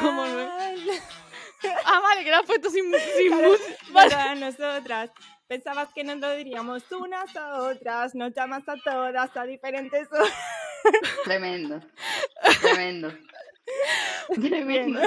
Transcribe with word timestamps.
¿Cómo 0.00 0.26
no? 0.26 0.48
Ah, 1.84 2.00
vale, 2.00 2.22
que 2.22 2.30
lo 2.30 2.36
has 2.36 2.46
puesto 2.46 2.70
sin, 2.70 2.84
sin. 3.16 3.32
Vale. 3.92 4.10
Para 4.10 4.34
nosotras. 4.34 5.10
Pensabas 5.48 5.88
que 5.94 6.04
nos 6.04 6.18
lo 6.18 6.30
diríamos 6.32 6.82
unas 6.92 7.34
a 7.36 7.62
otras, 7.62 8.14
nos 8.14 8.34
llamas 8.34 8.68
a 8.68 8.74
todas 8.84 9.36
a 9.36 9.44
diferentes 9.44 10.06
horas. 10.12 10.32
Tremendo. 11.24 11.80
Tremendo. 12.60 13.12
Tremendo. 14.34 15.00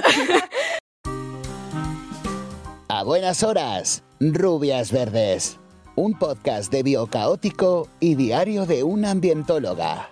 A 2.88 3.04
buenas 3.04 3.44
horas, 3.44 4.04
Rubias 4.20 4.92
Verdes. 4.92 5.60
Un 5.96 6.18
podcast 6.18 6.72
de 6.72 6.84
biocaótico 6.84 7.90
y 8.00 8.16
diario 8.16 8.66
de 8.66 8.84
una 8.84 9.12
ambientóloga. 9.12 10.10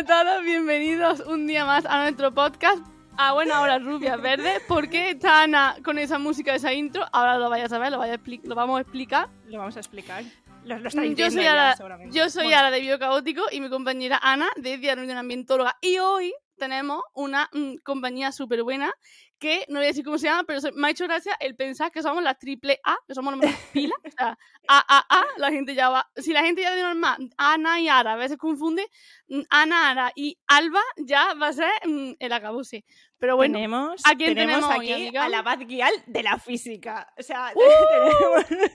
A 0.00 0.04
todos, 0.04 0.42
bienvenidos 0.44 1.20
un 1.26 1.46
día 1.46 1.66
más 1.66 1.84
a 1.84 2.00
nuestro 2.02 2.32
podcast. 2.32 2.78
A 3.18 3.32
buena 3.34 3.60
hora, 3.60 3.78
rubias 3.78 4.18
verdes. 4.20 4.60
¿Por 4.66 4.88
qué 4.88 5.10
está 5.10 5.42
Ana 5.42 5.76
con 5.84 5.98
esa 5.98 6.18
música, 6.18 6.54
esa 6.54 6.72
intro? 6.72 7.04
Ahora 7.12 7.36
lo 7.38 7.50
vayas 7.50 7.70
a 7.72 7.78
ver, 7.78 7.92
lo, 7.92 7.98
vaya 7.98 8.14
a 8.14 8.16
expli- 8.18 8.40
lo 8.44 8.54
vamos 8.54 8.78
a 8.78 8.80
explicar. 8.80 9.28
Lo 9.46 9.58
vamos 9.58 9.76
a 9.76 9.80
explicar. 9.80 10.24
Lo, 10.64 10.76
lo 10.78 10.84
Mm, 10.84 10.86
estáis 10.86 11.16
Yo 11.16 11.30
soy, 11.30 11.44
Ara, 11.46 11.76
yo 12.10 12.30
soy 12.30 12.44
Bueno, 12.44 12.58
Ara 12.60 12.70
de 12.70 12.80
Biocaótico 12.80 13.42
y 13.50 13.60
mi 13.60 13.68
compañera 13.68 14.18
Ana 14.22 14.48
de 14.56 14.78
Diario 14.78 15.04
de 15.04 15.10
una 15.10 15.20
Ambientóloga. 15.20 15.76
Y 15.82 15.98
hoy 15.98 16.32
tenemos 16.56 17.02
una 17.14 17.50
mm, 17.52 17.76
compañía 17.84 18.32
súper 18.32 18.62
buena 18.62 18.92
que 19.40 19.64
no 19.68 19.78
voy 19.80 19.86
a 19.86 19.88
decir 19.88 20.04
cómo 20.04 20.18
se 20.18 20.26
llama, 20.26 20.44
pero 20.44 20.60
se- 20.60 20.70
me 20.72 20.86
ha 20.86 20.90
hecho 20.90 21.04
gracia 21.04 21.34
el 21.40 21.56
pensar 21.56 21.90
que 21.90 22.02
somos 22.02 22.22
la 22.22 22.34
triple 22.34 22.78
A, 22.84 22.96
que 23.08 23.14
somos 23.14 23.34
mismas 23.36 23.58
pilas. 23.72 23.98
O 24.06 24.10
sea, 24.10 24.38
A, 24.68 24.84
A, 24.98 25.04
A, 25.20 25.26
la 25.38 25.50
gente 25.50 25.74
ya 25.74 25.88
va. 25.88 26.08
Si 26.16 26.32
la 26.32 26.42
gente 26.42 26.62
ya 26.62 26.74
de 26.76 26.82
normal, 26.82 27.30
Ana 27.36 27.80
y 27.80 27.88
Ara, 27.88 28.12
a 28.12 28.16
veces 28.16 28.36
confunde, 28.36 28.86
mm, 29.28 29.40
Ana, 29.50 29.90
Ara 29.90 30.12
y 30.14 30.38
Alba 30.46 30.82
ya 30.98 31.34
va 31.34 31.48
a 31.48 31.52
ser 31.52 31.70
mm, 31.86 32.12
el 32.20 32.32
acabose. 32.32 32.84
Pero 33.18 33.36
bueno, 33.36 33.54
tenemos, 33.54 34.00
¿a 34.06 34.14
quién 34.14 34.34
tenemos 34.34 34.64
aquí 34.70 35.16
a 35.16 35.28
la 35.28 35.42
Bad 35.42 35.60
Girl 35.66 35.92
de 36.06 36.22
la 36.22 36.38
física. 36.38 37.12
O 37.18 37.22
sea, 37.22 37.52
¡Uh! 37.54 38.42
tenemos, 38.48 38.74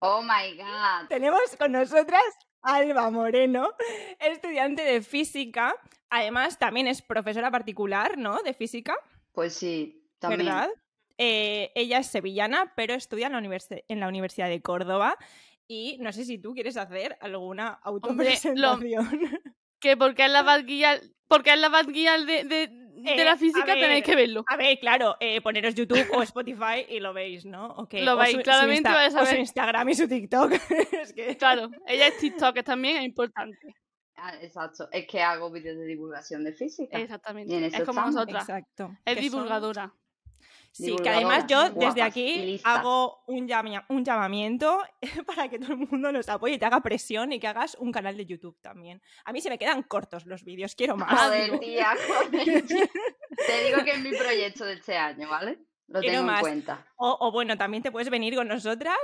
Oh 0.00 0.20
my 0.22 0.56
god. 0.56 1.08
tenemos 1.08 1.40
con 1.58 1.72
nosotras 1.72 2.22
Alba 2.62 3.10
Moreno, 3.10 3.68
estudiante 4.20 4.82
de 4.82 5.02
física. 5.02 5.74
Además, 6.10 6.58
también 6.58 6.86
es 6.86 7.02
profesora 7.02 7.50
particular, 7.50 8.18
¿no? 8.18 8.42
De 8.42 8.54
física, 8.54 8.94
Pues 9.32 9.54
sí, 9.54 10.08
también. 10.18 10.46
¿verdad? 10.46 10.68
Eh, 11.18 11.70
ella 11.74 11.98
es 11.98 12.06
sevillana, 12.08 12.72
pero 12.76 12.94
estudia 12.94 13.26
en 13.28 13.32
la, 13.32 13.40
universi- 13.40 13.84
en 13.88 14.00
la 14.00 14.08
Universidad 14.08 14.48
de 14.48 14.60
Córdoba. 14.62 15.16
Y 15.68 15.96
no 16.00 16.12
sé 16.12 16.24
si 16.24 16.38
tú 16.38 16.52
quieres 16.54 16.76
hacer 16.76 17.16
alguna 17.20 17.80
Hombre, 17.84 18.08
lo- 18.54 18.68
autopresentación. 18.68 19.40
que 19.80 19.96
porque 19.96 20.24
es 20.26 20.30
la 20.32 20.42
Bad 20.42 20.64
Girl- 20.66 21.14
porque 21.28 21.52
es 21.54 21.58
la 21.58 21.70
de, 22.26 22.44
de, 22.44 22.68
de 23.02 23.22
Eh, 23.22 23.24
la 23.24 23.32
a 23.32 23.36
física, 23.36 23.64
ver, 23.66 23.78
tenéis 23.80 24.04
que 24.04 24.16
verlo. 24.16 24.44
A 24.48 24.56
ver, 24.56 24.78
claro, 24.78 25.16
eh, 25.20 25.40
poneros 25.40 25.74
YouTube 25.74 26.06
o 26.14 26.22
Spotify 26.22 26.86
y 26.88 27.00
lo 27.00 27.12
veis, 27.12 27.44
¿no? 27.44 27.66
Ok, 27.76 27.94
Lo 28.00 28.14
o 28.14 28.16
veis, 28.16 28.32
su- 28.32 28.38
su 28.38 28.42
claramente 28.44 28.88
Insta- 28.88 28.94
vais 28.94 29.14
a 29.14 29.22
o 29.22 29.24
su 29.26 29.30
ver. 29.32 29.40
Instagram 29.40 29.88
y 29.88 29.94
su 29.94 30.08
TikTok. 30.08 30.52
es 30.92 31.12
que... 31.12 31.36
Claro, 31.36 31.70
ella 31.86 32.06
es 32.08 32.18
TikTok 32.18 32.62
también, 32.62 32.96
es 32.98 33.04
importante. 33.04 33.74
Ah, 34.16 34.34
exacto. 34.40 34.88
Es 34.92 35.06
que 35.08 35.20
hago 35.20 35.50
vídeos 35.50 35.76
de 35.78 35.84
divulgación 35.86 36.44
de 36.44 36.52
física. 36.52 36.96
Exactamente. 36.98 37.52
Y 37.52 37.56
en 37.56 37.64
Es 37.64 37.72
como 37.72 37.82
estamos, 37.90 38.14
nosotras. 38.14 38.42
Exacto. 38.48 38.96
Es 39.04 39.16
que 39.16 39.22
son- 39.22 39.30
divulgadora. 39.32 39.92
Sí, 40.74 40.96
que 41.02 41.08
además 41.10 41.44
yo 41.46 41.68
desde 41.70 42.00
aquí 42.02 42.58
hago 42.64 43.22
un, 43.26 43.46
llama- 43.46 43.84
un 43.90 44.04
llamamiento 44.04 44.80
para 45.26 45.48
que 45.48 45.58
todo 45.58 45.72
el 45.74 45.78
mundo 45.86 46.10
nos 46.10 46.28
apoye 46.30 46.54
y 46.54 46.58
te 46.58 46.64
haga 46.64 46.80
presión 46.80 47.30
y 47.32 47.38
que 47.38 47.46
hagas 47.46 47.76
un 47.78 47.92
canal 47.92 48.16
de 48.16 48.24
YouTube 48.24 48.58
también. 48.62 49.02
A 49.26 49.32
mí 49.32 49.40
se 49.42 49.50
me 49.50 49.58
quedan 49.58 49.82
cortos 49.82 50.24
los 50.24 50.44
vídeos, 50.44 50.74
quiero 50.74 50.96
más. 50.96 51.10
Joder, 51.20 51.58
tía, 51.60 51.94
joder. 52.08 52.64
Te 52.66 53.64
digo 53.66 53.84
que 53.84 53.90
es 53.92 54.00
mi 54.00 54.10
proyecto 54.16 54.64
de 54.64 54.72
este 54.74 54.96
año, 54.96 55.28
¿vale? 55.28 55.58
Lo 55.88 56.00
Quiero 56.00 56.20
tengo 56.20 56.32
en 56.32 56.40
cuenta. 56.40 56.86
O, 56.96 57.18
o 57.20 57.32
bueno, 57.32 57.58
también 57.58 57.82
te 57.82 57.92
puedes 57.92 58.08
venir 58.08 58.34
con 58.34 58.48
nosotras 58.48 58.96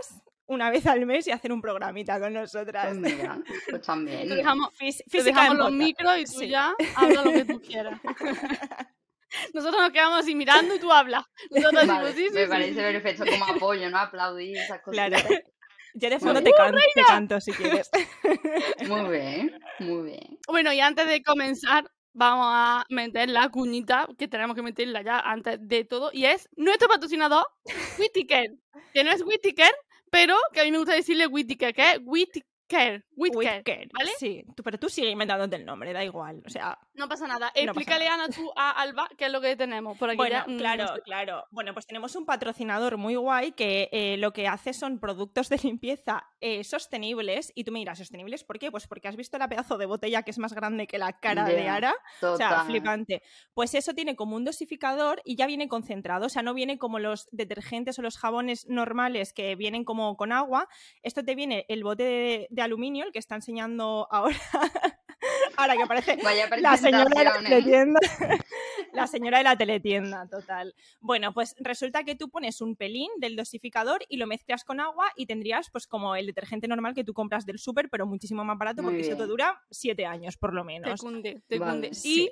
una 0.46 0.70
vez 0.70 0.86
al 0.86 1.04
mes 1.04 1.26
y 1.26 1.32
hacer 1.32 1.52
un 1.52 1.60
programita 1.60 2.18
con 2.18 2.32
nosotras. 2.32 2.96
Pues 2.98 3.14
mira, 3.14 3.38
pues 3.68 3.82
también. 3.82 4.26
Te 4.26 4.36
dejamos, 4.36 4.72
dejamos 5.12 5.56
los 5.58 5.72
micros 5.72 6.16
y 6.18 6.24
tú 6.24 6.38
Sí. 6.38 6.48
ya 6.48 6.74
habla 6.96 7.22
lo 7.24 7.32
que 7.32 7.44
tú 7.44 7.60
quieras. 7.60 8.00
Nosotros 9.54 9.80
nos 9.82 9.90
quedamos 9.92 10.20
así 10.20 10.34
mirando 10.34 10.74
y 10.74 10.78
tú 10.78 10.92
hablas. 10.92 11.24
Nosotros 11.50 11.86
Vale, 11.86 12.08
decimos, 12.08 12.16
sí, 12.16 12.28
sí, 12.28 12.34
me 12.34 12.44
sí, 12.44 12.48
parece 12.48 12.74
sí. 12.74 12.76
perfecto 12.80 13.24
como 13.30 13.44
apoyo, 13.46 13.90
¿no? 13.90 13.98
Aplaudir 13.98 14.56
esas 14.56 14.80
cosas. 14.82 15.08
Claro. 15.08 15.16
Yo 15.94 16.10
de 16.10 16.20
fondo 16.20 16.42
te, 16.42 16.52
can- 16.52 16.74
te 16.94 17.02
canto 17.02 17.40
si 17.40 17.50
quieres. 17.52 17.90
Muy 18.86 19.10
bien, 19.10 19.58
muy 19.80 20.02
bien. 20.10 20.38
Bueno, 20.46 20.72
y 20.72 20.80
antes 20.80 21.06
de 21.08 21.22
comenzar, 21.22 21.90
vamos 22.12 22.46
a 22.50 22.84
meter 22.90 23.30
la 23.30 23.48
cuñita, 23.48 24.06
que 24.18 24.28
tenemos 24.28 24.54
que 24.54 24.62
meterla 24.62 25.02
ya 25.02 25.18
antes 25.18 25.58
de 25.60 25.84
todo, 25.84 26.10
y 26.12 26.26
es 26.26 26.48
nuestro 26.56 26.88
patrocinador, 26.88 27.46
Whittaker. 27.98 28.50
Que 28.92 29.02
no 29.02 29.10
es 29.10 29.22
Whittaker, 29.22 29.72
pero 30.10 30.36
que 30.52 30.60
a 30.60 30.64
mí 30.64 30.70
me 30.70 30.78
gusta 30.78 30.94
decirle 30.94 31.26
Whittaker, 31.26 31.74
que 31.74 31.92
es 31.92 31.98
Whittaker, 33.16 33.88
¿vale? 33.92 34.10
Sí, 34.18 34.44
tú- 34.54 34.62
pero 34.62 34.78
tú 34.78 34.88
sigue 34.88 35.10
inventándote 35.10 35.56
el 35.56 35.64
nombre, 35.64 35.92
da 35.92 36.04
igual. 36.04 36.42
O 36.46 36.50
sea, 36.50 36.78
No 36.94 37.08
pasa 37.08 37.26
nada. 37.26 37.46
No 37.46 37.52
pasa 37.52 37.60
Explícale, 37.62 38.08
Ana, 38.08 38.28
tú 38.28 38.50
a 38.56 38.70
Alba 38.72 39.08
qué 39.16 39.26
es 39.26 39.32
lo 39.32 39.40
que 39.40 39.56
tenemos 39.56 39.96
por 39.96 40.10
aquí. 40.10 40.16
Bueno, 40.16 40.36
ya, 40.46 40.52
mm, 40.52 40.58
claro, 40.58 40.84
no 40.84 40.94
sé. 40.96 41.02
claro. 41.02 41.44
Bueno, 41.50 41.72
pues 41.72 41.86
tenemos 41.86 42.14
un 42.16 42.26
patrocinador 42.26 42.96
muy 42.96 43.14
guay 43.16 43.52
que 43.52 43.88
eh, 43.92 44.16
lo 44.18 44.32
que 44.32 44.48
hace 44.48 44.72
son 44.72 44.98
productos 44.98 45.48
de 45.48 45.58
limpieza 45.62 46.24
eh, 46.40 46.64
sostenibles. 46.64 47.52
Y 47.54 47.64
tú 47.64 47.72
me 47.72 47.78
dirás, 47.78 47.98
¿sostenibles 47.98 48.44
por 48.44 48.58
qué? 48.58 48.70
Pues 48.70 48.86
porque 48.86 49.08
has 49.08 49.16
visto 49.16 49.38
la 49.38 49.48
pedazo 49.48 49.78
de 49.78 49.86
botella 49.86 50.22
que 50.22 50.30
es 50.30 50.38
más 50.38 50.52
grande 50.52 50.86
que 50.86 50.98
la 50.98 51.12
cara 51.18 51.44
de 51.44 51.68
Ara. 51.68 51.94
O 52.22 52.36
sea, 52.36 52.48
Total. 52.50 52.66
flipante. 52.66 53.22
Pues 53.54 53.74
eso 53.74 53.94
tiene 53.94 54.16
como 54.16 54.36
un 54.36 54.44
dosificador 54.44 55.20
y 55.24 55.36
ya 55.36 55.46
viene 55.46 55.68
concentrado. 55.68 56.26
O 56.26 56.28
sea, 56.28 56.42
no 56.42 56.54
viene 56.54 56.78
como 56.78 56.98
los 56.98 57.28
detergentes 57.32 57.98
o 57.98 58.02
los 58.02 58.18
jabones 58.18 58.66
normales 58.68 59.32
que 59.32 59.54
vienen 59.56 59.84
como 59.84 60.16
con 60.16 60.32
agua. 60.32 60.68
Esto 61.02 61.24
te 61.24 61.34
viene 61.34 61.64
el 61.68 61.84
bote 61.84 62.02
de, 62.02 62.48
de 62.60 62.64
aluminio, 62.66 63.04
el 63.06 63.12
que 63.12 63.18
está 63.18 63.34
enseñando 63.34 64.06
ahora. 64.10 64.36
ahora 65.56 65.76
que 65.76 65.86
parece 65.86 66.16
Vaya 66.22 66.48
la 66.60 66.76
señora 66.76 67.04
de 67.08 67.24
la 67.24 67.36
¿eh? 67.36 67.42
teletienda. 67.42 68.00
la 68.92 69.06
señora 69.06 69.38
de 69.38 69.44
la 69.44 69.56
teletienda, 69.56 70.26
total. 70.28 70.74
Bueno, 71.00 71.32
pues 71.34 71.54
resulta 71.58 72.04
que 72.04 72.14
tú 72.14 72.30
pones 72.30 72.60
un 72.60 72.76
pelín 72.76 73.10
del 73.18 73.36
dosificador 73.36 74.00
y 74.08 74.16
lo 74.16 74.26
mezclas 74.26 74.64
con 74.64 74.80
agua 74.80 75.10
y 75.16 75.26
tendrías 75.26 75.70
pues 75.70 75.86
como 75.86 76.14
el 76.16 76.26
detergente 76.26 76.68
normal 76.68 76.94
que 76.94 77.04
tú 77.04 77.14
compras 77.14 77.46
del 77.46 77.58
súper, 77.58 77.88
pero 77.90 78.06
muchísimo 78.06 78.44
más 78.44 78.58
barato 78.58 78.82
Muy 78.82 78.92
porque 78.92 79.02
eso 79.02 79.10
te 79.12 79.16
bien. 79.16 79.28
dura 79.28 79.60
siete 79.70 80.06
años 80.06 80.36
por 80.36 80.54
lo 80.54 80.62
Te 80.62 80.66
menos. 80.66 81.00
cunde, 81.00 81.42
te 81.48 81.58
Vale. 81.58 81.72
cunde. 81.72 81.94
Sí. 81.94 82.30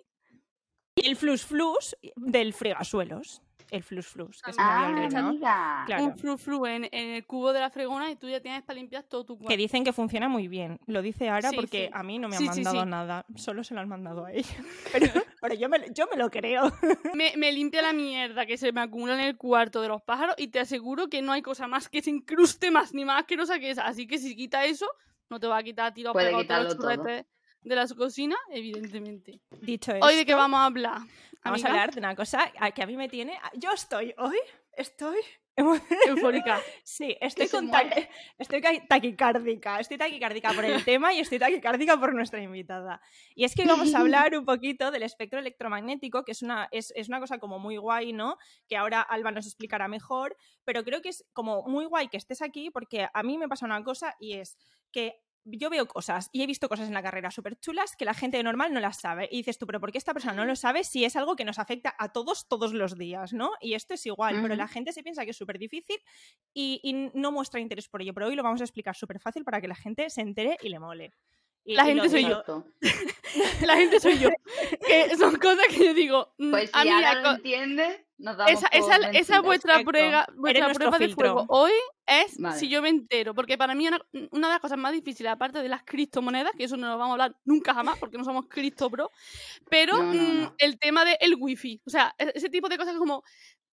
Y 0.95 1.03
Y 1.03 1.07
el 1.09 1.17
flus 1.17 1.45
flus 1.45 1.97
del 2.17 2.55
fregasuelos. 2.55 3.43
El 3.71 3.83
flus 3.83 4.07
flus, 4.07 4.41
que 4.43 4.53
se 4.53 4.59
me 4.61 4.65
Ah, 4.67 4.87
había 4.89 5.05
olvidado. 5.07 5.29
amiga. 5.29 5.83
Claro. 5.87 6.05
un 6.05 6.17
flu 6.19 6.37
flu 6.39 6.67
en, 6.67 6.85
en 6.93 7.11
el 7.15 7.27
cubo 7.27 7.53
de 7.53 7.61
la 7.61 7.71
fregona 7.71 8.11
y 8.11 8.17
tú 8.17 8.29
ya 8.29 8.41
tienes 8.41 8.63
para 8.63 8.79
limpiar 8.79 9.03
todo 9.03 9.25
tu 9.25 9.37
cuerpo. 9.37 9.49
Que 9.49 9.57
dicen 9.57 9.83
que 9.85 9.93
funciona 9.93 10.29
muy 10.29 10.47
bien. 10.49 10.79
Lo 10.87 11.03
dice 11.03 11.29
Ara 11.29 11.51
Sí, 11.51 11.57
porque 11.57 11.87
sí. 11.87 11.91
a 11.93 12.03
mí 12.03 12.19
no 12.19 12.29
me 12.29 12.37
Sí, 12.37 12.47
han 12.49 12.55
sí, 12.55 12.61
mandado 12.63 12.85
sí. 12.85 12.91
nada. 12.91 13.27
Solo 13.35 13.65
se 13.65 13.75
lo 13.75 13.81
han 13.81 13.89
mandado 13.89 14.25
a 14.25 14.33
ella. 14.33 14.49
Pero, 14.93 15.07
pero 15.41 15.55
yo, 15.55 15.69
me, 15.69 15.79
yo 15.95 16.07
me 16.11 16.17
lo 16.17 16.31
creo. 16.31 16.73
me, 17.15 17.33
me 17.37 17.53
limpia 17.53 17.83
la 17.83 17.93
mierda 17.93 18.47
que 18.47 18.57
se 18.57 18.73
me 18.73 18.81
acumula 18.81 19.15
en 19.15 19.21
el 19.21 19.37
cuarto 19.37 19.81
de 19.83 19.89
los 19.89 20.03
pájaros 20.03 20.35
y 20.39 20.49
te 20.49 20.61
aseguro 20.61 21.09
que 21.09 21.23
no 21.23 21.33
hay 21.33 21.43
cosa 21.43 21.67
más 21.67 21.89
que 21.89 22.03
se 22.03 22.11
incruste 22.11 22.71
más 22.71 22.95
ni 22.95 23.05
más 23.05 23.21
asquerosa 23.21 23.59
que 23.59 23.71
esa. 23.71 23.87
Así 23.87 24.07
que 24.07 24.19
si 24.19 24.35
quita 24.37 24.65
eso, 24.65 24.87
no 25.29 25.41
te 25.41 25.47
va 25.47 25.59
a 25.59 25.63
quitar 25.63 25.93
tiro 25.93 26.13
Puede 26.13 26.27
pegado 26.29 26.47
todos 26.47 26.65
los 26.65 26.77
churretes 26.77 27.27
de 27.63 27.75
la 27.75 27.87
cocina, 27.89 28.37
evidentemente. 28.51 29.41
Dicho 29.61 29.93
Hoy 30.01 30.15
de 30.15 30.25
qué 30.25 30.33
esto, 30.33 30.37
vamos 30.37 30.59
a 30.61 30.67
hablar. 30.67 30.99
Vamos 31.47 31.65
a 31.65 31.69
hablar 31.69 31.93
de 31.93 31.99
una 32.01 32.15
cosa 32.15 32.53
a- 32.59 32.71
que 32.71 32.83
a 32.83 32.87
mí 32.87 32.97
me 32.97 33.09
tiene. 33.09 33.39
Yo 33.55 33.73
estoy 33.73 34.15
hoy, 34.19 34.37
estoy. 34.73 35.19
Eufórica. 36.07 36.61
Sí, 36.85 37.17
estoy, 37.21 37.49
con 37.49 37.71
ta- 37.71 37.83
estoy 38.39 38.61
ca- 38.61 38.87
taquicárdica. 38.89 39.81
Estoy 39.81 39.97
taquicárdica 39.97 40.53
por 40.53 40.65
el 40.67 40.85
tema 40.85 41.15
y 41.15 41.21
estoy 41.21 41.39
taquicárdica 41.39 41.99
por 41.99 42.15
nuestra 42.15 42.41
invitada. 42.43 43.01
Y 43.35 43.45
es 43.45 43.55
que 43.55 43.65
vamos 43.65 43.95
a 43.95 44.01
hablar 44.01 44.37
un 44.37 44.45
poquito 44.45 44.91
del 44.91 45.03
espectro 45.03 45.39
electromagnético, 45.41 46.25
que 46.25 46.33
es 46.33 46.43
una, 46.43 46.69
es, 46.73 46.93
es 46.95 47.09
una 47.09 47.21
cosa 47.21 47.39
como 47.39 47.59
muy 47.59 47.79
guay, 47.79 48.13
¿no? 48.13 48.37
Que 48.69 48.77
ahora 48.77 49.01
Alba 49.01 49.31
nos 49.33 49.47
explicará 49.47 49.89
mejor, 49.89 50.37
pero 50.65 50.85
creo 50.85 51.01
que 51.01 51.09
es 51.09 51.25
como 51.33 51.63
muy 51.67 51.87
guay 51.87 52.09
que 52.09 52.19
estés 52.19 52.43
aquí 52.43 52.71
porque 52.71 53.09
a 53.13 53.23
mí 53.23 53.39
me 53.39 53.49
pasa 53.49 53.65
una 53.67 53.83
cosa 53.83 54.15
y 54.21 54.35
es 54.35 54.59
que 54.93 55.19
yo 55.47 55.71
veo 55.71 55.87
cosas 55.87 56.29
y 56.33 56.43
he 56.43 56.47
visto 56.47 56.69
cosas 56.69 56.89
en 56.89 56.95
la 56.95 57.03
carrera 57.03 57.31
súper 57.31 57.57
chulas 57.59 57.97
que 57.97 58.05
la 58.05 58.15
gente 58.15 58.43
normal 58.43 58.73
no 58.73 58.81
las 58.81 59.01
sabe. 59.01 59.29
Y 59.31 59.39
dices 59.39 59.59
tú, 59.59 59.67
pero 59.67 59.81
¿por 59.81 59.93
qué 59.93 59.99
esta 59.99 60.13
persona 60.13 60.35
no 60.35 60.45
lo 60.45 60.57
sabe 60.57 60.85
si 60.85 61.05
es 61.05 61.17
algo 61.17 61.37
que 61.37 61.45
nos 61.45 61.59
afecta 61.59 61.95
a 61.99 62.13
todos 62.13 62.49
todos 62.49 62.73
los 62.75 62.99
días, 62.99 63.33
¿no? 63.33 63.53
Y 63.61 63.75
esto 63.75 63.95
es 63.95 64.05
igual, 64.07 64.41
pero 64.43 64.57
la 64.57 64.69
gente 64.69 64.93
se 64.93 65.03
piensa 65.03 65.25
que 65.25 65.31
es 65.31 65.37
súper 65.37 65.59
difícil 65.59 65.97
y, 66.53 66.81
y 66.83 67.11
no 67.19 67.33
muestra 67.33 67.61
interés 67.61 67.89
por 67.89 68.03
ello. 68.03 68.13
Pero 68.15 68.27
hoy 68.27 68.37
lo 68.37 68.43
vamos 68.43 68.61
a 68.61 68.65
explicar 68.65 68.97
súper 68.97 69.21
fácil 69.21 69.45
para 69.45 69.61
que 69.61 69.69
la 69.69 69.77
gente 69.77 70.11
se 70.11 70.21
entere 70.21 70.57
y 70.63 70.69
le 70.69 70.79
mole. 70.79 71.13
Y- 71.65 71.75
La 71.75 71.83
y 71.85 71.87
gente 71.95 72.09
soy 72.09 72.25
Exacto. 72.25 72.65
La 73.67 73.77
gente 73.77 74.01
soy 74.01 74.19
yo. 74.19 74.31
Que 74.87 75.17
son 75.17 75.37
cosas 75.37 75.67
que 75.69 75.85
yo 75.87 75.95
digo. 75.95 76.35
mm, 76.39 76.51
Pues 76.51 76.71
a 76.73 76.83
si 76.83 76.89
mí 76.91 76.95
lo 77.03 77.23
co- 77.23 77.31
entiende, 77.37 78.06
Nos 78.19 78.37
damos 78.37 78.53
Esa, 78.53 78.67
esa, 78.69 78.97
esa 79.11 79.41
vuestra 79.43 79.83
prueba, 79.85 80.27
vuestra 80.37 80.73
prueba 80.73 80.99
de 80.99 81.07
filtro. 81.09 81.35
fuego. 81.35 81.47
Hoy 81.49 81.73
es 82.07 82.39
Vale. 82.39 82.59
si 82.59 82.69
yo 82.69 82.81
me 82.81 82.89
entero, 82.89 83.35
porque 83.35 83.59
para 83.59 83.75
mí 83.75 83.87
una, 83.87 84.01
una 84.31 84.47
de 84.49 84.53
las 84.55 84.61
cosas 84.61 84.79
más 84.79 84.93
difíciles, 84.93 85.31
aparte 85.31 85.59
de 85.63 85.69
las 85.69 85.83
criptomonedas, 85.83 86.53
que 86.57 86.65
eso 86.65 86.77
no 86.79 86.89
lo 86.89 86.97
vamos 86.97 87.11
a 87.11 87.13
hablar 87.25 87.37
nunca 87.45 87.75
jamás, 87.75 87.99
porque 87.99 88.17
no 88.17 88.25
somos 88.25 88.47
cripto 88.49 88.89
pro, 88.91 89.11
pero 89.69 89.99
No, 89.99 90.15
no, 90.15 90.23
mm, 90.23 90.41
no. 90.45 90.55
el 90.59 90.79
tema 90.79 91.05
del 91.05 91.35
wifi. 91.39 91.83
O 91.87 91.91
sea, 91.91 92.15
e- 92.19 92.33
ese 92.35 92.49
tipo 92.49 92.69
de 92.71 92.79
cosas 92.79 92.97
como, 92.97 93.23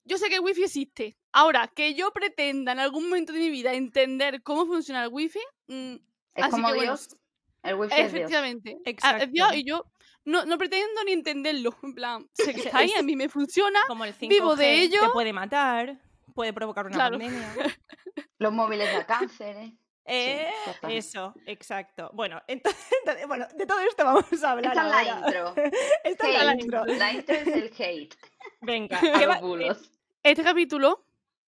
yo 0.03 0.17
sé 0.17 0.27
que 0.27 0.35
el 0.35 0.41
wifi 0.41 0.63
existe. 0.63 1.15
Ahora, 1.31 1.69
que 1.73 1.93
yo 1.93 2.11
pretenda 2.11 2.73
en 2.73 2.79
algún 2.79 3.05
momento 3.05 3.31
de 3.31 3.39
mi 3.39 3.49
vida 3.49 3.73
entender 3.73 4.43
cómo 4.43 4.65
funciona 4.65 5.03
el 5.05 5.09
wifi, 5.09 5.39
mm, 5.67 5.93
Es 6.35 6.43
así 6.43 6.51
como 6.51 6.67
que 6.67 6.73
bueno, 6.73 6.91
Dios. 6.91 7.15
El 7.63 7.75
wifi 7.75 7.93
es 7.93 7.97
Dios. 8.11 8.13
efectivamente. 8.13 8.77
a- 8.85 8.89
Exacto. 8.89 9.23
es 9.23 9.31
Dios, 9.31 9.55
y 9.55 9.63
yo 9.63 9.85
no, 10.25 10.45
no 10.45 10.57
pretendo 10.57 11.03
ni 11.05 11.11
entenderlo. 11.13 11.75
En 11.83 11.93
plan, 11.95 12.29
sé 12.33 12.53
que 12.53 12.61
está 12.69 12.79
ahí, 12.79 12.91
a 12.97 13.01
mí 13.03 13.15
me 13.15 13.29
funciona. 13.29 13.79
Como 13.87 14.05
el 14.05 14.13
5G 14.15 14.29
Vivo 14.29 14.55
de 14.55 14.81
ello. 14.81 15.01
te 15.01 15.09
puede 15.09 15.33
matar, 15.33 15.99
puede 16.33 16.53
provocar 16.53 16.85
una 16.85 16.95
Claro. 16.95 17.17
pandemia. 17.19 17.47
Los 18.39 18.51
móviles 18.53 18.91
da 18.91 19.05
cáncer, 19.05 19.55
¿eh? 19.57 19.77
Eh, 20.05 20.51
eso, 20.89 21.33
exacto. 21.45 22.09
Bueno, 22.13 22.41
entonces, 22.47 22.85
entonces, 22.99 23.25
bueno, 23.27 23.47
de 23.55 23.65
todo 23.65 23.79
esto 23.79 24.03
vamos 24.03 24.43
a 24.43 24.51
hablar 24.51 24.73
Esta 24.73 24.85
es 24.85 25.05
la 25.07 25.15
intro. 25.17 25.53
Esta 26.03 26.29
es 26.29 26.43
la 26.45 26.53
intro. 26.53 26.85
La 26.85 27.13
intro 27.13 27.35
es 27.35 27.47
el 27.47 27.71
hate. 27.77 28.15
Venga, 28.61 28.97
A 28.97 29.19
¿qué 29.19 29.25
los 29.25 29.39
bulos. 29.41 29.91
Este 30.21 30.43
capítulo 30.43 31.05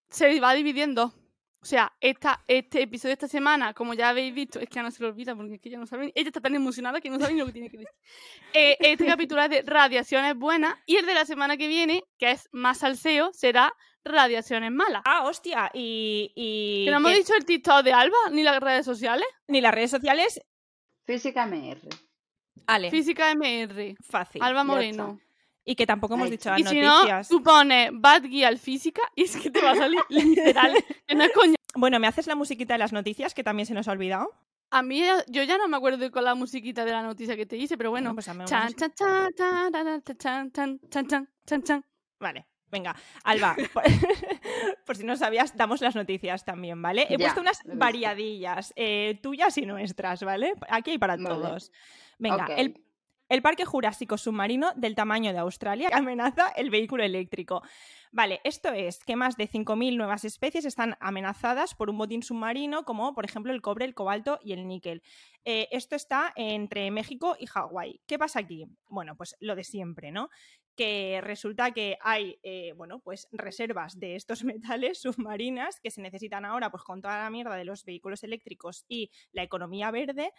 se 0.10 0.39
va 0.39 0.54
dividiendo. 0.54 1.13
O 1.62 1.66
sea, 1.66 1.92
esta, 2.00 2.44
este 2.48 2.84
episodio 2.84 3.10
de 3.10 3.13
esta 3.13 3.28
semana, 3.28 3.74
como 3.74 3.96
ya 3.96 4.10
habéis 4.10 4.34
visto, 4.36 4.60
es 4.60 4.69
que 4.69 4.80
Ana 4.80 4.92
se 4.92 5.02
lo 5.02 5.10
olvida 5.10 5.36
porque 5.36 5.56
es 5.56 5.62
que 5.62 5.69
ella 5.69 5.80
no 5.80 5.88
sabe. 5.88 6.12
Ella 6.13 6.28
está 6.28 6.40
tan 6.40 6.54
emocionada 6.54 7.02
que 7.02 7.10
no 7.10 7.19
sabe 7.19 7.34
ni 7.34 7.40
lo 7.40 7.48
que 7.48 7.54
tiene 7.54 7.69
que 7.69 7.78
decir. 7.78 7.94
Eh, 8.54 8.78
este 8.80 9.06
capítulo 9.06 9.42
es 9.42 9.50
de 9.50 9.63
radiaciones 9.63 10.36
buenas 10.36 10.75
y 10.86 10.96
el 10.96 11.06
de 11.06 11.13
la 11.13 11.25
semana 11.25 11.57
que 11.57 11.68
viene, 11.68 12.04
que 12.18 12.31
es 12.31 12.48
más 12.54 12.78
salseo, 12.78 13.34
será 13.34 13.74
radiaciones 14.06 14.72
malas. 14.72 15.02
Ah, 15.06 15.24
hostia, 15.25 15.72
y, 15.74 16.31
y 16.36 16.86
Que 16.86 16.92
no 16.92 16.98
hemos 16.98 17.13
dicho 17.13 17.34
el 17.36 17.44
TikTok 17.44 17.84
de 17.84 17.92
Alba 17.92 18.16
ni 18.31 18.44
las 18.44 18.60
redes 18.62 18.86
sociales. 18.86 19.28
ni 19.48 19.60
las 19.60 19.74
redes 19.74 19.92
sociales, 19.92 20.40
Física 21.06 21.46
MR. 21.46 21.81
Ale, 22.68 22.90
Física 22.92 23.31
MR. 23.36 23.96
fácil. 24.02 24.42
Alba 24.42 24.62
ya 24.62 24.63
Moreno 24.63 25.19
y 25.65 25.75
que 25.75 25.85
tampoco 25.88 26.13
hemos 26.13 26.29
dicho 26.29 26.50
las 26.50 26.62
noticias. 26.62 27.27
Tú 27.27 27.41
Bad 27.44 28.23
Guial 28.23 28.59
Física 28.59 29.01
y 29.15 29.23
es 29.23 29.35
que 29.35 29.50
te 29.50 29.62
va 29.62 29.71
a 29.71 29.75
salir 29.75 30.00
literal. 30.09 30.73
que 31.07 31.15
no 31.15 31.23
es 31.23 31.31
coña. 31.31 31.56
Bueno, 31.73 32.00
¿me 32.00 32.07
haces 32.07 32.27
la 32.27 32.35
musiquita 32.35 32.75
de 32.75 32.77
las 32.77 32.94
noticias 32.94 33.33
que 33.33 33.44
también 33.44 33.65
se 33.65 33.73
nos 33.73 33.88
ha 33.88 33.91
olvidado? 33.91 34.31
A 34.71 34.81
mí, 34.81 35.03
yo 35.27 35.44
ya 35.44 35.57
no 35.57 35.67
me 35.67 35.77
acuerdo 35.77 36.09
con 36.12 36.23
la 36.23 36.35
musiquita 36.35 36.85
de 36.85 36.91
la 36.91 37.01
noticia 37.01 37.35
que 37.35 37.45
te 37.45 37.57
hice, 37.57 37.77
pero 37.77 37.91
bueno. 37.91 38.13
Pues 38.13 38.27
vale, 42.19 42.47
venga, 42.71 42.95
Alba, 43.23 43.56
por, 44.85 44.95
si 44.95 45.03
no 45.03 45.15
sabías, 45.15 45.56
damos 45.56 45.81
las 45.81 45.95
noticias 45.95 46.44
también, 46.45 46.81
¿vale? 46.81 47.07
He 47.09 47.18
puesto 47.18 47.41
unas 47.41 47.61
variadillas, 47.65 48.73
eh, 48.75 49.19
tuyas 49.21 49.57
y 49.57 49.65
nuestras, 49.65 50.23
¿vale? 50.23 50.53
Aquí 50.69 50.91
hay 50.91 50.97
para 50.97 51.18
todos. 51.18 51.71
Venga, 52.18 52.45
okay. 52.45 52.56
el 52.59 52.84
el 53.30 53.42
Parque 53.42 53.66
Jurásico 53.66 54.18
Submarino 54.18 54.72
del 54.75 54.95
tamaño 54.95 55.33
de 55.33 55.39
Australia 55.39 55.89
que 55.89 55.95
amenaza 56.10 56.50
el 56.50 56.69
vehículo 56.69 57.04
eléctrico. 57.04 57.62
Vale, 58.12 58.39
esto 58.45 58.72
es 58.72 59.04
que 59.04 59.18
más 59.18 59.36
de 59.36 59.50
5.000 59.50 59.98
nuevas 59.98 60.24
especies 60.24 60.63
están 60.63 60.95
amenazadas 61.01 61.75
por 61.75 61.89
un 61.89 61.98
botín 61.98 62.24
submarino, 62.24 62.86
como 62.86 63.13
por 63.13 63.25
ejemplo 63.25 63.51
el 63.51 63.62
cobre, 63.62 63.83
el 63.83 63.94
cobalto 63.94 64.39
y 64.42 64.54
el 64.54 64.68
níquel. 64.68 65.04
Eh, 65.44 65.68
esto 65.72 65.95
está 65.95 66.31
entre 66.38 66.89
México 66.92 67.36
y 67.38 67.45
Hawái. 67.45 68.01
¿Qué 68.07 68.18
pasa 68.18 68.39
aquí? 68.39 68.66
Bueno, 68.88 69.18
pues 69.18 69.36
lo 69.42 69.56
de 69.56 69.66
siempre, 69.66 70.12
¿no? 70.12 70.30
Que 70.78 71.19
resulta 71.21 71.71
que 71.71 71.98
hay, 72.01 72.39
eh, 72.44 72.74
bueno, 72.78 73.00
pues 73.00 73.28
reservas 73.31 74.00
de 74.00 74.16
estos 74.16 74.44
metales 74.45 75.01
submarinas 75.01 75.81
que 75.81 75.92
se 75.92 76.01
necesitan 76.01 76.45
ahora, 76.45 76.71
pues 76.71 76.83
con 76.83 77.01
toda 77.01 77.18
la 77.18 77.30
mierda 77.30 77.56
de 77.56 77.66
los 77.66 77.83
vehículos 77.83 78.24
eléctricos 78.24 78.86
y 78.88 79.12
la 79.33 79.44
economía 79.44 79.92
verde, 79.92 80.31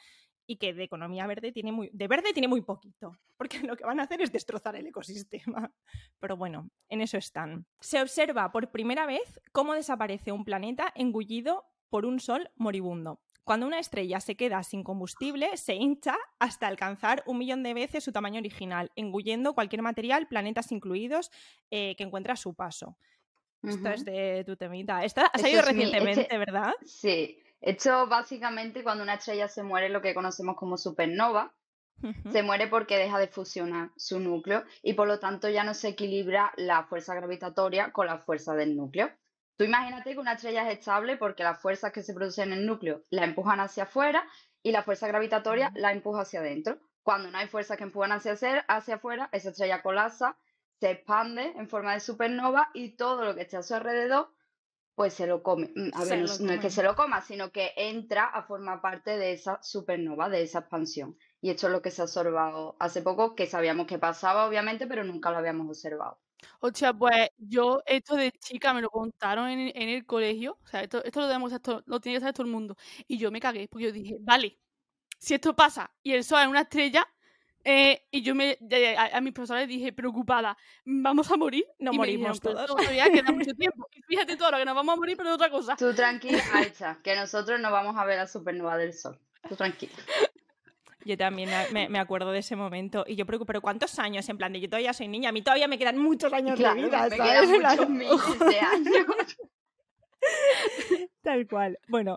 y 0.46 0.56
que 0.56 0.72
de 0.74 0.84
economía 0.84 1.26
verde 1.26 1.52
tiene 1.52 1.72
muy, 1.72 1.90
de 1.92 2.08
verde 2.08 2.32
tiene 2.32 2.48
muy 2.48 2.62
poquito, 2.62 3.16
porque 3.36 3.58
lo 3.72 3.76
que 3.76 3.84
van 3.84 4.00
a 4.00 4.04
hacer 4.04 4.20
es 4.22 4.32
destrozar 4.32 4.76
el 4.76 4.86
ecosistema. 4.86 5.72
Pero 6.20 6.36
bueno, 6.36 6.68
en 6.88 7.00
eso 7.00 7.18
están. 7.18 7.66
Se 7.80 8.00
observa 8.00 8.50
por 8.52 8.70
primera 8.70 9.06
vez 9.06 9.40
cómo 9.52 9.74
desaparece 9.74 10.32
un 10.32 10.44
planeta 10.44 10.92
engullido 10.94 11.64
por 11.88 12.04
un 12.06 12.20
sol 12.20 12.50
moribundo. 12.56 13.20
Cuando 13.44 13.66
una 13.66 13.78
estrella 13.78 14.18
se 14.18 14.34
queda 14.34 14.62
sin 14.64 14.82
combustible, 14.82 15.56
se 15.56 15.76
hincha 15.76 16.16
hasta 16.40 16.66
alcanzar 16.66 17.22
un 17.26 17.38
millón 17.38 17.62
de 17.62 17.74
veces 17.74 18.02
su 18.02 18.10
tamaño 18.10 18.40
original, 18.40 18.90
engullendo 18.96 19.54
cualquier 19.54 19.82
material, 19.82 20.26
planetas 20.26 20.72
incluidos, 20.72 21.30
eh, 21.70 21.94
que 21.96 22.02
encuentra 22.02 22.32
a 22.32 22.36
su 22.36 22.54
paso. 22.54 22.98
Esto 23.62 23.82
Ujú. 23.84 23.88
es 23.94 24.04
de 24.04 24.42
tu 24.44 24.56
temita. 24.56 25.04
Esta 25.04 25.22
ha 25.22 25.26
Esto 25.26 25.40
salido 25.42 25.60
es 25.60 25.66
mi- 25.66 25.72
recientemente, 25.84 26.20
este- 26.22 26.38
¿verdad? 26.38 26.72
Sí. 26.84 27.38
Esto 27.66 28.06
básicamente 28.06 28.84
cuando 28.84 29.02
una 29.02 29.14
estrella 29.14 29.48
se 29.48 29.64
muere, 29.64 29.88
lo 29.88 30.00
que 30.00 30.14
conocemos 30.14 30.54
como 30.56 30.76
supernova, 30.76 31.52
se 32.30 32.42
muere 32.44 32.68
porque 32.68 32.96
deja 32.96 33.18
de 33.18 33.26
fusionar 33.26 33.90
su 33.96 34.20
núcleo 34.20 34.62
y 34.82 34.92
por 34.92 35.08
lo 35.08 35.18
tanto 35.18 35.48
ya 35.48 35.64
no 35.64 35.74
se 35.74 35.88
equilibra 35.88 36.52
la 36.56 36.84
fuerza 36.84 37.14
gravitatoria 37.16 37.90
con 37.90 38.06
la 38.06 38.18
fuerza 38.18 38.54
del 38.54 38.76
núcleo. 38.76 39.10
Tú 39.56 39.64
imagínate 39.64 40.12
que 40.12 40.18
una 40.20 40.34
estrella 40.34 40.70
es 40.70 40.78
estable 40.78 41.16
porque 41.16 41.42
las 41.42 41.60
fuerzas 41.60 41.90
que 41.92 42.04
se 42.04 42.14
producen 42.14 42.52
en 42.52 42.58
el 42.60 42.66
núcleo 42.66 43.02
la 43.10 43.24
empujan 43.24 43.58
hacia 43.58 43.82
afuera 43.84 44.24
y 44.62 44.70
la 44.70 44.82
fuerza 44.84 45.08
gravitatoria 45.08 45.72
la 45.74 45.90
empuja 45.90 46.20
hacia 46.22 46.38
adentro. 46.40 46.78
Cuando 47.02 47.32
no 47.32 47.38
hay 47.38 47.48
fuerzas 47.48 47.76
que 47.78 47.84
empujan 47.84 48.12
hacia, 48.12 48.32
hacer- 48.32 48.64
hacia 48.68 48.96
afuera, 48.96 49.28
esa 49.32 49.50
estrella 49.50 49.82
colapsa, 49.82 50.36
se 50.78 50.90
expande 50.92 51.52
en 51.56 51.68
forma 51.68 51.94
de 51.94 52.00
supernova 52.00 52.68
y 52.74 52.96
todo 52.96 53.24
lo 53.24 53.34
que 53.34 53.42
esté 53.42 53.56
a 53.56 53.62
su 53.62 53.74
alrededor 53.74 54.30
pues 54.96 55.14
se 55.14 55.26
lo 55.28 55.42
come. 55.44 55.70
Mm, 55.76 55.90
A 55.94 56.02
Se 56.04 56.10
ver, 56.10 56.18
no, 56.20 56.24
es- 56.26 56.40
no 56.40 56.52
es 56.52 56.60
que 56.60 56.70
se 56.70 56.82
lo 56.82 56.96
coma, 56.96 57.22
sino 57.22 57.52
que 57.52 57.72
entra 57.76 58.24
a 58.26 58.42
formar 58.42 58.80
parte 58.80 59.16
de 59.18 59.32
esa 59.32 59.62
supernova, 59.62 60.28
de 60.30 60.42
esa 60.42 60.60
expansión. 60.60 61.16
Y 61.40 61.50
esto 61.50 61.68
es 61.68 61.72
lo 61.72 61.82
que 61.82 61.92
se 61.92 62.02
ha 62.02 62.04
observado 62.06 62.76
hace 62.80 63.02
poco, 63.02 63.34
que 63.36 63.46
sabíamos 63.46 63.86
que 63.86 63.98
pasaba, 63.98 64.46
obviamente, 64.48 64.88
pero 64.88 65.04
nunca 65.04 65.30
lo 65.30 65.38
habíamos 65.38 65.68
observado. 65.68 66.18
Hostia, 66.60 66.92
pues 66.94 67.28
yo 67.38 67.82
esto 67.86 68.16
de 68.16 68.32
chica 68.32 68.74
me 68.74 68.82
lo 68.82 68.90
contaron 68.90 69.48
en, 69.48 69.60
en 69.74 69.88
el 69.90 70.04
colegio. 70.06 70.58
O 70.64 70.66
sea, 70.66 70.82
esto, 70.82 71.02
esto 71.04 71.20
lo, 71.20 71.26
debemos 71.28 71.50
saber 71.50 71.62
todo- 71.62 71.82
lo 71.86 72.00
tiene 72.00 72.16
que 72.16 72.20
saber 72.20 72.34
todo 72.34 72.46
el 72.46 72.52
mundo. 72.52 72.76
Y 73.06 73.18
yo 73.18 73.30
me 73.30 73.40
cagué, 73.40 73.68
porque 73.68 73.84
yo 73.86 73.92
dije, 73.92 74.16
vale, 74.20 74.58
si 75.18 75.34
esto 75.34 75.54
pasa 75.56 75.94
y 76.02 76.12
el 76.14 76.24
sol 76.24 76.42
es 76.42 76.48
una 76.48 76.62
estrella, 76.62 77.06
eh, 77.68 78.06
y 78.12 78.22
yo 78.22 78.34
me, 78.36 78.56
a, 78.96 79.16
a 79.16 79.20
mis 79.20 79.32
profesores 79.32 79.66
dije, 79.66 79.92
preocupada, 79.92 80.56
¿vamos 80.84 81.30
a 81.32 81.36
morir? 81.36 81.64
No 81.80 81.92
y 81.92 81.96
morimos 81.96 82.40
dijeron, 82.40 82.40
"Pero 82.42 82.54
todos". 82.54 82.70
esto 82.70 82.76
Todavía 82.76 83.10
queda 83.10 83.32
mucho 83.32 83.54
tiempo. 83.54 83.88
Y 83.92 84.02
fíjate 84.02 84.36
todo 84.36 84.52
lo 84.52 84.58
que 84.58 84.64
nos 84.64 84.74
vamos 84.76 84.92
a 84.92 84.96
morir, 84.96 85.16
pero 85.16 85.30
de 85.30 85.34
otra 85.34 85.50
cosa. 85.50 85.74
Tú 85.76 85.92
tranquila, 85.92 86.42
Aicha, 86.54 86.98
que 87.02 87.16
nosotros 87.16 87.58
no 87.60 87.70
vamos 87.72 87.96
a 87.96 88.04
ver 88.04 88.18
la 88.18 88.26
supernova 88.28 88.76
del 88.78 88.92
Sol. 88.94 89.18
Tú 89.48 89.56
tranquila. 89.56 89.92
Yo 91.04 91.16
también 91.16 91.50
me- 91.72 91.88
me, 91.88 91.98
acuerdo 92.00 92.32
de 92.32 92.40
ese 92.40 92.56
momento. 92.56 93.04
Y 93.06 93.14
yo 93.16 93.26
preocupo, 93.26 93.46
pero 93.46 93.60
¿cuántos 93.60 93.98
años? 93.98 94.28
En 94.28 94.38
plan, 94.38 94.52
de 94.52 94.60
yo 94.60 94.68
todavía 94.68 94.92
soy 94.92 95.06
niña, 95.08 95.28
a 95.28 95.32
mí 95.32 95.40
todavía 95.42 95.68
me 95.68 95.78
quedan 95.78 95.98
muchos 95.98 96.32
años 96.32 96.56
Claro, 96.58 96.74
de 96.80 96.86
vida, 96.86 97.08
me 97.08 97.16
¿sabes? 97.16 97.48
quedan 97.48 97.48
muchos 97.62 97.88
miles 97.90 98.38
de 98.40 98.58
años. 98.60 99.36
Tal 101.22 101.46
cual. 101.46 101.78
Bueno, 101.88 102.16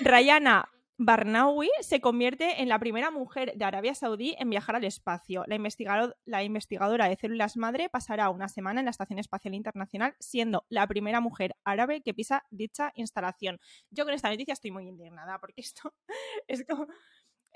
Rayana 0.00 0.68
Barnawi 1.00 1.70
se 1.80 2.00
convierte 2.00 2.60
en 2.60 2.68
la 2.68 2.80
primera 2.80 3.12
mujer 3.12 3.52
de 3.54 3.64
Arabia 3.64 3.94
Saudí 3.94 4.34
en 4.40 4.50
viajar 4.50 4.74
al 4.74 4.82
espacio. 4.82 5.44
La, 5.46 6.12
la 6.24 6.42
investigadora 6.42 7.08
de 7.08 7.14
células 7.14 7.56
madre 7.56 7.88
pasará 7.88 8.30
una 8.30 8.48
semana 8.48 8.80
en 8.80 8.86
la 8.86 8.90
Estación 8.90 9.20
Espacial 9.20 9.54
Internacional, 9.54 10.16
siendo 10.18 10.66
la 10.68 10.88
primera 10.88 11.20
mujer 11.20 11.54
árabe 11.62 12.02
que 12.02 12.14
pisa 12.14 12.44
dicha 12.50 12.90
instalación. 12.96 13.60
Yo 13.90 14.04
con 14.04 14.12
esta 14.12 14.28
noticia 14.28 14.54
estoy 14.54 14.72
muy 14.72 14.88
indignada, 14.88 15.38
porque 15.38 15.60
esto 15.60 15.94
es 16.48 16.64
como... 16.66 16.88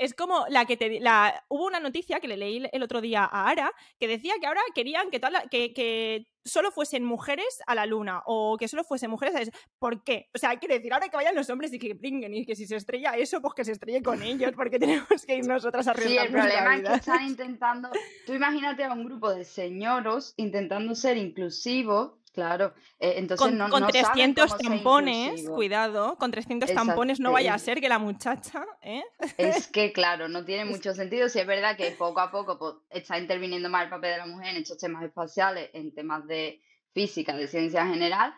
Es 0.02 0.14
como 0.14 0.44
la 0.48 0.64
que 0.64 0.76
te 0.76 0.88
di- 0.88 0.98
la 1.00 1.44
hubo 1.48 1.66
una 1.66 1.78
noticia 1.80 2.18
que 2.18 2.26
le 2.28 2.36
leí 2.36 2.62
el 2.72 2.82
otro 2.82 3.00
día 3.00 3.24
a 3.24 3.48
Ara 3.48 3.70
que 4.00 4.08
decía 4.08 4.34
que 4.40 4.46
ahora 4.48 4.60
querían 4.74 5.10
que, 5.10 5.20
toda 5.20 5.30
la- 5.30 5.42
que, 5.48 5.72
que 5.72 6.26
solo 6.44 6.72
fuesen 6.72 7.04
mujeres 7.04 7.46
a 7.68 7.74
la 7.76 7.86
luna 7.86 8.20
o 8.26 8.56
que 8.58 8.66
solo 8.66 8.82
fuesen 8.82 9.10
mujeres 9.10 9.36
a 9.36 9.58
¿Por 9.78 10.02
qué? 10.02 10.28
O 10.34 10.38
sea, 10.38 10.50
hay 10.50 10.58
que 10.58 10.66
decir 10.66 10.92
ahora 10.92 11.08
que 11.08 11.16
vayan 11.16 11.36
los 11.36 11.48
hombres 11.50 11.72
y 11.72 11.78
que 11.78 11.94
bringen 11.94 12.34
y 12.34 12.44
que 12.44 12.56
si 12.56 12.66
se 12.66 12.74
estrella 12.74 13.12
eso, 13.12 13.40
pues 13.40 13.54
que 13.54 13.64
se 13.64 13.72
estrelle 13.72 14.02
con 14.02 14.20
ellos, 14.22 14.50
porque 14.56 14.78
tenemos 15.06 15.24
que 15.24 15.36
ir 15.36 15.46
nosotras 15.46 15.86
a 15.86 15.94
Sí, 15.94 16.16
el 16.18 16.32
problema 16.32 16.76
es 16.76 16.82
que 16.82 16.94
están 16.94 17.24
intentando. 17.26 17.90
Tú 18.26 18.32
imagínate 18.34 18.82
a 18.82 18.92
un 18.92 19.04
grupo 19.04 19.32
de 19.32 19.44
señoros 19.44 20.34
intentando 20.36 20.96
ser 20.96 21.16
inclusivos, 21.16 22.14
claro. 22.32 22.72
eh, 22.98 23.14
entonces 23.16 23.46
Con, 23.46 23.58
no, 23.58 23.68
con 23.70 23.80
no 23.82 23.90
saben 23.90 24.02
300 24.34 24.46
cómo 24.46 24.58
ser 24.58 24.66
tampones, 24.68 25.48
cuidado, 25.50 26.16
con 26.18 26.30
300 26.30 26.70
Exacto, 26.70 26.88
tampones 26.88 27.20
no 27.20 27.32
vaya 27.32 27.52
a 27.52 27.56
eh. 27.56 27.60
ser 27.60 27.80
que 27.80 27.88
la 27.88 27.98
muchacha, 27.98 28.64
¿eh? 28.80 29.02
Es 29.38 29.66
que, 29.72 29.92
claro, 29.92 30.28
no 30.28 30.44
tiene 30.44 30.64
mucho 30.64 30.94
sentido. 30.94 31.28
Si 31.28 31.38
es 31.38 31.46
verdad 31.46 31.76
que 31.76 31.90
poco 31.92 32.20
a 32.20 32.30
poco 32.30 32.58
pues, 32.58 32.74
está 32.90 33.18
interviniendo 33.18 33.68
más 33.68 33.84
el 33.84 33.90
papel 33.90 34.12
de 34.12 34.18
la 34.18 34.26
mujer 34.26 34.48
en 34.56 34.62
estos 34.62 34.78
temas 34.78 35.04
espaciales, 35.04 35.70
en 35.74 35.94
temas 35.94 36.26
de 36.26 36.62
física, 36.92 37.34
de 37.36 37.48
ciencia 37.48 37.82
en 37.82 37.92
general, 37.94 38.34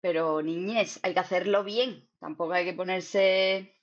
pero 0.00 0.42
niñez, 0.42 1.00
hay 1.02 1.12
que 1.14 1.20
hacerlo 1.20 1.64
bien. 1.64 2.08
Tampoco 2.20 2.52
hay 2.52 2.64
que 2.64 2.72
ponerse. 2.74 3.74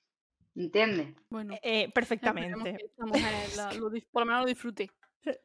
¿Entiendes? 0.54 1.14
Bueno, 1.28 1.54
Eh, 1.62 1.90
perfectamente. 1.92 2.76
que 2.78 2.84
esta 2.86 3.04
mujer 3.04 3.22
la- 3.56 3.72
lo 3.74 3.90
dis- 3.90 4.06
por 4.10 4.22
lo 4.22 4.26
menos 4.26 4.40
lo 4.42 4.46
disfrute. 4.48 4.90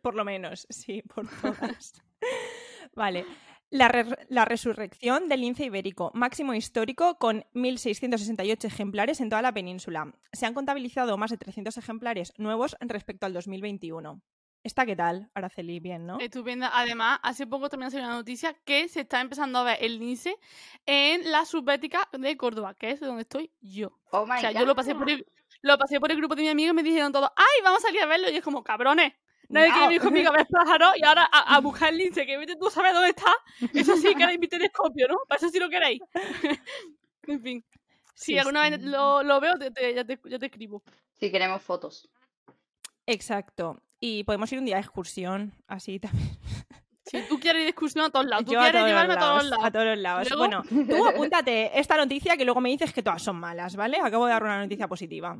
Por 0.01 0.15
lo 0.15 0.23
menos, 0.23 0.67
sí, 0.69 1.01
por 1.01 1.27
todas. 1.41 1.93
vale. 2.95 3.25
La, 3.71 3.87
re- 3.87 4.27
la 4.29 4.43
resurrección 4.45 5.29
del 5.29 5.41
lince 5.41 5.63
ibérico, 5.65 6.11
máximo 6.13 6.53
histórico 6.53 7.17
con 7.17 7.45
1.668 7.53 8.65
ejemplares 8.65 9.21
en 9.21 9.29
toda 9.29 9.41
la 9.41 9.53
península. 9.53 10.13
Se 10.33 10.45
han 10.45 10.53
contabilizado 10.53 11.17
más 11.17 11.31
de 11.31 11.37
300 11.37 11.77
ejemplares 11.77 12.33
nuevos 12.37 12.75
respecto 12.81 13.25
al 13.25 13.33
2021. 13.33 14.21
¿Esta 14.63 14.85
qué 14.85 14.95
tal, 14.95 15.31
Araceli? 15.33 15.79
Bien, 15.79 16.05
¿no? 16.05 16.19
Estupenda. 16.19 16.69
Además, 16.73 17.19
hace 17.23 17.47
poco 17.47 17.67
también 17.69 17.89
salió 17.91 18.05
una 18.05 18.15
noticia 18.17 18.53
que 18.65 18.87
se 18.89 18.99
está 19.01 19.19
empezando 19.21 19.57
a 19.59 19.63
ver 19.63 19.77
el 19.81 19.97
lince 19.97 20.35
en 20.85 21.31
la 21.31 21.45
subbética 21.45 22.07
de 22.11 22.37
Córdoba, 22.37 22.75
que 22.75 22.91
es 22.91 22.99
de 22.99 23.07
donde 23.07 23.23
estoy 23.23 23.51
yo. 23.61 23.97
Oh 24.11 24.25
my 24.27 24.33
O 24.35 24.39
sea, 24.39 24.51
God. 24.51 24.59
yo 24.59 24.65
lo 24.67 24.75
pasé 24.75 24.93
por 24.93 25.09
el, 25.09 25.25
lo 25.63 25.77
pasé 25.79 25.99
por 25.99 26.11
el 26.11 26.17
grupo 26.17 26.35
de 26.35 26.43
mi 26.43 26.49
amigo 26.49 26.71
y 26.71 26.75
me 26.75 26.83
dijeron 26.83 27.11
todos, 27.11 27.31
¡ay, 27.35 27.63
vamos 27.63 27.79
a 27.83 27.87
salir 27.87 28.01
a 28.01 28.05
verlo! 28.05 28.29
Y 28.29 28.35
es 28.35 28.43
como, 28.43 28.63
cabrones, 28.63 29.13
nadie 29.51 29.67
No. 29.69 29.73
quiere 29.73 29.87
venir 29.87 30.01
conmigo 30.01 30.29
a 30.29 30.33
ver 30.37 30.47
pájaros 30.47 30.91
y 30.97 31.03
ahora 31.05 31.29
a, 31.31 31.55
a 31.55 31.59
buscar 31.59 31.89
el 31.89 31.97
lince, 31.97 32.25
que 32.25 32.37
vete 32.37 32.55
tú 32.55 32.67
a 32.67 32.71
saber 32.71 32.93
dónde 32.93 33.09
está. 33.09 33.31
Eso 33.73 33.95
sí, 33.97 34.15
queréis 34.15 34.39
mi 34.39 34.47
telescopio, 34.47 35.07
¿no? 35.07 35.17
Para 35.27 35.37
eso 35.37 35.49
sí 35.49 35.59
lo 35.59 35.69
queréis. 35.69 36.01
en 37.27 37.41
fin. 37.41 37.65
Si 38.13 38.33
Sí, 38.33 38.37
alguna 38.37 38.65
sí. 38.65 38.71
vez 38.71 38.81
lo, 38.83 39.23
lo 39.23 39.39
veo, 39.39 39.55
te- 39.57 39.71
te- 39.71 39.93
ya, 39.95 40.03
te, 40.05 40.19
ya 40.25 40.37
te 40.39 40.45
escribo. 40.47 40.83
Si 41.13 41.31
queremos 41.31 41.61
fotos. 41.61 42.09
Exacto. 43.05 43.81
Y 43.99 44.23
podemos 44.23 44.51
ir 44.51 44.59
un 44.59 44.65
día 44.65 44.75
de 44.75 44.81
excursión, 44.81 45.53
así 45.67 45.99
también. 45.99 46.29
Si 47.03 47.19
tú 47.27 47.39
quieres 47.39 47.61
ir 47.61 47.65
de 47.65 47.69
excursión 47.71 48.05
a 48.05 48.09
todos 48.09 48.25
lados, 48.27 48.45
tú 48.45 48.53
Yo 48.53 48.59
quieres 48.59 48.73
todos 48.79 48.87
llevarme 48.87 49.13
a 49.15 49.19
todos 49.19 49.43
lados, 49.43 49.49
lados. 49.49 49.65
A 49.65 49.71
todos 49.71 49.97
lados. 49.97 50.29
Luego- 50.29 50.63
Bueno, 50.63 50.87
tú 50.87 51.07
apúntate 51.09 51.77
esta 51.77 51.97
noticia 51.97 52.37
que 52.37 52.45
luego 52.45 52.61
me 52.61 52.69
dices 52.69 52.93
que 52.93 53.03
todas 53.03 53.21
son 53.21 53.35
malas, 53.37 53.75
¿vale? 53.75 53.97
Acabo 54.01 54.27
de 54.27 54.31
dar 54.31 54.43
una 54.43 54.61
noticia 54.61 54.87
positiva. 54.87 55.35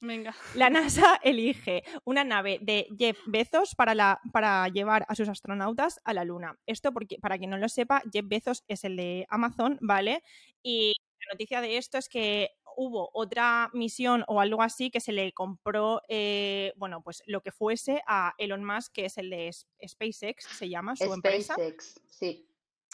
Venga. 0.00 0.34
La 0.54 0.70
NASA 0.70 1.20
elige 1.22 1.84
una 2.04 2.24
nave 2.24 2.58
de 2.62 2.86
Jeff 2.98 3.18
Bezos 3.26 3.74
para, 3.74 3.94
la, 3.94 4.20
para 4.32 4.68
llevar 4.68 5.04
a 5.08 5.14
sus 5.14 5.28
astronautas 5.28 6.00
a 6.04 6.12
la 6.12 6.24
Luna. 6.24 6.58
Esto, 6.66 6.92
porque, 6.92 7.18
para 7.18 7.38
quien 7.38 7.50
no 7.50 7.58
lo 7.58 7.68
sepa, 7.68 8.02
Jeff 8.12 8.26
Bezos 8.26 8.64
es 8.68 8.84
el 8.84 8.96
de 8.96 9.26
Amazon, 9.28 9.78
¿vale? 9.80 10.22
Y 10.62 10.94
la 11.20 11.32
noticia 11.34 11.60
de 11.60 11.76
esto 11.76 11.98
es 11.98 12.08
que 12.08 12.50
hubo 12.76 13.10
otra 13.14 13.70
misión 13.72 14.24
o 14.28 14.40
algo 14.40 14.62
así 14.62 14.90
que 14.90 15.00
se 15.00 15.12
le 15.12 15.32
compró, 15.32 16.02
eh, 16.08 16.72
bueno, 16.76 17.02
pues 17.02 17.22
lo 17.26 17.40
que 17.40 17.50
fuese 17.50 18.02
a 18.06 18.34
Elon 18.38 18.64
Musk, 18.64 18.92
que 18.92 19.06
es 19.06 19.18
el 19.18 19.30
de 19.30 19.50
SpaceX, 19.86 20.44
se 20.44 20.68
llama 20.68 20.94
su 20.94 21.12
empresa. 21.12 21.54
SpaceX, 21.54 22.00
sí. 22.10 22.46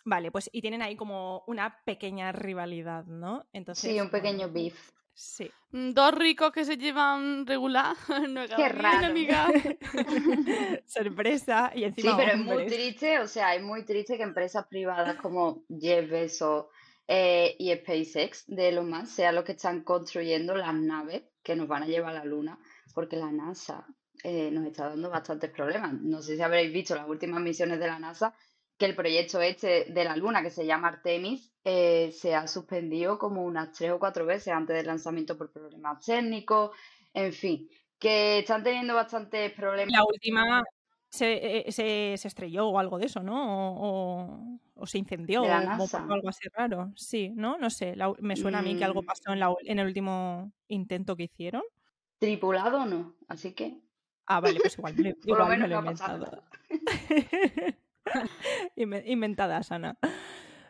Vale, 0.04 0.30
pues 0.32 0.48
y 0.52 0.60
tienen 0.62 0.82
ahí 0.82 0.96
como 0.96 1.44
una 1.46 1.80
pequeña 1.84 2.32
rivalidad, 2.32 3.04
¿no? 3.04 3.46
Entonces, 3.52 3.90
Sí, 3.90 4.00
un 4.00 4.08
bueno, 4.08 4.10
pequeño 4.10 4.50
beef. 4.50 4.90
Sí. 5.14 5.50
Mm, 5.70 5.92
Dos 5.92 6.14
ricos 6.14 6.52
que 6.52 6.64
se 6.64 6.76
llevan 6.76 7.46
regular. 7.46 7.94
no 8.28 8.46
Qué 8.46 8.68
raro. 8.68 9.06
amiga. 9.06 9.48
Sorpresa 10.86 11.70
y 11.74 11.78
Sí, 11.80 11.84
encima 11.84 12.16
pero 12.16 12.32
es 12.32 12.38
muy 12.38 12.66
triste, 12.66 13.18
o 13.20 13.28
sea, 13.28 13.54
es 13.54 13.62
muy 13.62 13.84
triste 13.84 14.16
que 14.16 14.22
empresas 14.22 14.66
privadas 14.66 15.16
como 15.20 15.64
Jeff 15.68 16.08
Bezos 16.10 16.66
eh, 17.08 17.56
y 17.58 17.72
SpaceX 17.74 18.44
de 18.46 18.68
Elon 18.68 18.88
Musk 18.88 19.06
sean 19.06 19.34
los 19.34 19.44
que 19.44 19.52
están 19.52 19.82
construyendo 19.82 20.54
las 20.54 20.74
naves 20.74 21.22
que 21.42 21.56
nos 21.56 21.68
van 21.68 21.82
a 21.82 21.86
llevar 21.86 22.16
a 22.16 22.20
la 22.20 22.24
Luna, 22.24 22.58
porque 22.94 23.16
la 23.16 23.32
NASA 23.32 23.86
eh, 24.22 24.50
nos 24.52 24.66
está 24.66 24.88
dando 24.90 25.10
bastantes 25.10 25.50
problemas. 25.50 25.92
No 25.94 26.22
sé 26.22 26.36
si 26.36 26.42
habréis 26.42 26.72
visto 26.72 26.94
las 26.94 27.08
últimas 27.08 27.40
misiones 27.40 27.80
de 27.80 27.86
la 27.88 27.98
NASA, 27.98 28.34
que 28.82 28.86
el 28.86 28.96
proyecto 28.96 29.40
este 29.40 29.84
de 29.92 30.02
la 30.04 30.16
Luna, 30.16 30.42
que 30.42 30.50
se 30.50 30.66
llama 30.66 30.88
Artemis, 30.88 31.52
eh, 31.62 32.10
se 32.12 32.34
ha 32.34 32.48
suspendido 32.48 33.16
como 33.16 33.44
unas 33.44 33.70
tres 33.70 33.92
o 33.92 34.00
cuatro 34.00 34.26
veces 34.26 34.52
antes 34.52 34.74
del 34.74 34.86
lanzamiento 34.88 35.38
por 35.38 35.52
problemas 35.52 36.04
técnicos, 36.04 36.72
en 37.14 37.32
fin, 37.32 37.68
que 37.96 38.40
están 38.40 38.64
teniendo 38.64 38.94
bastantes 38.96 39.52
problemas. 39.52 39.92
La 39.92 40.04
última 40.04 40.64
se, 41.10 41.58
eh, 41.68 41.70
se, 41.70 42.16
se 42.16 42.26
estrelló 42.26 42.66
o 42.70 42.78
algo 42.80 42.98
de 42.98 43.06
eso, 43.06 43.22
¿no? 43.22 43.36
O, 43.70 43.86
o- 43.86 44.58
o 44.74 44.86
se 44.88 44.98
incendió 44.98 45.44
o 45.44 45.46
pasó 45.46 45.98
algo 46.10 46.28
así 46.28 46.48
raro. 46.52 46.90
Sí, 46.96 47.30
¿no? 47.36 47.56
No 47.58 47.70
sé. 47.70 47.94
la 47.94 48.12
me 48.18 48.34
suena 48.34 48.58
a 48.58 48.62
mí 48.62 48.76
que 48.76 48.84
algo 48.84 49.02
Mm. 49.02 49.06
pasó 49.06 49.32
en, 49.32 49.38
la 49.38 49.54
en 49.64 49.78
el 49.78 49.86
último 49.86 50.50
intento 50.66 51.14
que 51.14 51.22
hicieron. 51.24 51.62
Tripulado 52.18 52.84
no, 52.84 53.14
así 53.28 53.54
que 53.54 53.78
Ah, 54.26 54.40
vale, 54.40 54.58
pues 54.58 54.76
igual, 54.76 54.94
me- 54.96 55.14
por 55.14 55.38
lo 55.38 55.44
igual 55.44 55.48
me 55.50 55.56
menos 55.68 55.68
lo 55.70 55.76
he 55.76 55.82
no 55.84 55.92
Inventada, 58.76 59.62
Sana. 59.62 59.98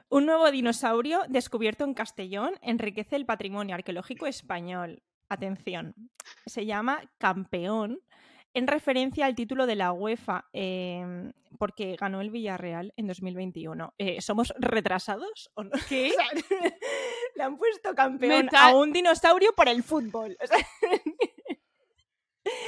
Un 0.08 0.26
nuevo 0.26 0.50
dinosaurio 0.50 1.22
descubierto 1.28 1.84
en 1.84 1.94
Castellón 1.94 2.54
enriquece 2.60 3.16
el 3.16 3.26
patrimonio 3.26 3.74
arqueológico 3.74 4.26
español. 4.26 5.02
Atención, 5.28 5.94
se 6.44 6.66
llama 6.66 7.00
Campeón 7.16 8.00
en 8.54 8.66
referencia 8.66 9.24
al 9.24 9.34
título 9.34 9.66
de 9.66 9.76
la 9.76 9.92
UEFA 9.92 10.44
em, 10.52 11.32
porque 11.58 11.96
ganó 11.98 12.20
el 12.20 12.30
Villarreal 12.30 12.92
en 12.96 13.06
2021. 13.06 13.94
Eh, 13.96 14.20
¿Somos 14.20 14.52
retrasados 14.58 15.50
o 15.54 15.64
no? 15.64 15.70
¿Qué? 15.88 16.12
O 16.12 16.14
sea, 16.14 16.28
Le 17.36 17.42
han 17.44 17.56
puesto 17.56 17.94
campeón 17.94 18.48
a 18.54 18.74
un 18.74 18.92
dinosaurio 18.92 19.54
por 19.54 19.68
el 19.68 19.82
fútbol. 19.82 20.36
O 20.42 20.46
sea, 20.46 20.58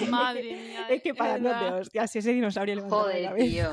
Madre 0.09 0.43
mía. 0.57 0.87
es 0.89 1.03
que 1.03 1.15
parándote, 1.15 1.55
verdad. 1.65 1.81
hostia, 1.81 2.07
si 2.07 2.21
ese 2.21 2.33
dinosaurio 2.33 2.77
la 2.77 2.89
Joder, 2.89 3.35
tío. 3.35 3.71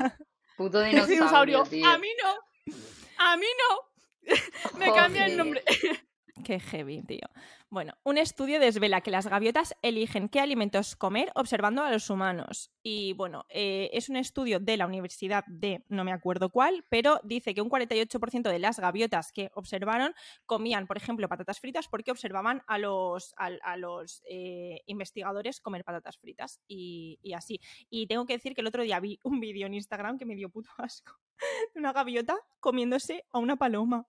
Puto 0.56 0.80
dinosaurio, 0.82 1.14
dinosaurio. 1.14 1.64
tío. 1.64 1.88
A 1.88 1.98
mí 1.98 2.08
no. 2.22 2.74
A 3.18 3.36
mí 3.36 3.46
no. 3.58 3.92
Me 4.78 4.92
cambia 4.92 5.26
el 5.26 5.36
nombre. 5.36 5.62
Qué 6.44 6.58
heavy, 6.58 7.02
tío. 7.02 7.28
Bueno, 7.68 7.92
un 8.04 8.16
estudio 8.16 8.58
desvela 8.58 9.02
que 9.02 9.10
las 9.10 9.26
gaviotas 9.26 9.74
eligen 9.82 10.30
qué 10.30 10.40
alimentos 10.40 10.96
comer 10.96 11.30
observando 11.34 11.82
a 11.82 11.90
los 11.90 12.08
humanos. 12.08 12.72
Y 12.82 13.12
bueno, 13.12 13.44
eh, 13.50 13.90
es 13.92 14.08
un 14.08 14.16
estudio 14.16 14.58
de 14.58 14.78
la 14.78 14.86
Universidad 14.86 15.44
de 15.46 15.84
no 15.88 16.04
me 16.04 16.12
acuerdo 16.12 16.48
cuál, 16.48 16.86
pero 16.88 17.20
dice 17.22 17.54
que 17.54 17.60
un 17.60 17.68
48% 17.68 18.50
de 18.50 18.58
las 18.58 18.80
gaviotas 18.80 19.30
que 19.30 19.50
observaron 19.54 20.14
comían, 20.46 20.86
por 20.86 20.96
ejemplo, 20.96 21.28
patatas 21.28 21.60
fritas 21.60 21.86
porque 21.86 22.10
observaban 22.10 22.62
a 22.66 22.78
los, 22.78 23.34
a, 23.36 23.76
los 23.76 24.22
eh, 24.26 24.80
investigadores 24.86 25.60
comer 25.60 25.84
patatas 25.84 26.18
fritas 26.18 26.60
y, 26.66 27.18
y 27.22 27.34
así. 27.34 27.60
Y 27.90 28.06
tengo 28.06 28.24
que 28.24 28.32
decir 28.32 28.54
que 28.54 28.62
el 28.62 28.66
otro 28.66 28.82
día 28.82 29.00
vi 29.00 29.20
un 29.22 29.38
vídeo 29.38 29.66
en 29.66 29.74
Instagram 29.74 30.18
que 30.18 30.24
me 30.24 30.34
dio 30.34 30.48
puto 30.48 30.70
asco 30.78 31.12
de 31.74 31.80
una 31.80 31.92
gaviota 31.92 32.38
comiéndose 32.58 33.26
a 33.32 33.38
una 33.38 33.56
paloma. 33.56 34.08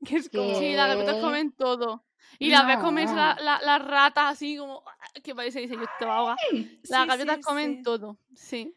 Que 0.06 0.16
es 0.16 0.28
como... 0.28 0.48
¿Qué? 0.48 0.54
Sí, 0.56 0.72
las 0.74 0.88
gaviotas 0.88 1.16
comen 1.20 1.52
todo. 1.52 2.04
Y 2.38 2.50
las 2.50 2.66
ves 2.66 2.78
comerse 2.78 3.14
la- 3.14 3.34
No. 3.34 3.42
la- 3.42 3.60
las 3.62 3.84
ratas 3.86 4.32
así 4.32 4.56
como 4.56 4.82
que 5.22 5.34
parece 5.34 5.60
dice 5.60 5.76
yo 5.76 5.84
te 5.98 6.04
va 6.04 6.14
a 6.14 6.18
ahogar. 6.18 6.36
Las 6.88 7.20
sí, 7.20 7.40
comen 7.42 7.76
sí. 7.76 7.82
todo. 7.82 8.18
Sí. 8.34 8.74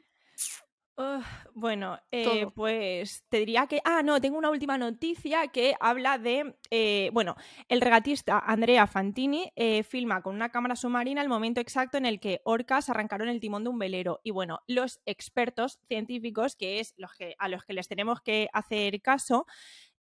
Bueno, 1.54 2.00
eh, 2.12 2.48
pues 2.56 3.24
te 3.30 3.38
diría 3.38 3.68
que. 3.68 3.80
Ah, 3.86 4.02
no, 4.02 4.20
tengo 4.20 4.38
una 4.38 4.50
última 4.50 4.80
noticia 4.80 5.48
que 5.50 5.76
habla 5.80 6.18
de. 6.18 6.56
eh, 6.72 7.12
bueno, 7.14 7.36
el 7.70 7.82
regatista 7.82 8.40
Andrea 8.40 8.88
Fantini 8.88 9.52
eh, 9.56 9.84
filma 9.84 10.24
con 10.24 10.34
una 10.34 10.50
cámara 10.50 10.76
submarina 10.76 11.22
el 11.22 11.30
momento 11.30 11.62
exacto 11.62 11.98
en 11.98 12.08
el 12.08 12.20
que 12.20 12.42
orcas 12.46 12.90
arrancaron 12.90 13.30
el 13.30 13.40
timón 13.40 13.64
de 13.64 13.70
un 13.70 13.78
velero. 13.78 14.22
Y 14.24 14.32
bueno, 14.32 14.62
los 14.66 15.00
expertos 15.06 15.80
científicos, 15.88 16.56
que 16.56 16.80
es 16.80 16.96
los 16.98 17.12
que, 17.14 17.36
a 17.38 17.48
los 17.48 17.64
que 17.64 17.74
les 17.74 17.88
tenemos 17.88 18.20
que 18.22 18.50
hacer 18.52 19.00
caso, 19.02 19.46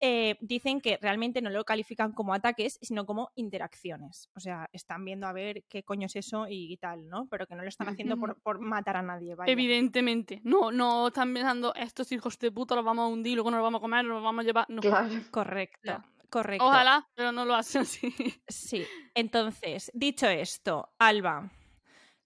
eh, 0.06 0.36
dicen 0.42 0.82
que 0.82 0.98
realmente 1.00 1.40
no 1.40 1.48
lo 1.48 1.64
califican 1.64 2.12
como 2.12 2.34
ataques, 2.34 2.78
sino 2.82 3.06
como 3.06 3.30
interacciones. 3.36 4.28
O 4.34 4.40
sea, 4.40 4.68
están 4.70 5.02
viendo 5.02 5.26
a 5.26 5.32
ver 5.32 5.64
qué 5.66 5.82
coño 5.82 6.08
es 6.08 6.16
eso 6.16 6.44
y, 6.46 6.76
tal, 6.76 7.08
¿no? 7.08 7.26
Pero 7.30 7.46
que 7.46 7.54
no 7.54 7.62
lo 7.62 7.70
están 7.70 7.88
haciendo 7.88 8.18
por, 8.18 8.38
por 8.42 8.58
matar 8.60 8.98
a 8.98 9.02
nadie. 9.02 9.34
vaya. 9.34 9.50
Evidentemente. 9.50 10.42
No, 10.44 10.70
no 10.70 11.06
están 11.06 11.32
pensando 11.32 11.74
estos 11.74 12.12
hijos 12.12 12.38
de 12.38 12.52
puta 12.52 12.74
los 12.74 12.84
vamos 12.84 13.04
a 13.04 13.06
hundir, 13.06 13.36
luego 13.36 13.50
nos 13.50 13.60
los 13.60 13.64
vamos 13.64 13.78
a 13.78 13.80
comer, 13.80 14.04
nos 14.04 14.16
los 14.16 14.22
vamos 14.22 14.42
a 14.42 14.46
llevar. 14.46 14.66
No. 14.68 14.82
Claro. 14.82 15.08
Correcto, 15.30 16.04
correcto. 16.28 16.66
Ojalá, 16.66 17.08
pero 17.14 17.32
no 17.32 17.46
lo 17.46 17.54
hacen 17.54 17.80
así. 17.80 18.14
Sí. 18.46 18.84
Entonces, 19.14 19.90
dicho 19.94 20.28
esto, 20.28 20.92
Alba, 20.98 21.50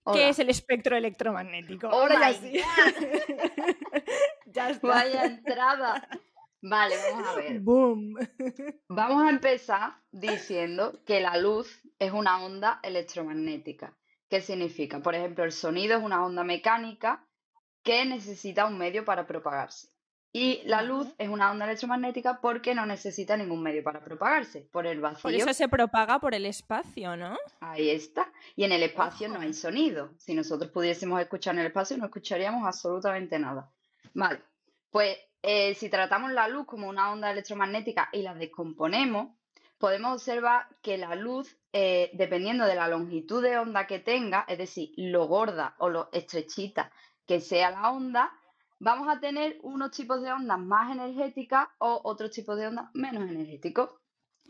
¿qué 0.05 0.11
Hola. 0.19 0.29
es 0.31 0.39
el 0.41 0.51
espectro 0.51 0.97
electromagnético? 0.97 1.87
Oh 1.87 1.93
Ahora 1.93 2.33
ya 2.33 2.41
sí. 2.41 2.61
ya 4.47 4.71
está. 4.71 4.89
Vaya 4.89 5.27
entrada. 5.27 6.09
Vale, 6.61 6.97
vamos 7.13 7.29
a 7.29 7.35
ver. 7.37 7.61
Boom. 7.61 8.15
Vamos 8.89 9.23
a 9.23 9.31
empezar 9.31 9.93
diciendo 10.11 11.01
que 11.07 11.21
la 11.21 11.37
luz 11.37 11.83
es 11.99 12.13
una 12.13 12.43
onda 12.45 12.81
electromagnética. 12.83 13.97
¿Qué 14.29 14.41
significa? 14.41 15.01
Por 15.01 15.15
ejemplo, 15.15 15.45
el 15.45 15.53
sonido 15.53 15.97
es 15.97 16.03
una 16.03 16.25
onda 16.25 16.43
mecánica 16.45 17.27
que 17.83 18.05
necesita 18.05 18.67
un 18.67 18.77
medio 18.77 19.05
para 19.05 19.27
propagarse. 19.27 19.89
Y 20.33 20.61
la 20.65 20.83
luz 20.83 21.09
es 21.17 21.29
una 21.29 21.51
onda 21.51 21.65
electromagnética 21.65 22.41
porque 22.41 22.75
no 22.75 22.85
necesita 22.85 23.37
ningún 23.37 23.63
medio 23.63 23.83
para 23.83 24.05
propagarse. 24.05 24.69
Por 24.71 24.87
el 24.87 25.01
vacío, 25.01 25.23
Por 25.23 25.35
eso 25.35 25.55
se 25.55 25.69
propaga 25.69 26.19
por 26.19 26.35
el 26.35 26.45
espacio, 26.45 27.17
¿no? 27.17 27.37
ahí 27.61 27.89
está. 27.89 28.31
Y 28.55 28.65
en 28.65 28.73
el 28.73 28.83
espacio 28.83 29.29
no 29.29 29.41
hay 29.41 29.55
sonido. 29.55 30.13
Si 30.19 30.35
nosotros 30.35 30.71
pudiésemos 30.71 31.21
escuchar 31.21 31.55
en 31.55 31.61
el 31.61 31.67
espacio, 31.69 31.97
no 31.97 32.07
escucharíamos 32.07 32.67
absolutamente 32.67 33.39
nada. 33.39 33.73
Vale, 34.13 34.43
pues 34.91 35.17
eh, 35.43 35.75
si 35.75 35.89
tratamos 35.89 36.33
la 36.33 36.49
luz 36.49 36.67
como 36.67 36.89
una 36.89 37.13
onda 37.13 37.31
electromagnética 37.31 38.09
y 38.13 38.23
la 38.23 38.35
descomponemos, 38.35 39.29
podemos 39.79 40.15
observar 40.15 40.67
que 40.83 40.99
la 40.99 41.15
luz, 41.15 41.57
eh, 41.73 42.11
dependiendo 42.15 42.67
de 42.67 42.75
la 42.75 42.89
longitud 42.89 43.43
de 43.43 43.59
onda 43.59 43.87
que 43.87 44.01
tenga, 44.01 44.45
es 44.49 44.59
decir, 44.59 44.91
lo 44.97 45.27
gorda 45.27 45.75
o 45.79 45.89
lo 45.89 46.09
estrechita 46.13 46.91
que 47.27 47.41
sea 47.41 47.71
la 47.71 47.91
onda, 47.93 48.33
vamos 48.81 49.09
a 49.09 49.21
tener 49.21 49.59
unos 49.63 49.91
tipos 49.93 50.23
de 50.23 50.33
ondas 50.33 50.59
más 50.59 50.91
energéticas 50.91 51.69
o 51.79 52.01
otros 52.05 52.31
tipos 52.31 52.57
de 52.57 52.69
ondas 52.69 52.87
menos 52.95 53.29
energéticos. 53.29 53.91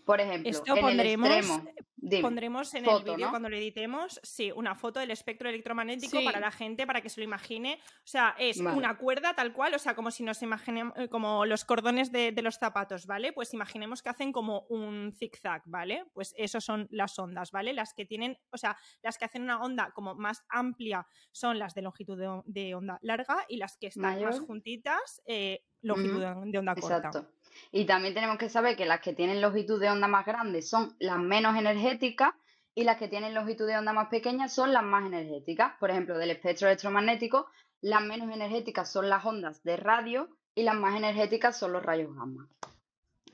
Por 0.09 0.21
ejemplo, 0.23 0.51
Esto 0.51 0.75
en 0.75 0.81
pondremos, 0.81 1.29
el 1.29 1.37
extremo, 1.37 1.71
dime, 1.97 2.23
pondremos 2.23 2.73
en 2.75 2.85
foto, 2.87 2.97
el 2.97 3.05
vídeo 3.17 3.27
¿no? 3.27 3.31
cuando 3.31 3.51
lo 3.51 3.57
editemos, 3.57 4.19
sí, 4.23 4.51
una 4.53 4.75
foto 4.75 5.01
del 5.01 5.11
espectro 5.11 5.51
electromagnético 5.51 6.19
Sí. 6.19 6.25
para 6.25 6.41
la 6.41 6.51
gente, 6.51 6.87
para 6.87 7.03
que 7.03 7.11
se 7.11 7.21
lo 7.21 7.25
imagine. 7.25 7.75
O 7.99 8.07
sea, 8.07 8.35
es 8.39 8.63
Vale. 8.63 8.75
una 8.79 8.97
cuerda 8.97 9.35
tal 9.35 9.53
cual, 9.53 9.75
o 9.75 9.79
sea, 9.79 9.95
como 9.95 10.11
si 10.11 10.23
nos 10.23 10.43
imaginemos, 10.43 10.95
eh, 10.97 11.11
como 11.11 11.45
los 11.45 11.67
cordones 11.67 12.11
de, 12.11 12.33
de 12.33 12.41
los 12.41 12.55
zapatos, 12.57 13.05
¿vale? 13.07 13.35
Pues 13.35 13.53
imaginemos 13.53 14.03
que 14.03 14.09
hacen 14.09 14.33
como 14.33 14.63
un 14.71 15.13
zigzag, 15.19 15.61
¿vale? 15.67 16.07
Pues 16.15 16.33
eso 16.39 16.63
son 16.63 16.89
las 16.91 17.19
ondas, 17.19 17.51
¿vale? 17.53 17.75
Las 17.75 17.93
que 17.93 18.07
tienen, 18.07 18.39
o 18.51 18.57
sea, 18.57 18.79
las 19.03 19.19
que 19.19 19.27
hacen 19.27 19.43
una 19.43 19.61
onda 19.61 19.93
como 19.95 20.15
más 20.15 20.43
amplia 20.49 21.07
son 21.33 21.59
las 21.59 21.75
de 21.75 21.83
longitud 21.83 22.19
de, 22.19 22.29
on- 22.29 22.43
de 22.47 22.75
onda 22.75 22.99
larga 23.03 23.45
y 23.47 23.59
las 23.59 23.77
que 23.77 23.89
están 23.89 24.23
más 24.25 24.41
juntitas, 24.41 25.21
eh, 25.27 25.67
longitud 25.83 26.21
de, 26.21 26.51
de 26.51 26.59
onda 26.59 26.75
corta. 26.75 26.97
Exacto. 27.09 27.31
Y 27.71 27.85
también 27.85 28.15
tenemos 28.15 28.39
que 28.39 28.49
saber 28.49 28.77
que 28.77 28.87
las 28.87 29.01
que 29.01 29.13
tienen 29.13 29.41
longitud 29.41 29.81
de 29.81 29.91
onda 29.91 30.09
más 30.09 30.25
grande 30.27 30.63
son 30.63 30.97
las 30.99 31.19
menos 31.19 31.57
energéticas 31.57 32.33
y 32.75 32.85
las 32.85 32.97
que 32.97 33.09
tienen 33.09 33.35
longitud 33.35 33.67
de 33.67 33.77
onda 33.77 33.93
más 33.93 34.09
pequeña 34.09 34.49
son 34.49 34.73
las 34.73 34.83
más 34.83 35.05
energéticas. 35.05 35.73
Por 35.81 35.91
ejemplo, 35.91 36.17
del 36.17 36.31
espectro 36.31 36.69
electromagnético, 36.69 37.47
las 37.81 38.03
menos 38.03 38.33
energéticas 38.33 38.91
son 38.91 39.09
las 39.09 39.25
ondas 39.25 39.63
de 39.65 39.77
radio 39.77 40.29
y 40.55 40.63
las 40.63 40.75
más 40.75 40.97
energéticas 40.97 41.59
son 41.59 41.73
los 41.73 41.83
rayos 41.83 42.15
gamma. 42.15 42.49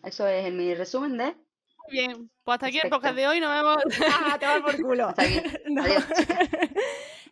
Eso 0.03 0.27
es 0.27 0.45
el 0.47 0.55
mi 0.55 0.75
resumen 0.75 1.17
de 1.17 1.25
Muy 1.25 1.91
bien, 1.91 2.31
pues 2.43 2.55
hasta 2.55 2.67
aquí 2.67 2.79
el 2.83 2.91
podcast 2.91 3.17
de 3.17 3.27
hoy. 3.27 3.41
Nos 3.41 3.53
vemos. 3.53 3.77
¡Ah, 4.13 4.37
te 4.39 4.47
vas 4.47 4.61
por 4.61 4.81
culo! 4.81 5.09
hasta 5.09 5.23
aquí. 5.23 5.41
No. 5.67 5.83
Adiós. 5.83 6.05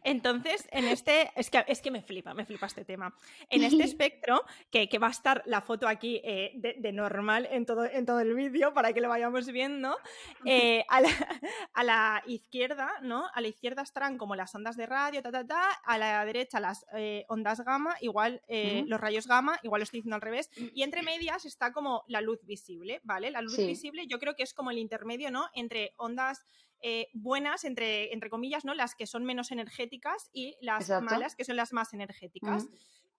Entonces, 0.05 0.69
en 0.73 0.87
este, 0.87 1.31
es 1.37 1.51
que, 1.51 1.65
es 1.69 1.81
que 1.81 1.91
me 1.91 2.03
flipa, 2.03 2.35
me 2.35 2.45
flipa 2.45 2.67
este 2.67 2.85
tema. 2.85 3.15
En 3.49 3.63
este 3.63 3.83
espectro, 3.85 4.45
que, 4.71 4.89
que 4.89 4.99
va 4.99 5.09
a 5.09 5.11
estar 5.11 5.43
la 5.47 5.61
foto 5.61 5.89
aquí 5.89 6.21
eh, 6.25 6.53
de, 6.55 6.75
de 6.79 6.93
normal 6.93 7.49
en 7.51 7.67
todo, 7.67 7.85
en 7.85 8.05
todo 8.07 8.21
el 8.21 8.35
vídeo 8.35 8.73
para 8.75 8.93
que 8.93 9.01
lo 9.01 9.09
vayamos 9.09 9.47
viendo, 9.47 9.97
eh, 10.45 10.85
a, 10.89 11.01
la, 11.01 11.09
a 11.75 11.85
la 11.85 12.23
izquierda, 12.27 12.91
¿no? 13.03 13.27
A 13.35 13.41
la 13.41 13.49
izquierda 13.49 13.83
estarán 13.83 14.19
como 14.19 14.35
las 14.37 14.55
ondas 14.55 14.77
de 14.77 14.87
radio, 14.87 15.23
ta, 15.23 15.31
ta, 15.31 15.47
ta, 15.47 15.71
a 15.85 15.99
la 15.99 16.25
derecha 16.25 16.61
las 16.61 16.85
eh, 16.95 17.25
ondas 17.29 17.61
gamma, 17.61 17.97
igual 18.01 18.43
eh, 18.49 18.85
los 18.87 19.01
rayos 19.01 19.27
gamma, 19.27 19.59
igual 19.63 19.81
lo 19.81 19.85
estoy 19.85 19.99
diciendo 19.99 20.17
al 20.17 20.23
revés, 20.23 20.51
y 20.57 20.83
entre 20.83 21.03
medias 21.03 21.45
está 21.45 21.73
como 21.73 22.05
la 22.09 22.21
luz 22.21 22.41
visible, 22.45 23.01
¿vale? 23.05 23.31
La 23.31 23.41
luz 23.41 23.53
Sí. 23.53 23.67
visible 23.67 24.07
yo 24.09 24.19
creo 24.19 24.35
que 24.35 24.43
es 24.43 24.55
como 24.55 24.71
el 24.71 24.79
intermedio, 24.79 25.31
¿no? 25.31 25.49
Entre 25.55 25.93
ondas 25.97 26.45
eh, 26.83 27.09
buenas, 27.15 27.65
entre, 27.65 28.13
entre 28.13 28.29
comillas, 28.31 28.65
¿no? 28.65 28.75
Las 28.75 28.95
que 28.95 29.07
son 29.07 29.25
menos 29.25 29.51
energéticas 29.51 30.29
y 30.33 30.57
las 30.61 30.83
Exacto. 30.91 31.05
malas, 31.11 31.37
que 31.37 31.45
son 31.45 31.57
las 31.57 31.73
más 31.73 31.95
energéticas. 31.95 32.67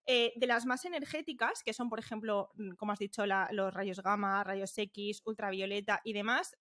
Eh, 0.05 0.33
de 0.35 0.47
las 0.47 0.65
más 0.65 0.83
energéticas, 0.83 1.63
que 1.63 1.71
son, 1.73 1.89
por 1.89 1.97
ejemplo, 1.99 2.51
mm, 2.55 2.73
como 2.75 2.91
has 2.91 2.99
dicho, 2.99 3.25
la- 3.25 3.47
los 3.51 3.73
rayos 3.73 4.01
gamma, 4.03 4.43
rayos 4.43 4.77
X, 4.77 5.21
ultravioleta 5.25 6.01
y 6.03 6.11
demás, 6.11 6.57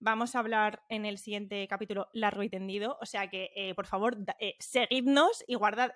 vamos 0.00 0.34
a 0.36 0.40
hablar 0.40 0.84
en 0.90 1.06
el 1.06 1.18
siguiente 1.18 1.66
capítulo 1.66 2.08
largo 2.12 2.42
y 2.42 2.50
tendido. 2.50 2.98
O 3.00 3.06
sea 3.06 3.28
que, 3.30 3.50
eh, 3.56 3.74
por 3.74 3.86
favor, 3.86 4.16
eh, 4.38 4.54
seguidnos 4.58 5.42
y 5.48 5.54
guardad 5.54 5.92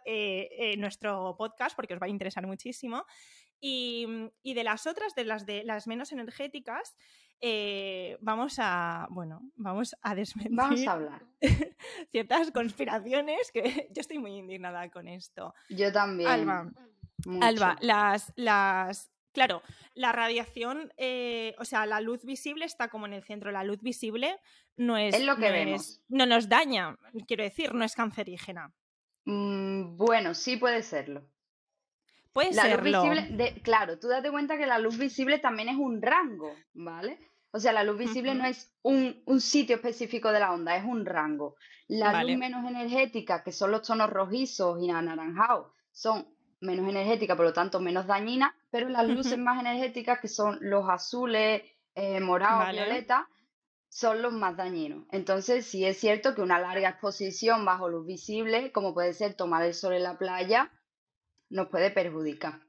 nuestro 0.79 1.37
podcast 1.37 1.77
porque 1.77 1.95
os 1.95 2.01
va 2.01 2.07
a 2.07 2.09
interesar 2.11 2.47
muchísimo. 2.47 3.05
Y, 3.61 4.07
mm, 4.09 4.27
y 4.43 4.55
de 4.55 4.65
las 4.65 4.87
otras, 4.89 5.15
de 5.15 5.25
las 5.25 5.47
de 5.47 5.62
las 5.65 5.87
menos 5.87 6.11
energéticas, 6.11 6.97
eh, 7.44 8.16
vamos 8.20 8.54
a, 8.58 9.06
bueno, 9.11 9.42
vamos 9.56 9.96
a 10.00 10.14
desmentir 10.14 10.56
Vamos 10.56 10.87
a 10.87 10.92
hablar. 10.92 11.22
ciertas 12.12 12.50
conspiraciones 12.52 13.50
que 13.52 13.88
yo 13.90 14.00
estoy 14.00 14.18
muy 14.18 14.37
indignada 14.37 14.88
con 14.90 15.08
esto. 15.08 15.52
Yo 15.68 15.92
también. 15.92 16.30
Alba, 16.30 16.70
mucho. 17.26 17.44
Alba, 17.46 17.76
las, 17.80 18.32
las, 18.37 19.11
claro, 19.32 19.61
la 19.94 20.12
radiación, 20.12 20.92
eh, 20.96 21.54
o 21.58 21.64
sea, 21.64 21.84
la 21.87 22.00
luz 22.00 22.25
visible 22.25 22.64
está 22.64 22.88
como 22.88 23.06
en 23.06 23.12
el 23.12 23.25
centro. 23.25 23.50
La 23.50 23.64
luz 23.64 23.82
visible 23.82 24.38
no 24.76 24.96
es, 24.96 25.14
Es 25.14 25.25
lo 25.25 25.37
que 25.37 25.49
no 25.49 25.52
vemos. 25.52 25.80
es- 25.82 26.02
no 26.08 26.26
nos 26.26 26.49
daña, 26.49 26.96
quiero 27.26 27.42
decir, 27.42 27.75
no 27.75 27.84
es 27.84 27.94
cancerígena. 27.96 28.72
Mm, 29.25 29.96
bueno, 29.96 30.34
sí 30.34 30.56
puede 30.56 30.82
serlo. 30.82 31.28
Puede 32.32 32.54
La 32.54 32.64
luz 32.64 32.72
serlo. 32.72 33.02
visible, 33.02 33.37
de- 33.37 33.61
claro, 33.62 33.98
tú 33.98 34.09
date 34.09 34.31
cuenta 34.31 34.57
que 34.57 34.64
la 34.66 34.78
luz 34.78 34.96
visible 34.96 35.38
también 35.38 35.68
es 35.68 35.76
un 35.76 36.00
rango, 36.00 36.55
¿vale? 36.72 37.18
O 37.55 37.61
sea, 37.61 37.73
la 37.73 37.85
luz 37.85 37.99
visible 37.99 38.35
no 38.35 38.47
es 38.47 38.73
un, 38.81 39.23
un 39.27 39.41
sitio 39.41 39.77
específico 39.77 40.33
de 40.33 40.41
la 40.41 40.53
onda, 40.53 40.75
es 40.75 40.85
un 40.85 41.05
rango. 41.05 41.57
La 41.87 42.11
Vale. 42.11 42.33
luz 42.33 42.41
menos 42.41 42.65
energética, 42.65 43.45
que 43.45 43.53
son 43.53 43.71
los 43.71 43.87
tonos 43.87 44.09
rojizos 44.09 44.81
y 44.81 44.91
anaranjados, 44.91 45.71
son 45.91 46.27
menos 46.61 46.88
energéticas, 46.88 47.37
por 47.37 47.45
lo 47.45 47.53
tanto 47.53 47.79
menos 47.79 48.07
dañinas, 48.07 48.53
pero 48.71 48.88
las 48.88 49.07
luces 49.07 49.37
más 49.37 49.61
energéticas, 49.61 50.21
que 50.21 50.29
son 50.29 50.59
los 50.62 50.88
azules, 50.88 51.62
eh, 51.95 52.21
morados, 52.21 52.65
Vale. 52.65 52.85
violetas, 52.85 53.25
son 53.91 54.23
los 54.23 54.33
más 54.33 54.57
dañinos. 54.57 55.05
Entonces, 55.11 55.67
sí 55.67 55.85
es 55.85 55.99
cierto 55.99 56.35
que 56.35 56.41
una 56.41 56.59
larga 56.59 56.88
exposición 56.88 57.67
bajo 57.67 57.91
luz 57.91 58.07
visible, 58.07 58.73
como 58.73 58.95
puede 58.95 59.12
ser 59.12 59.35
tomar 59.35 59.62
el 59.62 59.75
sol 59.75 59.93
en 59.93 60.05
la 60.05 60.17
playa, 60.17 60.73
nos 61.51 61.69
puede 61.69 61.91
perjudicar 61.91 62.62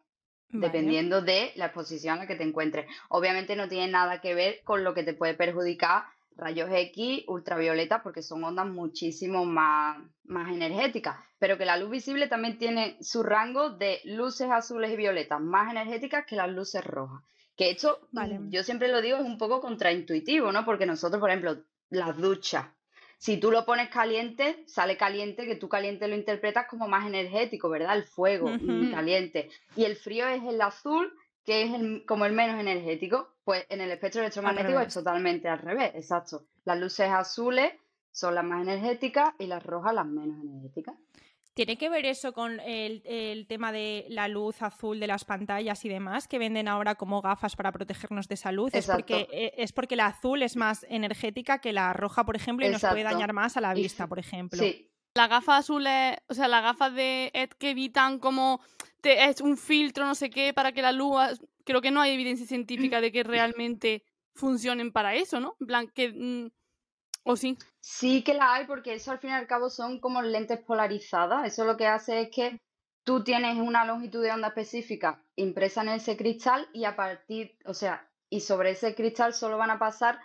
Vale. 0.53 0.67
dependiendo 0.67 1.21
de 1.21 1.51
la 1.55 1.65
exposición 1.65 2.15
a 2.15 2.21
la 2.21 2.27
que 2.27 2.35
te 2.35 2.43
encuentres. 2.43 2.85
Obviamente 3.09 3.55
no 3.55 3.67
tiene 3.67 3.87
nada 3.91 4.21
que 4.21 4.35
ver 4.35 4.61
con 4.63 4.83
lo 4.83 4.93
que 4.93 5.03
te 5.03 5.13
puede 5.13 5.33
perjudicar 5.33 6.03
rayos 6.35 6.69
X, 6.71 7.23
ultravioleta, 7.27 8.01
porque 8.03 8.21
son 8.21 8.43
ondas 8.43 8.67
muchísimo 8.67 9.45
más, 9.45 9.97
más 10.23 10.51
energéticas, 10.51 11.17
pero 11.39 11.57
que 11.57 11.65
la 11.65 11.77
luz 11.77 11.89
visible 11.89 12.27
también 12.27 12.57
tiene 12.57 12.97
su 13.01 13.23
rango 13.23 13.71
de 13.71 13.99
luces 14.05 14.49
azules 14.49 14.91
y 14.91 14.95
violetas 14.95 15.41
más 15.41 15.71
energéticas 15.71 16.25
que 16.25 16.35
las 16.35 16.49
luces 16.49 16.83
rojas. 16.83 17.21
Que 17.55 17.69
esto, 17.71 17.99
mm, 18.11 18.15
Vale. 18.15 18.39
yo 18.49 18.63
siempre 18.63 18.87
lo 18.87 19.01
digo, 19.01 19.17
es 19.17 19.25
un 19.25 19.37
poco 19.37 19.61
contraintuitivo, 19.61 20.51
¿no? 20.51 20.65
Porque 20.65 20.85
nosotros, 20.85 21.19
por 21.19 21.29
ejemplo, 21.29 21.57
las 21.89 22.17
duchas, 22.17 22.65
si 23.23 23.37
tú 23.37 23.51
lo 23.51 23.63
pones 23.65 23.87
caliente, 23.87 24.65
sale 24.67 24.97
caliente, 24.97 25.45
que 25.45 25.55
tú 25.55 25.69
caliente 25.69 26.09
lo 26.09 26.15
interpretas 26.15 26.67
como 26.67 26.89
más 26.89 27.07
energético, 27.07 27.69
¿verdad? 27.69 27.95
El 27.95 28.03
fuego 28.03 28.49
caliente. 28.91 29.49
Y 29.77 29.85
el 29.85 29.95
frío 29.95 30.27
es 30.27 30.43
el 30.43 30.59
azul, 30.61 31.09
que 31.45 31.61
es 31.63 31.73
el- 31.73 32.03
como 32.05 32.25
el 32.25 32.33
menos 32.33 32.59
energético. 32.59 33.29
Pues 33.45 33.65
en 33.69 33.79
el 33.79 33.91
espectro 33.91 34.19
electromagnético 34.19 34.73
es 34.89 34.93
totalmente 34.93 35.47
al 35.47 35.59
revés, 35.59 35.91
exacto. 35.95 36.43
Las 36.65 36.77
luces 36.77 37.09
azules 37.09 37.71
son 38.11 38.35
las 38.35 38.43
más 38.43 38.61
energéticas 38.61 39.33
y 39.39 39.47
las 39.47 39.63
rojas 39.65 39.93
las 39.93 40.05
menos 40.05 40.37
energéticas. 40.43 40.95
¿Tiene 41.53 41.77
que 41.77 41.87
ver 41.89 42.05
eso 42.07 42.33
con 42.33 42.59
el, 42.61 43.03
el 43.05 43.45
tema 43.47 43.71
de 43.71 44.05
la 44.09 44.27
luz 44.27 44.61
azul 44.63 44.99
de 44.99 45.05
las 45.07 45.23
pantallas 45.23 45.85
y 45.85 45.89
demás 45.89 46.27
que 46.27 46.39
venden 46.39 46.67
ahora 46.67 46.95
como 46.95 47.21
gafas 47.21 47.55
para 47.55 47.71
protegernos 47.71 48.27
de 48.27 48.33
esa 48.35 48.51
luz? 48.51 48.73
Es 48.73 48.87
porque, 48.95 49.27
eh, 49.31 49.53
es 49.57 49.71
porque 49.71 49.95
la 49.95 50.07
azul 50.07 50.41
es 50.41 50.55
más 50.55 50.85
energética 50.89 51.59
que 51.59 51.71
la 51.71 51.93
roja, 51.93 52.25
por 52.25 52.35
ejemplo, 52.35 52.65
y 52.65 52.69
nos 52.73 52.81
puede 52.91 53.03
dañar 53.13 53.33
más 53.33 53.55
a 53.55 53.61
la 53.61 53.73
vista, 53.73 54.07
por 54.07 54.17
ejemplo. 54.19 54.63
Sí, 54.63 54.89
Las 55.15 55.29
gafas 55.29 55.59
azules, 55.59 56.17
o 56.27 56.33
sea, 56.33 56.47
las 56.47 56.63
gafas 56.63 56.91
de 56.95 57.29
ED 57.35 57.49
que 57.59 57.69
evitan 57.69 58.17
como 58.17 58.59
te- 58.99 59.23
es 59.25 59.39
un 59.41 59.57
filtro, 59.57 60.05
no 60.07 60.15
sé 60.15 60.31
qué, 60.31 60.53
para 60.53 60.71
que 60.71 60.81
la 60.81 60.91
luz. 60.91 61.15
Creo 61.65 61.81
que 61.81 61.91
no 61.91 62.01
hay 62.01 62.13
evidencia 62.13 62.47
científica 62.47 62.99
de 62.99 63.11
que 63.11 63.21
realmente 63.23 64.03
funcionen 64.33 64.91
para 64.91 65.13
eso, 65.13 65.39
¿no? 65.39 65.55
En 65.61 65.67
plan, 65.67 65.87
que. 65.93 66.49
O 67.23 67.35
sí. 67.35 67.57
Sí 67.79 68.23
que 68.23 68.33
la 68.33 68.53
hay 68.53 68.65
porque 68.65 68.93
eso 68.93 69.11
al 69.11 69.19
fin 69.19 69.31
y 69.31 69.33
al 69.33 69.47
cabo 69.47 69.69
son 69.69 69.99
como 69.99 70.21
lentes 70.21 70.59
polarizadas. 70.59 71.45
Eso 71.47 71.65
lo 71.65 71.77
que 71.77 71.87
hace 71.87 72.21
es 72.21 72.29
que 72.29 72.57
tú 73.03 73.23
tienes 73.23 73.57
una 73.57 73.85
longitud 73.85 74.21
de 74.23 74.31
onda 74.31 74.49
específica 74.49 75.21
impresa 75.35 75.81
en 75.81 75.89
ese 75.89 76.15
cristal 76.15 76.67
y 76.73 76.85
a 76.85 76.95
partir, 76.95 77.57
o 77.65 77.73
sea, 77.73 78.07
y 78.29 78.39
sobre 78.41 78.71
ese 78.71 78.95
cristal 78.95 79.33
solo 79.33 79.57
van 79.57 79.71
a 79.71 79.79
pasar 79.79 80.19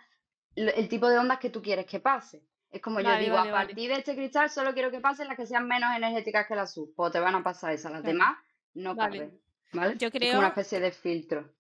el 0.55 0.89
tipo 0.89 1.09
de 1.09 1.19
ondas 1.19 1.39
que 1.39 1.51
tú 1.51 1.63
quieres 1.63 1.87
que 1.87 2.01
pase. 2.01 2.43
Es 2.71 2.83
como 2.83 3.01
yo 3.01 3.17
digo, 3.19 3.35
vale, 3.37 3.49
a 3.51 3.53
vale. 3.53 3.67
partir 3.69 3.89
de 3.91 3.99
este 3.99 4.15
cristal 4.15 4.51
solo 4.51 4.75
quiero 4.75 4.91
que 4.91 5.01
pasen 5.01 5.27
las 5.29 5.37
que 5.37 5.47
sean 5.47 5.67
menos 5.67 5.97
energéticas 5.97 6.47
que 6.47 6.55
el 6.55 6.61
azul. 6.61 6.93
Pues 6.95 7.13
te 7.13 7.21
van 7.21 7.35
a 7.35 7.43
pasar 7.43 7.73
esas, 7.73 7.93
las 7.93 8.03
demás 8.03 8.37
no 8.75 8.95
caben. 8.97 9.41
¿Vale? 9.73 9.97
Yo 9.99 10.09
Es 10.09 10.13
como 10.13 10.21
creo- 10.21 10.39
una 10.39 10.49
especie 10.49 10.81
de 10.81 10.91
filtro. 10.93 11.51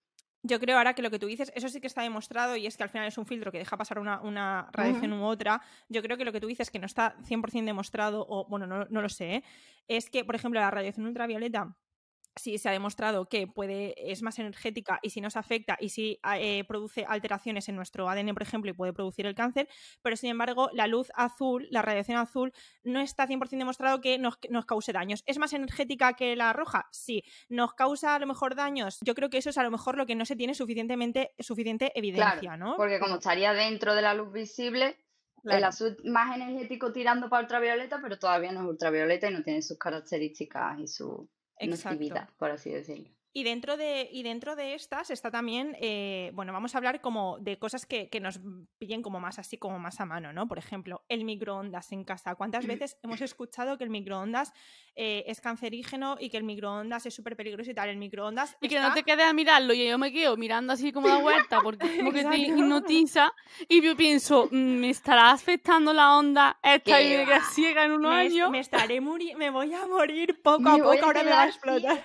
Yo 0.42 0.60
creo 0.60 0.78
ahora 0.78 0.94
que 0.94 1.02
lo 1.02 1.10
que 1.10 1.18
tú 1.18 1.26
dices, 1.26 1.52
eso 1.54 1.68
sí 1.68 1.80
que 1.80 1.88
está 1.88 2.02
demostrado 2.02 2.56
y 2.56 2.66
es 2.66 2.76
que 2.76 2.84
al 2.84 2.88
final 2.88 3.08
es 3.08 3.18
un 3.18 3.26
filtro 3.26 3.50
que 3.50 3.58
deja 3.58 3.76
pasar 3.76 3.98
una, 3.98 4.20
una 4.20 4.68
radiación 4.72 5.12
u 5.12 5.24
otra. 5.24 5.60
Yo 5.88 6.00
creo 6.02 6.16
que 6.16 6.24
lo 6.24 6.32
que 6.32 6.40
tú 6.40 6.46
dices 6.46 6.70
que 6.70 6.78
no 6.78 6.86
está 6.86 7.16
100% 7.22 7.64
demostrado, 7.64 8.24
o 8.28 8.46
bueno, 8.48 8.66
no, 8.66 8.86
no 8.88 9.02
lo 9.02 9.08
sé, 9.08 9.34
¿eh? 9.36 9.44
es 9.88 10.10
que, 10.10 10.24
por 10.24 10.36
ejemplo, 10.36 10.60
la 10.60 10.70
radiación 10.70 11.06
ultravioleta 11.06 11.74
sí 12.36 12.58
se 12.58 12.68
ha 12.68 12.72
demostrado 12.72 13.26
que 13.26 13.46
puede, 13.46 13.94
es 14.10 14.22
más 14.22 14.38
energética 14.38 14.98
y 15.02 15.10
si 15.10 15.20
nos 15.20 15.36
afecta 15.36 15.76
y 15.80 15.90
si 15.90 16.20
eh, 16.36 16.64
produce 16.64 17.04
alteraciones 17.06 17.68
en 17.68 17.76
nuestro 17.76 18.08
ADN, 18.08 18.32
por 18.32 18.42
ejemplo, 18.42 18.70
y 18.70 18.74
puede 18.74 18.92
producir 18.92 19.26
el 19.26 19.34
cáncer, 19.34 19.68
pero 20.02 20.16
sin 20.16 20.30
embargo, 20.30 20.70
la 20.72 20.86
luz 20.86 21.10
azul, 21.14 21.66
la 21.70 21.82
radiación 21.82 22.18
azul, 22.18 22.52
no 22.84 23.00
está 23.00 23.26
100% 23.26 23.50
demostrado 23.58 24.00
que 24.00 24.18
nos, 24.18 24.38
nos 24.50 24.64
cause 24.64 24.92
daños. 24.92 25.22
¿Es 25.26 25.38
más 25.38 25.52
energética 25.52 26.14
que 26.14 26.36
la 26.36 26.52
roja? 26.52 26.88
Sí. 26.92 27.24
¿Nos 27.48 27.74
causa 27.74 28.14
a 28.14 28.18
lo 28.18 28.26
mejor 28.26 28.54
daños? 28.54 28.98
Yo 29.02 29.14
creo 29.14 29.30
que 29.30 29.38
eso 29.38 29.50
es 29.50 29.58
a 29.58 29.62
lo 29.62 29.70
mejor 29.70 29.96
lo 29.96 30.06
que 30.06 30.14
no 30.14 30.24
se 30.24 30.36
tiene 30.36 30.54
suficientemente, 30.54 31.34
suficiente 31.38 31.92
evidencia, 31.94 32.56
¿no? 32.56 32.76
Porque 32.76 33.00
como 33.00 33.16
estaría 33.16 33.52
dentro 33.52 33.94
de 33.94 34.02
la 34.02 34.14
luz 34.14 34.32
visible, 34.32 34.96
el 35.44 35.64
azul 35.64 35.96
más 36.04 36.34
energético 36.36 36.92
tirando 36.92 37.28
para 37.28 37.42
ultravioleta, 37.42 38.00
pero 38.02 38.18
todavía 38.18 38.52
no 38.52 38.60
es 38.60 38.66
ultravioleta 38.66 39.30
y 39.30 39.34
no 39.34 39.42
tiene 39.42 39.62
sus 39.62 39.78
características 39.78 40.78
y 40.80 40.86
su 40.86 41.28
nocividad, 41.66 42.28
por 42.38 42.50
así 42.50 42.70
decirlo. 42.70 43.10
Y 43.38 43.44
dentro 43.44 43.76
de, 43.76 44.08
y 44.10 44.24
dentro 44.24 44.56
de 44.56 44.74
estas 44.74 45.10
está 45.12 45.30
también, 45.30 45.76
eh, 45.80 46.32
bueno, 46.34 46.52
vamos 46.52 46.74
a 46.74 46.78
hablar 46.78 47.00
como 47.00 47.38
de 47.38 47.56
cosas 47.56 47.86
que, 47.86 48.08
que, 48.08 48.18
nos 48.18 48.40
pillen 48.78 49.00
como 49.00 49.20
más 49.20 49.38
así, 49.38 49.56
como 49.58 49.78
más 49.78 50.00
a 50.00 50.06
mano, 50.06 50.32
¿no? 50.32 50.48
Por 50.48 50.58
ejemplo, 50.58 51.04
el 51.08 51.24
microondas 51.24 51.92
en 51.92 52.02
casa. 52.02 52.34
¿Cuántas 52.34 52.66
veces 52.66 52.98
hemos 53.00 53.20
escuchado 53.20 53.78
que 53.78 53.84
el 53.84 53.90
microondas 53.90 54.52
eh, 54.96 55.22
es 55.28 55.40
cancerígeno 55.40 56.16
y 56.18 56.30
que 56.30 56.36
el 56.36 56.42
microondas 56.42 57.06
es 57.06 57.14
súper 57.14 57.36
peligroso 57.36 57.70
y 57.70 57.74
tal? 57.74 57.90
El 57.90 57.98
microondas. 57.98 58.56
Y 58.60 58.68
que 58.68 58.80
no 58.80 58.92
te 58.92 59.04
quedes 59.04 59.26
a 59.26 59.32
mirarlo 59.32 59.72
y 59.72 59.86
yo 59.86 59.98
me 59.98 60.10
quedo 60.10 60.36
mirando 60.36 60.72
así 60.72 60.90
como 60.90 61.06
la 61.06 61.18
vuelta 61.22 61.60
porque 61.60 61.96
como 61.96 62.10
que 62.10 62.24
te 62.24 62.38
hipnotiza 62.38 63.32
y 63.68 63.80
yo 63.80 63.96
pienso, 63.96 64.48
mm, 64.50 64.80
¿me 64.80 64.90
estará 64.90 65.30
afectando 65.30 65.92
la 65.92 66.18
onda 66.18 66.58
esta 66.60 67.00
y 67.00 67.24
ciega 67.54 67.84
en 67.84 67.92
unos 67.92 68.14
me, 68.14 68.20
años? 68.20 68.50
Me 68.50 68.58
estaré 68.58 69.00
muri 69.00 69.36
me 69.36 69.50
voy 69.50 69.72
a 69.74 69.86
morir 69.86 70.40
poco 70.42 70.68
a 70.68 70.76
poco, 70.76 71.04
ahora 71.04 71.22
me 71.22 71.30
va 71.30 71.42
a 71.42 71.46
explotar. 71.46 72.04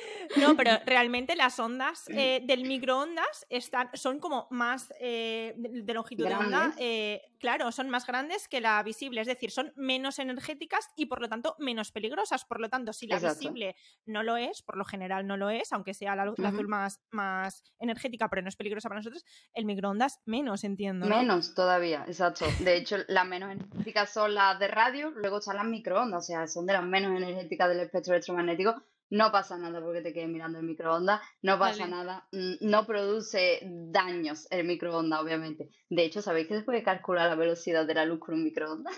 No, 0.37 0.55
pero 0.55 0.71
realmente 0.85 1.35
las 1.35 1.59
ondas 1.59 2.07
eh, 2.09 2.41
del 2.45 2.65
microondas 2.65 3.45
están, 3.49 3.89
son 3.93 4.19
como 4.19 4.47
más 4.51 4.93
eh, 4.99 5.53
de, 5.57 5.93
longitud 5.93 6.27
de 6.27 6.35
onda. 6.35 6.73
Eh, 6.77 7.21
claro, 7.39 7.71
son 7.71 7.89
más 7.89 8.05
grandes 8.05 8.47
que 8.47 8.61
la 8.61 8.81
visible, 8.83 9.21
es 9.21 9.27
decir, 9.27 9.51
son 9.51 9.73
menos 9.75 10.19
energéticas 10.19 10.89
y 10.95 11.07
por 11.07 11.21
lo 11.21 11.29
tanto 11.29 11.55
menos 11.59 11.91
peligrosas. 11.91 12.45
Por 12.45 12.59
lo 12.59 12.69
tanto, 12.69 12.93
si 12.93 13.07
la 13.07 13.15
Exacto. 13.15 13.39
visible 13.39 13.75
no 14.05 14.23
lo 14.23 14.37
es, 14.37 14.61
por 14.61 14.77
lo 14.77 14.85
general 14.85 15.27
no 15.27 15.37
lo 15.37 15.49
es, 15.49 15.71
aunque 15.73 15.93
sea 15.93 16.15
la, 16.15 16.25
luz- 16.25 16.39
azul 16.43 16.67
más, 16.67 16.99
más 17.11 17.63
energética, 17.79 18.29
pero 18.29 18.41
no 18.41 18.49
es 18.49 18.55
peligrosa 18.55 18.89
para 18.89 18.99
nosotros, 18.99 19.25
el 19.53 19.65
microondas 19.65 20.19
menos, 20.25 20.63
entiendo. 20.63 21.07
¿no? 21.07 21.17
Menos 21.17 21.53
todavía, 21.53 22.03
exacto. 22.07 22.45
De 22.59 22.77
hecho, 22.77 22.97
las 23.07 23.27
menos 23.27 23.51
energéticas 23.51 24.11
son 24.11 24.35
las 24.35 24.59
de 24.59 24.67
radio, 24.67 25.11
luego 25.11 25.39
están 25.39 25.57
las 25.57 25.65
microondas, 25.65 26.23
o 26.23 26.27
sea, 26.27 26.47
son 26.47 26.65
de 26.65 26.73
las 26.73 26.83
menos 26.83 27.11
energéticas 27.15 27.69
del 27.69 27.79
espectro 27.81 28.13
electromagnético. 28.13 28.81
No 29.11 29.31
pasa 29.31 29.57
nada 29.57 29.79
porque 29.81 30.01
te 30.01 30.13
quedes 30.13 30.29
mirando 30.29 30.57
el 30.59 30.65
microondas, 30.65 31.21
no 31.41 31.59
pasa 31.59 31.79
Vale. 31.83 31.91
nada, 31.91 32.27
mm, 32.31 32.53
no 32.61 32.85
produce 32.87 33.59
daños 33.63 34.47
el 34.51 34.65
microondas, 34.65 35.19
obviamente. 35.21 35.69
De 35.89 36.03
hecho, 36.05 36.21
¿sabéis 36.21 36.47
que 36.47 36.55
se 36.57 36.63
puede 36.63 36.81
calcular 36.81 37.29
la 37.29 37.35
velocidad 37.35 37.85
de 37.85 37.93
la 37.93 38.05
luz 38.05 38.19
con 38.19 38.35
un 38.35 38.43
microondas? 38.45 38.95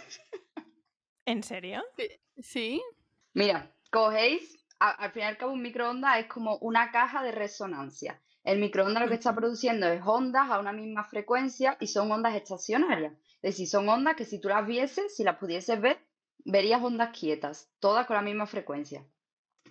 ¿En 1.25 1.41
serio? 1.43 1.81
Sí. 2.39 2.81
Mira, 3.33 3.75
cogéis, 3.91 4.57
a- 4.79 4.91
al 4.91 5.11
fin 5.11 5.23
y 5.23 5.25
al 5.25 5.37
cabo 5.37 5.53
un 5.53 5.61
microondas 5.61 6.19
es 6.19 6.27
como 6.27 6.57
una 6.57 6.91
caja 6.91 7.23
de 7.23 7.31
resonancia. 7.31 8.21
El 8.43 8.59
microondas 8.59 9.01
lo 9.03 9.09
que 9.09 9.15
está 9.15 9.33
produciendo 9.33 9.87
es 9.87 10.01
ondas 10.05 10.51
a 10.51 10.59
una 10.59 10.73
misma 10.73 11.05
frecuencia 11.05 11.77
y 11.79 11.87
son 11.87 12.11
ondas 12.11 12.35
estacionarias. 12.35 13.13
Es 13.41 13.53
decir, 13.53 13.67
son 13.67 13.87
ondas 13.89 14.15
que 14.15 14.25
si 14.25 14.39
tú 14.39 14.49
las 14.49 14.67
vieses, 14.67 15.15
si 15.15 15.23
las 15.23 15.37
pudieses 15.37 15.79
ver, 15.79 15.97
verías 16.45 16.83
ondas 16.83 17.17
quietas, 17.17 17.71
todas 17.79 18.05
con 18.05 18.15
la 18.17 18.21
misma 18.21 18.45
frecuencia. 18.45 19.05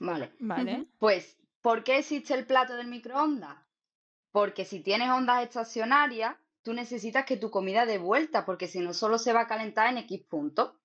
Vale, 0.05 0.33
Vale. 0.41 0.87
Pues, 0.99 1.38
¿por 1.61 1.85
qué 1.85 1.99
existe 1.99 2.35
el 2.35 2.47
plato 2.47 2.75
del 2.75 2.88
microondas? 2.88 3.57
Porque 4.33 4.65
si 4.65 4.81
tienes 4.81 5.11
ondas 5.11 5.43
estacionarias, 5.43 6.35
tú 6.62 6.73
necesitas 6.73 7.25
que 7.25 7.37
tu 7.37 7.51
comida 7.51 7.87
dé 7.87 7.99
vuelta, 7.99 8.45
porque 8.45 8.67
si 8.67 8.81
no, 8.81 8.95
solo 8.95 9.19
se 9.19 9.33
va 9.33 9.43
a 9.43 9.47
calentar 9.47 9.88
en 9.88 9.99
X 9.99 10.23
punto. 10.29 10.79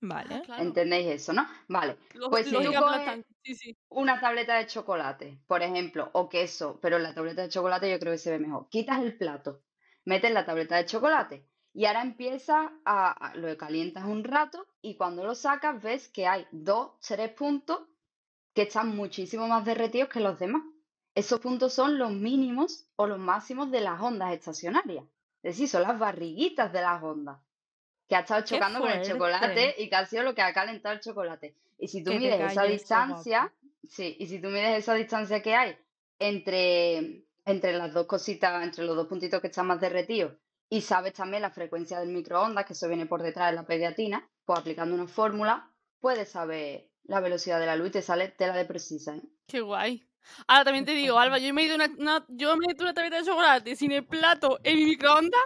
Vale. 0.00 0.34
Ah, 0.34 0.42
claro. 0.44 0.62
¿Entendéis 0.62 1.06
eso, 1.06 1.32
no? 1.32 1.46
Vale. 1.68 1.96
Lo- 2.14 2.28
Pues 2.30 2.46
si 2.46 2.52
tú 2.52 2.58
coges- 2.58 2.76
aplastante. 2.76 3.28
Sí, 3.42 3.54
sí. 3.54 3.76
una 3.88 4.20
tableta 4.20 4.56
de 4.56 4.66
chocolate, 4.66 5.38
por 5.46 5.62
ejemplo, 5.62 6.10
o 6.12 6.28
queso, 6.28 6.78
pero 6.80 6.98
la 6.98 7.14
tableta 7.14 7.42
de 7.42 7.48
chocolate 7.50 7.90
yo 7.90 7.98
creo 7.98 8.12
que 8.12 8.18
se 8.18 8.30
ve 8.30 8.38
mejor. 8.38 8.68
Quitas 8.70 9.00
el 9.00 9.16
plato, 9.16 9.62
metes 10.04 10.32
la 10.32 10.44
tableta 10.44 10.76
de 10.76 10.86
chocolate 10.86 11.46
y 11.72 11.84
ahora 11.86 12.02
empieza 12.02 12.72
a, 12.84 13.10
a- 13.28 13.34
lo 13.36 13.56
calientas 13.56 14.04
un 14.04 14.24
rato 14.24 14.66
y 14.82 14.96
cuando 14.96 15.24
lo 15.24 15.34
sacas 15.34 15.82
ves 15.82 16.08
que 16.08 16.26
hay 16.26 16.46
dos, 16.52 16.92
tres 17.00 17.30
puntos 17.32 17.80
que 18.54 18.62
están 18.62 18.96
muchísimo 18.96 19.46
más 19.48 19.64
derretidos 19.64 20.08
que 20.08 20.20
los 20.20 20.38
demás. 20.38 20.62
Esos 21.14 21.40
puntos 21.40 21.74
son 21.74 21.98
los 21.98 22.12
mínimos 22.12 22.86
o 22.96 23.06
los 23.06 23.18
máximos 23.18 23.70
de 23.70 23.80
las 23.80 24.00
ondas 24.00 24.32
estacionarias. 24.32 25.04
Es 25.42 25.56
decir, 25.56 25.68
son 25.68 25.82
las 25.82 25.98
barriguitas 25.98 26.72
de 26.72 26.80
las 26.80 27.02
ondas 27.02 27.38
que 28.08 28.16
ha 28.16 28.20
estado 28.20 28.42
¡Qué 28.42 28.54
chocando 28.54 28.80
con 28.80 28.90
el 28.90 29.06
chocolate 29.06 29.74
y 29.78 29.88
que 29.88 29.96
ha 29.96 30.06
sido 30.06 30.22
lo 30.22 30.34
que 30.34 30.42
ha 30.42 30.52
calentado 30.52 30.94
el 30.94 31.00
chocolate. 31.00 31.56
Y 31.78 31.88
si 31.88 32.02
tú 32.02 32.10
Que 32.10 32.18
mides 32.18 32.52
esa 32.52 32.64
distancia, 32.64 33.52
sí, 33.88 34.16
y 34.18 34.26
si 34.26 34.40
tú 34.40 34.48
mides 34.48 34.78
esa 34.78 34.94
distancia 34.94 35.42
que 35.42 35.54
hay 35.54 35.76
entre, 36.18 37.24
entre 37.44 37.72
las 37.72 37.92
dos 37.92 38.06
cositas, 38.06 38.62
entre 38.62 38.84
los 38.84 38.96
dos 38.96 39.06
puntitos 39.06 39.40
que 39.40 39.48
están 39.48 39.66
más 39.66 39.80
derretidos, 39.80 40.32
y 40.68 40.80
sabes 40.80 41.12
también 41.12 41.42
la 41.42 41.50
frecuencia 41.50 42.00
del 42.00 42.08
microondas, 42.10 42.66
que 42.66 42.72
eso 42.72 42.88
viene 42.88 43.06
por 43.06 43.22
detrás 43.22 43.50
de 43.50 43.56
la 43.56 43.66
pediatina, 43.66 44.28
pues 44.44 44.58
aplicando 44.58 44.94
una 44.94 45.06
fórmula, 45.06 45.70
puedes 46.00 46.30
saber 46.30 46.88
la 47.04 47.20
velocidad 47.20 47.60
de 47.60 47.66
la 47.66 47.76
luz 47.76 47.88
y 47.88 47.92
te 47.92 48.02
sale 48.02 48.28
tela 48.28 48.54
de 48.54 48.64
precisa. 48.64 49.16
¿eh? 49.16 49.22
Qué 49.46 49.60
guay. 49.60 50.06
Ahora 50.46 50.64
también 50.64 50.84
te 50.86 50.92
digo, 50.92 51.18
Alba, 51.18 51.38
yo 51.38 51.52
me 51.52 51.62
he 51.62 51.66
ido 51.66 51.74
una, 51.74 51.86
una- 51.98 52.24
yo 52.28 52.56
me 52.56 52.64
he 52.66 52.74
una 52.82 52.94
tableta 52.94 53.16
de 53.18 53.24
chocolate 53.24 53.76
sin 53.76 53.92
el 53.92 54.04
plato 54.04 54.58
en 54.64 54.76
mi 54.76 54.84
microondas 54.86 55.40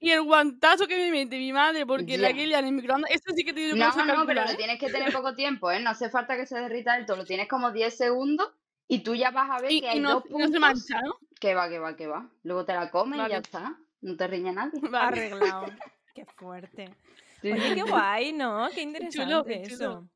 y 0.00 0.10
el 0.10 0.22
guantazo 0.22 0.86
que 0.86 0.96
me 0.96 1.10
mete 1.10 1.36
mi 1.36 1.52
madre 1.52 1.84
porque 1.84 2.16
la 2.16 2.32
que 2.32 2.44
en 2.44 2.52
el 2.64 2.72
microondas, 2.72 3.10
esto 3.10 3.32
sí 3.36 3.44
que 3.44 3.52
te 3.52 3.60
digo 3.60 3.74
que 3.74 3.80
No, 3.80 3.94
no 3.94 4.04
no, 4.16 4.26
pero 4.26 4.42
lo 4.44 4.50
¿eh? 4.50 4.56
tienes 4.56 4.78
que 4.78 4.88
tener 4.88 5.12
poco 5.12 5.34
tiempo, 5.34 5.70
¿eh? 5.70 5.80
No 5.80 5.90
hace 5.90 6.08
falta 6.10 6.36
que 6.36 6.46
se 6.46 6.58
derrita 6.58 6.94
del 6.96 7.06
todo, 7.06 7.18
lo 7.18 7.24
tienes 7.24 7.48
como 7.48 7.70
10 7.70 7.96
segundos 7.96 8.50
y 8.88 9.00
tú 9.00 9.14
ya 9.14 9.30
vas 9.30 9.50
a 9.50 9.60
ver 9.60 9.72
Y, 9.72 9.80
que 9.80 9.86
y 9.86 9.88
hay 9.88 10.00
no, 10.00 10.14
dos 10.14 10.24
y 10.26 10.32
no 10.32 10.38
se 10.38 10.44
puntos 10.44 10.60
mancha, 10.60 11.00
¿no? 11.02 11.16
que 11.40 11.54
va, 11.54 11.68
que 11.68 11.78
va, 11.78 11.96
que 11.96 12.06
va. 12.06 12.30
Luego 12.44 12.64
te 12.64 12.72
la 12.72 12.90
comes 12.90 13.26
y 13.26 13.30
ya 13.30 13.38
está. 13.38 13.78
No 14.00 14.16
te 14.16 14.26
riñe 14.26 14.52
nadie. 14.52 14.80
Arreglado. 14.94 15.66
Qué 16.14 16.24
fuerte. 16.24 16.90
Oye, 17.42 17.74
qué 17.74 17.82
guay, 17.82 18.32
¿no? 18.32 18.68
Qué 18.74 18.82
interesante 18.82 19.24
chulo. 19.28 19.44
eso. 19.48 20.08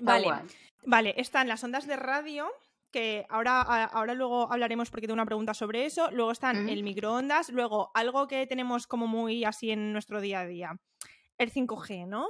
Vale, 0.00 0.24
guay. 0.24 0.42
vale, 0.84 1.14
están 1.16 1.48
las 1.48 1.62
ondas 1.64 1.86
de 1.86 1.96
radio, 1.96 2.50
que 2.90 3.26
ahora, 3.28 3.60
ahora 3.60 4.14
luego 4.14 4.52
hablaremos 4.52 4.90
porque 4.90 5.06
tengo 5.06 5.14
una 5.14 5.26
pregunta 5.26 5.52
sobre 5.52 5.84
eso. 5.84 6.10
Luego 6.12 6.30
están 6.30 6.68
el 6.68 6.84
microondas, 6.84 7.48
luego 7.50 7.90
algo 7.94 8.28
que 8.28 8.46
tenemos 8.46 8.86
como 8.86 9.06
muy 9.06 9.44
así 9.44 9.70
en 9.70 9.92
nuestro 9.92 10.20
día 10.20 10.40
a 10.40 10.46
día, 10.46 10.76
el 11.38 11.50
5G, 11.52 12.06
¿no? 12.06 12.28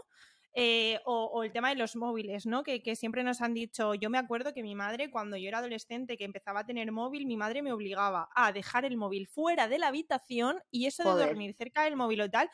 Eh, 0.57 1.01
o, 1.05 1.25
o 1.25 1.43
el 1.43 1.51
tema 1.53 1.71
de 1.71 1.75
los 1.75 1.97
móviles, 1.97 2.47
¿no? 2.47 2.63
Que, 2.63 2.81
que 2.81 2.95
siempre 2.95 3.25
nos 3.25 3.41
han 3.41 3.55
dicho, 3.55 3.95
yo 3.95 4.09
me 4.09 4.19
acuerdo 4.19 4.55
que 4.55 4.63
mi 4.63 4.77
madre, 4.77 5.11
cuando 5.11 5.37
yo 5.37 5.49
era 5.49 5.59
adolescente, 5.59 6.17
que 6.17 6.25
empezaba 6.25 6.61
a 6.61 6.65
tener 6.65 6.93
móvil, 6.93 7.27
mi 7.27 7.37
madre 7.37 7.61
me 7.61 7.73
obligaba 7.73 8.29
a 8.37 8.53
dejar 8.53 8.85
el 8.85 8.97
móvil 8.97 9.27
fuera 9.27 9.67
de 9.67 9.79
la 9.79 9.89
habitación 9.89 10.63
y 10.71 10.87
eso 10.87 11.17
de 11.17 11.27
dormir 11.27 11.55
cerca 11.59 11.83
del 11.83 11.97
móvil 11.97 12.21
o 12.21 12.31
tal, 12.31 12.49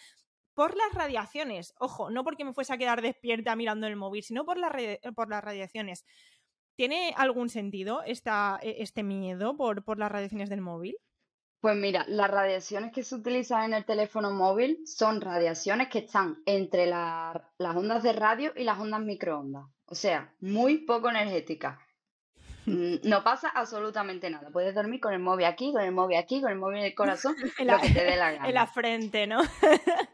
por 0.54 0.76
las 0.76 0.92
radiaciones. 0.94 1.74
Ojo, 1.78 2.10
no 2.10 2.24
porque 2.24 2.44
me 2.44 2.52
fuese 2.52 2.72
a 2.72 2.78
quedar 2.78 3.02
despierta 3.02 3.56
mirando 3.56 3.86
el 3.86 3.96
móvil, 3.96 4.22
sino 4.22 4.44
por, 4.44 4.56
las 4.58 4.72
radi- 4.72 5.14
por 5.14 5.28
las 5.30 5.42
radiaciones. 5.42 6.04
¿Tiene 6.76 7.12
algún 7.16 7.48
sentido 7.50 8.02
esta, 8.04 8.58
e- 8.62 8.76
este 8.82 9.02
miedo 9.02 9.56
por, 9.56 9.84
por 9.84 9.98
las 9.98 10.10
radiaciones 10.10 10.48
del 10.50 10.60
móvil? 10.60 10.96
Pues 11.60 11.76
mira, 11.76 12.06
las 12.08 12.30
radiaciones 12.30 12.90
que 12.92 13.04
se 13.04 13.14
utilizan 13.14 13.64
en 13.64 13.74
el 13.74 13.84
teléfono 13.84 14.30
móvil 14.30 14.80
son 14.86 15.20
radiaciones 15.20 15.88
que 15.88 15.98
están 15.98 16.42
entre 16.46 16.86
la- 16.86 17.52
las 17.58 17.76
ondas 17.76 18.02
de 18.02 18.14
radio 18.14 18.52
y 18.56 18.64
las 18.64 18.78
ondas 18.78 19.02
microondas. 19.02 19.64
O 19.84 19.94
sea, 19.94 20.34
muy 20.40 20.78
poco 20.78 21.10
energéticas. 21.10 21.78
Mm, 22.70 23.08
No 23.08 23.24
pasa 23.24 23.48
absolutamente 23.48 24.30
nada. 24.30 24.50
Puedes 24.50 24.74
dormir 24.74 25.00
con 25.00 25.12
el 25.12 25.18
móvil 25.20 25.46
aquí, 25.46 25.72
con 25.72 25.82
el 25.82 25.92
móvil 25.92 26.16
aquí, 26.18 26.40
con 26.40 26.50
el 26.50 26.58
móvil 26.58 26.78
en 26.80 26.84
el 26.86 26.94
corazón, 26.94 27.34
En 27.58 27.66
lo 27.66 27.74
la, 27.76 27.80
que 27.80 27.90
te 27.90 28.04
dé 28.04 28.16
la 28.16 28.32
en 28.34 28.42
la 28.42 28.48
gana. 28.52 28.66
frente, 28.66 29.26
¿no? 29.26 29.40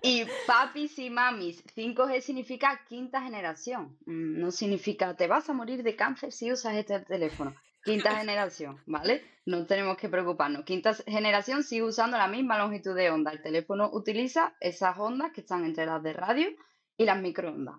Y 0.03 0.25
papis 0.47 0.99
y 0.99 1.11
mamis, 1.11 1.63
5G 1.77 2.21
significa 2.21 2.81
quinta 2.89 3.21
generación. 3.23 3.97
Mm, 4.07 4.41
No 4.41 4.51
significa 4.51 5.15
te 5.17 5.27
vas 5.27 5.49
a 5.51 5.53
morir 5.53 5.83
de 5.83 5.97
cáncer 5.97 6.33
si 6.33 6.51
usas 6.53 6.75
este 6.75 7.01
teléfono. 7.01 7.55
Quinta 7.85 8.17
generación, 8.17 8.81
¿vale? 8.87 9.23
No 9.45 9.65
tenemos 9.65 9.97
que 9.97 10.09
preocuparnos. 10.09 10.65
Quinta 10.65 10.93
generación 10.95 11.63
sigue 11.63 11.85
usando 11.85 12.19
la 12.19 12.27
misma 12.27 12.59
longitud 12.59 12.97
de 12.97 13.11
onda. 13.11 13.31
El 13.31 13.41
teléfono 13.43 13.89
utiliza 13.93 14.55
esas 14.59 14.99
ondas 14.99 15.31
que 15.33 15.43
están 15.43 15.65
entre 15.65 15.87
las 15.87 16.03
de 16.03 16.13
radio 16.13 16.49
y 16.97 17.05
las 17.05 17.21
microondas. 17.21 17.77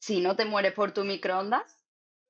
Si 0.00 0.20
no 0.20 0.34
te 0.34 0.44
mueres 0.44 0.72
por 0.72 0.90
tu 0.90 1.04
microondas, 1.04 1.78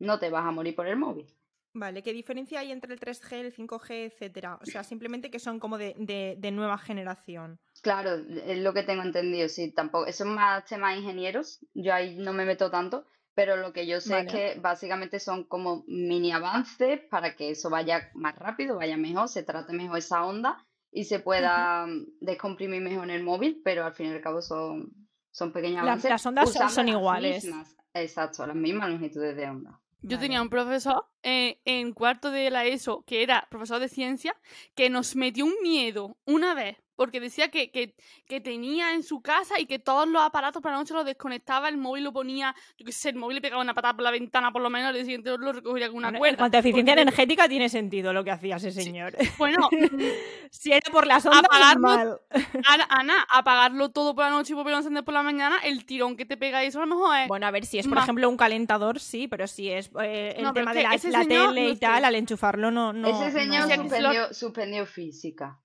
no 0.00 0.18
te 0.18 0.28
vas 0.28 0.44
a 0.44 0.50
morir 0.50 0.74
por 0.76 0.86
el 0.86 0.96
móvil. 0.96 1.32
Vale, 1.74 2.02
¿qué 2.02 2.12
diferencia 2.12 2.60
hay 2.60 2.70
entre 2.70 2.92
el 2.92 3.00
3G, 3.00 3.32
el 3.32 3.52
5G, 3.54 3.90
etcétera? 4.12 4.58
O 4.60 4.66
sea, 4.66 4.84
simplemente 4.84 5.30
que 5.30 5.38
son 5.38 5.58
como 5.58 5.78
de, 5.78 5.94
de- 5.98 6.36
de 6.38 6.50
nueva 6.50 6.76
generación. 6.78 7.58
Claro, 7.82 8.14
es 8.46 8.58
lo 8.58 8.74
que 8.74 8.82
tengo 8.82 9.02
entendido, 9.02 9.48
sí, 9.48 9.72
tampoco, 9.72 10.06
eso 10.06 10.24
es 10.24 10.30
más 10.30 10.64
temas 10.66 10.96
ingenieros, 10.98 11.64
yo 11.74 11.94
ahí 11.94 12.16
no 12.18 12.32
me 12.34 12.44
meto 12.44 12.70
tanto, 12.70 13.06
pero 13.34 13.56
lo 13.56 13.72
que 13.72 13.86
yo 13.86 14.00
sé 14.02 14.20
es 14.20 14.26
que 14.32 14.60
básicamente 14.60 15.18
son 15.18 15.44
como 15.44 15.82
mini 15.88 16.30
avances 16.32 17.00
para 17.10 17.34
que 17.34 17.50
eso 17.50 17.70
vaya 17.70 18.10
más 18.14 18.36
rápido, 18.36 18.76
vaya 18.76 18.96
mejor, 18.98 19.28
se 19.28 19.42
trate 19.42 19.72
mejor 19.72 19.98
esa 19.98 20.24
onda 20.24 20.64
y 20.92 21.04
se 21.04 21.20
pueda 21.20 21.86
descomprimir 22.20 22.82
mejor 22.82 23.04
en 23.04 23.10
el 23.16 23.22
móvil, 23.24 23.62
pero 23.64 23.86
al 23.86 23.94
fin 23.94 24.06
y 24.08 24.10
al 24.10 24.20
cabo 24.20 24.42
son, 24.42 24.92
son 25.30 25.52
pequeños 25.52 25.76
La- 25.76 25.92
avances. 25.92 26.10
las 26.10 26.26
ondas 26.26 26.52
son- 26.52 26.62
las 26.62 26.78
iguales. 26.94 27.42
mismas, 27.44 27.74
exacto, 27.94 28.46
las 28.46 28.54
mismas 28.56 28.90
longitudes 28.90 29.34
de 29.34 29.48
onda. 29.48 29.80
Yo 30.02 30.16
Vale. 30.16 30.18
tenía 30.18 30.42
un 30.42 30.50
profesor 30.50 31.06
eh, 31.22 31.60
en 31.64 31.92
cuarto 31.92 32.30
de 32.30 32.50
la 32.50 32.64
ESO, 32.64 33.04
que 33.06 33.22
era 33.22 33.46
profesor 33.50 33.80
de 33.80 33.88
ciencia, 33.88 34.36
que 34.74 34.90
nos 34.90 35.16
metió 35.16 35.44
un 35.44 35.54
miedo 35.62 36.16
una 36.24 36.54
vez 36.54 36.81
porque 36.96 37.20
decía 37.20 37.48
que, 37.50 37.70
que, 37.70 37.94
que 38.26 38.40
tenía 38.40 38.94
en 38.94 39.02
su 39.02 39.20
casa 39.22 39.58
y 39.58 39.66
que 39.66 39.78
todos 39.78 40.06
los 40.08 40.22
aparatos 40.22 40.62
por 40.62 40.70
la 40.72 40.78
noche 40.78 40.94
los 40.94 41.04
desconectaba, 41.04 41.68
el 41.68 41.76
móvil 41.78 42.04
lo 42.04 42.12
ponía, 42.12 42.54
yo 42.78 42.84
qué 42.86 42.92
sé, 42.92 43.10
el 43.10 43.16
móvil 43.16 43.36
le 43.36 43.40
pegaba 43.40 43.62
una 43.62 43.74
patada 43.74 43.94
por 43.94 44.02
la 44.04 44.10
ventana 44.10 44.52
por 44.52 44.62
lo 44.62 44.70
menos, 44.70 44.94
el 44.94 45.02
siguiente 45.04 45.30
lo 45.38 45.52
recogería 45.52 45.88
con 45.88 45.96
una 45.98 46.08
Bueno, 46.08 46.16
en 46.16 46.20
cuerda. 46.20 46.36
cuanto 46.38 46.56
a 46.56 46.60
eficiencia 46.60 46.92
porque- 46.94 47.02
energética 47.02 47.48
tiene 47.48 47.68
sentido 47.68 48.12
lo 48.12 48.22
que 48.24 48.30
hacía 48.30 48.56
ese 48.56 48.72
señor. 48.72 49.14
Bueno, 49.38 49.68
si 50.50 50.72
era 50.72 50.90
por 50.92 51.06
las 51.06 51.24
ondas, 51.26 51.42
Apagarlo- 51.44 51.80
mal. 51.80 52.20
Ana, 52.66 52.86
Ana, 52.90 53.26
apagarlo 53.30 53.90
todo 53.90 54.14
por 54.14 54.24
la 54.24 54.30
noche 54.30 54.52
y 54.52 54.56
volverlo 54.56 54.76
a 54.76 54.80
encender 54.80 55.04
por 55.04 55.14
la 55.14 55.22
mañana, 55.22 55.56
el 55.64 55.84
tirón 55.86 56.16
que 56.16 56.24
te 56.26 56.36
pega 56.36 56.62
eso 56.62 56.78
a 56.80 56.86
lo 56.86 56.94
mejor 56.94 57.16
es... 57.18 57.28
Bueno, 57.28 57.46
a 57.46 57.50
ver, 57.50 57.64
si 57.66 57.78
es, 57.78 57.88
por 57.88 57.98
ejemplo, 57.98 58.28
un 58.28 58.36
calentador, 58.36 59.00
sí, 59.00 59.28
pero 59.28 59.46
si 59.46 59.70
es 59.70 59.90
eh, 60.02 60.34
el 60.36 60.44
No, 60.44 60.52
tema 60.52 60.72
de 60.74 60.82
la, 60.82 60.94
ese 60.94 61.10
la 61.10 61.22
señor, 61.22 61.48
tele 61.48 61.62
no 61.64 61.68
y 61.70 61.76
tal, 61.76 62.00
sé. 62.00 62.06
al 62.06 62.14
enchufarlo 62.16 62.70
no... 62.70 62.92
no 62.92 63.08
Ese 63.08 63.30
señor 63.32 63.68
no- 63.68 63.74
suspendió, 63.76 64.34
suspendió 64.34 64.86
física. 64.86 65.58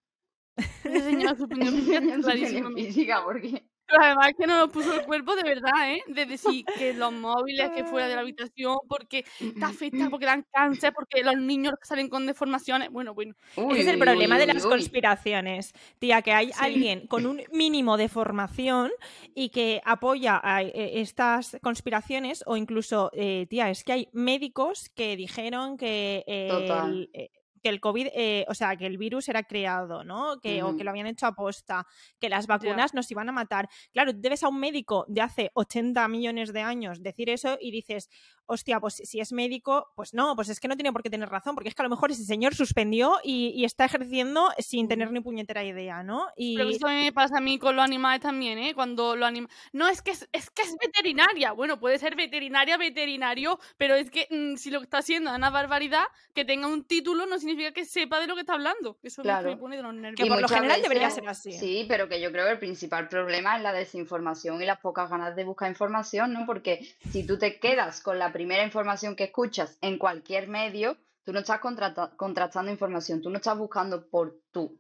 Ese 0.84 1.02
señor 1.02 1.38
suspendió 1.38 1.72
clarísimamente. 2.24 2.84
física 2.86 3.22
porque... 3.24 3.64
Pero 3.90 4.04
además 4.04 4.32
que 4.38 4.46
no 4.48 4.58
nos 4.58 4.70
puso 4.70 4.94
el 5.00 5.06
cuerpo 5.06 5.34
de 5.38 5.44
verdad, 5.44 5.94
¿eh? 5.94 6.02
De 6.08 6.26
decir 6.26 6.66
que 6.78 6.94
los 6.94 7.14
móviles, 7.14 7.70
que 7.74 7.86
fuera 7.86 8.10
de 8.10 8.16
la 8.16 8.20
habitación, 8.22 8.76
porque 8.90 9.24
te 9.40 9.64
afecta, 9.64 10.10
porque 10.10 10.26
dan 10.26 10.46
cáncer, 10.52 10.92
porque 10.94 11.24
los 11.24 11.38
niños 11.38 11.74
salen 11.84 12.10
con 12.10 12.26
deformaciones. 12.26 12.90
Bueno, 12.92 13.14
bueno. 13.14 13.34
Uy, 13.56 13.80
Ese 13.80 13.82
es 13.84 13.88
el 13.88 13.96
uy, 13.96 14.02
problema 14.02 14.36
uy, 14.36 14.40
de 14.42 14.46
uy, 14.48 14.54
las 14.54 14.66
uy. 14.66 14.72
conspiraciones. 14.72 15.72
Tía, 16.00 16.22
que 16.22 16.34
hay 16.34 16.48
Sí. 16.52 16.60
alguien 16.60 17.08
con 17.08 17.26
un 17.26 17.42
mínimo 17.54 17.96
de 17.96 18.10
formación 18.10 18.92
y 19.34 19.52
que 19.52 19.82
apoya 19.86 20.42
a 20.44 20.64
eh, 20.64 21.00
estas 21.00 21.58
conspiraciones 21.62 22.44
o 22.46 22.58
incluso, 22.58 23.10
eh, 23.14 23.48
tía, 23.50 23.70
es 23.70 23.86
que 23.86 23.94
hay 23.94 24.10
médicos 24.12 24.90
que 24.96 25.16
dijeron 25.16 25.78
que 25.78 26.26
el, 26.28 27.10
eh, 27.14 27.30
que 27.68 27.74
el 27.74 27.82
COVID, 27.82 28.08
eh, 28.14 28.46
o 28.48 28.54
sea, 28.54 28.78
que 28.78 28.86
el 28.86 28.98
virus 28.98 29.28
era 29.28 29.44
creado, 29.44 30.06
¿no? 30.06 30.40
Que, 30.40 30.64
O 30.64 30.78
que 30.78 30.86
lo 30.86 30.92
habían 30.92 31.08
hecho 31.08 31.28
aposta, 31.28 31.86
que 32.18 32.30
las 32.30 32.48
vacunas 32.48 32.94
nos 32.94 33.12
iban 33.12 33.28
a 33.28 33.34
matar. 33.34 33.68
Claro, 33.92 34.14
debes 34.14 34.42
a 34.44 34.48
un 34.48 34.58
médico 34.58 35.04
de 35.10 35.20
hace 35.20 35.52
80 35.54 36.08
millones 36.08 36.54
de 36.54 36.62
años 36.62 37.04
decir 37.04 37.30
eso 37.30 37.58
y 37.60 37.72
dices, 37.72 38.10
hostia, 38.48 38.80
pues 38.80 38.96
si 38.96 39.20
es 39.20 39.32
médico, 39.32 39.92
pues 39.96 40.14
no, 40.14 40.36
pues 40.36 40.50
es 40.50 40.60
que 40.60 40.68
no 40.68 40.76
tiene 40.76 40.92
por 40.92 41.04
qué 41.04 41.10
tener 41.10 41.30
razón, 41.30 41.54
porque 41.56 41.70
es 41.70 41.76
que 41.76 41.82
a 41.82 41.86
lo 41.86 41.90
mejor 41.90 42.12
ese 42.12 42.24
señor 42.26 42.56
suspendió 42.56 43.18
y, 43.24 43.50
y 43.56 43.66
está 43.66 43.86
ejerciendo 43.86 44.50
sin 44.58 44.88
tener 44.88 45.12
ni 45.12 45.20
puñetera 45.20 45.64
idea, 45.64 46.04
¿no? 46.04 46.28
Y 46.36 46.58
Pero 46.58 46.70
eso 46.70 46.88
me 46.88 47.12
pasa 47.14 47.38
a 47.38 47.42
mí 47.42 47.60
con 47.60 47.76
los 47.76 47.86
animales 47.86 48.22
también, 48.22 48.58
¿eh? 48.58 48.74
Cuando 48.74 49.16
los 49.16 49.28
animales... 49.28 49.56
No, 49.74 49.88
es 49.88 50.02
que 50.02 50.12
es, 50.12 50.28
es 50.32 50.50
que 50.50 50.64
es 50.64 50.76
veterinaria. 50.80 51.52
Bueno, 51.52 51.80
puede 51.80 52.00
ser 52.00 52.16
veterinaria, 52.16 52.78
veterinario, 52.78 53.60
pero 53.78 53.96
es 53.96 54.10
que 54.10 54.28
mm, 54.30 54.56
si 54.58 54.72
lo 54.72 54.80
que 54.80 54.86
está 54.86 55.00
haciendo 55.00 55.30
es 55.32 55.38
una 55.38 55.50
barbaridad, 55.50 56.06
que 56.34 56.46
tenga 56.46 56.68
un 56.68 56.84
título 56.86 57.26
no 57.26 57.38
significa 57.40 57.72
que 57.72 57.86
sepa 57.86 58.20
de 58.20 58.28
lo 58.28 58.36
que 58.36 58.42
está 58.42 58.54
hablando. 58.54 58.98
Eso 59.04 59.22
es 59.22 59.26
lo 59.28 59.32
Claro. 59.32 59.50
que 59.50 59.56
me 59.56 59.62
pone 59.62 59.76
de 59.78 59.84
los 59.84 59.94
nervios. 59.94 60.22
Que 60.22 60.26
por 60.30 60.42
lo 60.42 60.48
general 60.48 60.82
debería 60.82 61.10
ser 61.10 61.28
así. 61.28 61.52
Sí, 61.54 61.86
pero 61.88 62.08
que 62.08 62.22
yo 62.22 62.32
creo 62.32 62.46
que 62.46 62.52
el 62.54 62.60
principal 62.60 63.08
problema 63.10 63.58
es 63.58 63.64
la 63.64 63.74
desinformación 63.74 64.62
y 64.62 64.66
las 64.66 64.80
pocas 64.80 65.10
ganas 65.10 65.36
de 65.36 65.44
buscar 65.44 65.70
información, 65.70 66.34
¿no? 66.34 66.46
Porque 66.46 66.88
si 67.12 67.26
tú 67.26 67.38
te 67.38 67.60
quedas 67.60 68.02
con 68.02 68.18
la 68.20 68.32
primera 68.38 68.64
información 68.64 69.16
que 69.16 69.24
escuchas 69.24 69.80
en 69.82 69.98
cualquier 69.98 70.48
medio, 70.48 70.96
tú 71.24 71.34
no 71.34 71.40
estás 71.40 71.60
contrata- 71.60 72.16
contrastando 72.16 72.72
información, 72.72 73.20
tú 73.20 73.32
no 73.32 73.38
estás 73.38 73.58
buscando 73.58 74.08
por 74.12 74.42
tu 74.52 74.78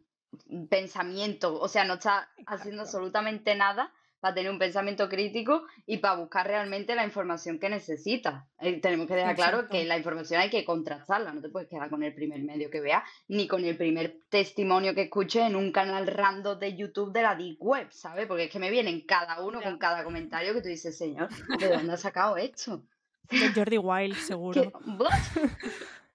pensamiento, 0.70 1.60
o 1.60 1.68
sea, 1.68 1.84
no 1.84 1.96
estás 1.96 2.28
haciendo 2.46 2.84
absolutamente 2.84 3.56
nada 3.56 3.92
para 4.20 4.34
tener 4.36 4.52
un 4.52 4.60
pensamiento 4.60 5.10
crítico 5.10 5.64
y 5.86 5.98
para 5.98 6.16
buscar 6.18 6.46
realmente 6.48 6.96
la 6.96 7.04
información 7.04 7.60
que 7.60 7.70
necesitas. 7.70 8.46
Eh, 8.60 8.80
tenemos 8.80 9.08
que 9.08 9.16
dejar 9.16 9.36
claro 9.36 9.68
que 9.68 9.86
la 9.86 9.98
información 9.98 10.42
hay 10.42 10.50
que 10.50 10.66
contrastarla, 10.66 11.34
no 11.34 11.42
te 11.42 11.50
puedes 11.50 11.70
quedar 11.70 11.90
con 11.90 12.04
el 12.04 12.14
primer 12.14 12.42
medio 12.44 12.70
que 12.70 12.82
veas, 12.82 13.04
ni 13.28 13.48
con 13.48 13.64
el 13.64 13.78
primer 13.78 14.22
testimonio 14.30 14.94
que 14.96 15.04
escuches 15.04 15.44
en 15.44 15.56
un 15.56 15.72
canal 15.72 16.06
random 16.08 16.60
de 16.60 16.76
YouTube 16.76 17.12
de 17.12 17.22
la 17.24 17.36
Deep 17.36 17.58
Web, 17.60 17.88
¿sabes? 17.92 18.28
Porque 18.28 18.46
es 18.46 18.52
que 18.52 18.60
me 18.60 18.72
vienen 18.72 19.06
cada 19.06 19.42
uno 19.44 19.62
con 19.62 19.78
cada 19.78 20.04
comentario 20.04 20.54
que 20.54 20.62
tú 20.62 20.68
dices, 20.68 20.98
señor, 20.98 21.30
¿de 21.60 21.70
dónde 21.70 21.94
has 21.94 22.02
sacado 22.02 22.38
esto? 22.38 22.84
De 23.30 23.54
Jordi 23.54 23.78
Wild, 23.78 24.16
seguro. 24.16 24.72
What? 24.98 25.12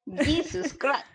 Jesus 0.24 0.74
Christ. 0.74 1.06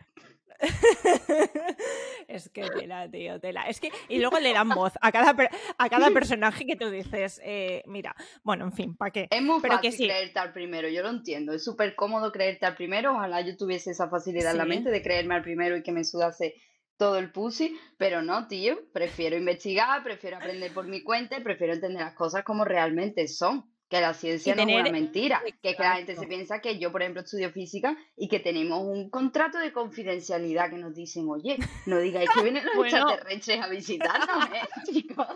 es 2.27 2.49
que 2.49 2.63
tela, 2.69 3.09
tío, 3.09 3.39
tela. 3.39 3.63
Es 3.63 3.79
que, 3.79 3.91
y 4.09 4.19
luego 4.19 4.39
le 4.39 4.53
dan 4.53 4.69
voz 4.69 4.93
a 5.01 5.11
cada, 5.11 5.35
a 5.77 5.89
cada 5.89 6.09
personaje 6.11 6.65
que 6.65 6.75
tú 6.75 6.89
dices, 6.89 7.39
eh, 7.43 7.83
mira, 7.85 8.15
bueno, 8.43 8.65
en 8.65 8.73
fin, 8.73 8.95
¿para 8.95 9.11
qué? 9.11 9.27
Es 9.29 9.41
muy 9.41 9.59
Pero 9.61 9.75
fácil 9.75 9.91
que 9.91 9.97
sí. 9.97 10.05
creerte 10.05 10.39
al 10.39 10.53
primero, 10.53 10.87
yo 10.89 11.03
lo 11.03 11.09
entiendo. 11.09 11.53
Es 11.53 11.63
súper 11.63 11.95
cómodo 11.95 12.31
creerte 12.31 12.65
al 12.65 12.75
primero. 12.75 13.13
Ojalá 13.13 13.41
yo 13.41 13.55
tuviese 13.55 13.91
esa 13.91 14.09
facilidad 14.09 14.51
en 14.51 14.57
la 14.57 14.65
mente 14.65 14.89
de 14.89 15.01
creerme 15.01 15.35
al 15.35 15.43
primero 15.43 15.77
y 15.77 15.83
que 15.83 15.91
me 15.91 16.03
sudase 16.03 16.55
todo 16.97 17.17
el 17.17 17.31
pussy. 17.31 17.77
Pero 17.97 18.21
no, 18.21 18.47
tío. 18.47 18.79
Prefiero 18.93 19.37
investigar, 19.37 20.03
prefiero 20.03 20.37
aprender 20.37 20.73
por 20.73 20.87
mi 20.87 21.03
cuenta 21.03 21.39
prefiero 21.43 21.73
entender 21.73 22.01
las 22.01 22.15
cosas 22.15 22.43
como 22.43 22.65
realmente 22.65 23.27
son. 23.27 23.69
Que 23.89 24.01
la 24.01 24.13
ciencia 24.13 24.53
no 24.53 24.63
es 24.63 24.67
una 24.81 24.91
mentira. 24.91 25.41
Que, 25.61 25.75
la 25.79 25.95
gente 25.95 26.15
se 26.17 26.27
piensa 26.27 26.59
que 26.59 26.77
yo, 26.77 26.91
por 26.91 27.01
ejemplo, 27.01 27.21
estudio 27.21 27.51
física 27.51 27.95
y 28.17 28.27
que 28.27 28.39
tenemos 28.39 28.81
un 28.83 29.09
contrato 29.09 29.59
de 29.59 29.71
confidencialidad 29.71 30.69
que 30.69 30.77
nos 30.77 30.93
dicen, 30.93 31.25
oye, 31.29 31.57
no 31.85 31.97
digáis 31.99 32.29
que 32.33 32.41
vienen 32.43 32.65
los 32.65 32.75
Bueno. 32.75 32.97
extraterrestres 32.97 33.61
a 33.61 33.67
visitarnos, 33.69 34.45
¿eh, 34.53 34.67
chicos? 34.91 35.27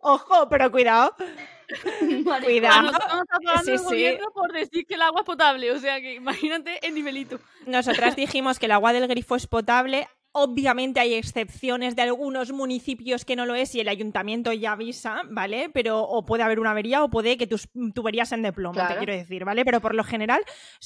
Ojo, 0.00 0.48
pero 0.48 0.70
cuidado, 0.70 1.14
Maricón. 2.02 2.42
Cuidado. 2.44 2.82
Nos 2.82 2.98
pagando 2.98 3.62
Sí, 3.64 4.04
el 4.04 4.16
sí. 4.18 4.22
por 4.32 4.52
decir 4.52 4.86
que 4.86 4.94
el 4.94 5.02
agua 5.02 5.20
es 5.20 5.26
potable. 5.26 5.72
O 5.72 5.78
sea 5.78 6.00
que 6.00 6.14
imagínate 6.14 6.86
el 6.86 6.94
nivelito. 6.94 7.40
Nosotras 7.66 8.16
dijimos 8.16 8.58
que 8.58 8.66
el 8.66 8.72
agua 8.72 8.92
del 8.92 9.06
grifo 9.08 9.36
es 9.36 9.46
potable. 9.46 10.08
Obviamente 10.40 11.00
hay 11.00 11.14
excepciones 11.14 11.96
de 11.96 12.02
algunos 12.02 12.52
municipios 12.52 13.24
que 13.24 13.36
no 13.36 13.46
lo 13.46 13.54
es 13.54 13.74
y 13.74 13.80
el 13.80 13.88
ayuntamiento 13.88 14.52
ya 14.52 14.72
avisa, 14.72 15.22
¿vale? 15.30 15.70
Pero 15.72 16.02
o 16.02 16.24
puede 16.24 16.42
haber 16.42 16.60
una 16.60 16.70
avería 16.72 17.02
o 17.04 17.10
puede 17.10 17.36
que 17.36 17.46
tus 17.46 17.68
tuberías 17.94 18.28
sean 18.28 18.42
de 18.42 18.52
plomo, 18.52 18.74
te 18.86 18.96
quiero 18.98 19.12
decir, 19.12 19.44
¿vale? 19.44 19.64
Pero 19.64 19.80
por 19.80 19.94
lo 19.94 20.04
general 20.04 20.42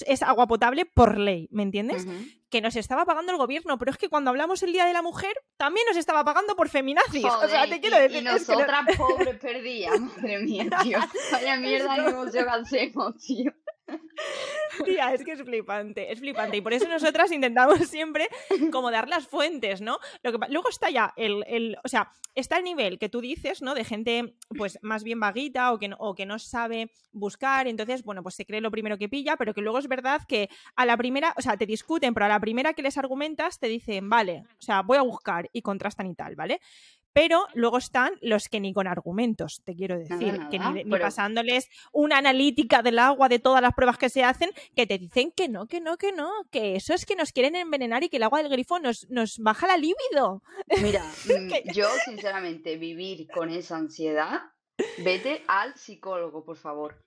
es 0.06 0.22
agua 0.22 0.46
potable 0.46 0.86
por 0.86 1.18
ley, 1.18 1.48
¿me 1.50 1.62
entiendes? 1.62 2.06
Que 2.50 2.60
nos 2.60 2.76
estaba 2.76 3.04
pagando 3.06 3.32
el 3.32 3.38
gobierno, 3.38 3.78
pero 3.78 3.90
es 3.90 3.96
que 3.98 4.08
cuando 4.08 4.30
hablamos 4.30 4.62
el 4.62 4.72
Día 4.72 4.84
de 4.84 4.92
la 4.92 5.00
Mujer 5.02 5.34
también 5.56 5.86
nos 5.88 5.96
estaba 5.96 6.22
pagando 6.24 6.54
por 6.56 6.68
feminazis. 6.68 7.24
o 7.24 7.48
sea, 7.48 7.66
te 7.68 7.80
quiero 7.80 7.96
y, 7.98 8.00
decir, 8.00 8.16
y 8.16 8.18
que 8.20 8.24
no- 8.24 8.32
nosotras 8.32 8.84
pobres 8.96 9.36
perdidas, 9.38 9.98
madre 10.00 10.38
mía, 10.40 10.66
tío. 10.82 10.98
Vaya 11.32 11.56
mierda 11.56 11.94
que 12.30 12.40
hacemos, 12.40 13.16
tío. 13.18 13.52
Tía, 14.84 15.12
es 15.12 15.22
que 15.24 15.32
es 15.32 15.42
flipante, 15.42 16.10
es 16.12 16.18
flipante. 16.20 16.56
Y 16.56 16.60
por 16.60 16.72
eso 16.72 16.88
nosotras 16.88 17.30
intentamos 17.30 17.78
siempre 17.88 18.28
como 18.70 18.90
dar 18.90 19.08
las 19.08 19.26
fuentes, 19.26 19.80
¿no? 19.80 19.98
Lo 20.22 20.32
que, 20.32 20.38
luego 20.50 20.68
está 20.68 20.90
ya 20.90 21.12
el, 21.16 21.44
el- 21.46 21.76
o 21.84 21.88
sea, 21.88 22.10
está 22.34 22.56
el 22.58 22.64
nivel 22.64 22.98
que 22.98 23.08
tú 23.08 23.20
dices, 23.20 23.60
¿no? 23.62 23.74
De 23.74 23.84
gente, 23.84 24.34
pues, 24.56 24.78
más 24.82 25.04
bien 25.04 25.20
vaguita 25.20 25.72
o 25.72 25.78
que, 25.78 25.88
no, 25.88 25.96
o 25.98 26.14
que 26.14 26.26
no 26.26 26.38
sabe 26.38 26.90
buscar, 27.12 27.66
entonces, 27.68 28.02
bueno, 28.04 28.22
pues 28.22 28.34
se 28.34 28.46
cree 28.46 28.60
lo 28.62 28.70
primero 28.70 28.96
que 28.98 29.08
pilla, 29.08 29.36
pero 29.36 29.52
que 29.52 29.60
luego 29.60 29.78
es 29.78 29.88
verdad 29.88 30.22
que 30.26 30.48
a 30.76 30.86
la 30.86 30.96
primera, 30.96 31.34
o 31.36 31.42
sea, 31.42 31.56
te 31.58 31.66
discuten, 31.66 32.14
pero 32.14 32.26
a 32.26 32.28
la 32.30 32.40
primera 32.40 32.72
que 32.72 32.82
les 32.82 32.96
argumentas 32.96 33.58
te 33.58 33.68
dicen, 33.68 34.08
vale, 34.08 34.44
o 34.58 34.62
sea, 34.62 34.80
voy 34.82 34.96
a 34.96 35.02
buscar 35.02 35.50
y 35.52 35.60
contrastan 35.62 36.06
y 36.06 36.14
tal, 36.14 36.34
¿vale? 36.36 36.60
Pero 37.14 37.46
luego 37.54 37.78
están 37.78 38.14
los 38.22 38.48
que 38.48 38.58
ni 38.60 38.72
con 38.72 38.86
argumentos, 38.86 39.60
te 39.64 39.74
quiero 39.74 39.98
decir, 39.98 40.18
que 40.50 40.58
nada, 40.58 40.70
ni, 40.72 40.78
de- 40.78 40.84
ni 40.84 40.90
pero- 40.90 41.04
pasándoles 41.04 41.68
una 41.92 42.18
analítica 42.18 42.82
del 42.82 42.98
agua 42.98 43.28
de 43.28 43.38
todas 43.38 43.60
las 43.60 43.74
pruebas 43.74 43.98
que 43.98 44.08
se 44.08 44.24
hacen, 44.24 44.50
que 44.74 44.86
te 44.86 44.98
dicen 44.98 45.30
que 45.30 45.48
no, 45.48 45.66
que 45.66 45.80
no, 45.80 45.96
que 45.98 46.12
no, 46.12 46.30
que 46.50 46.74
eso 46.76 46.94
es 46.94 47.04
que 47.04 47.16
nos 47.16 47.32
quieren 47.32 47.54
envenenar 47.56 48.02
y 48.02 48.08
que 48.08 48.16
el 48.16 48.22
agua 48.22 48.42
del 48.42 48.50
grifo 48.50 48.78
nos, 48.78 49.08
nos 49.10 49.38
baja 49.38 49.66
la 49.66 49.76
libido. 49.76 50.42
Mira, 50.82 51.02
mm, 51.26 51.72
yo 51.74 51.88
sinceramente 52.04 52.76
vivir 52.76 53.28
con 53.28 53.50
esa 53.50 53.76
ansiedad, 53.76 54.40
vete 55.04 55.44
al 55.48 55.74
psicólogo, 55.76 56.44
por 56.44 56.56
favor. 56.56 57.04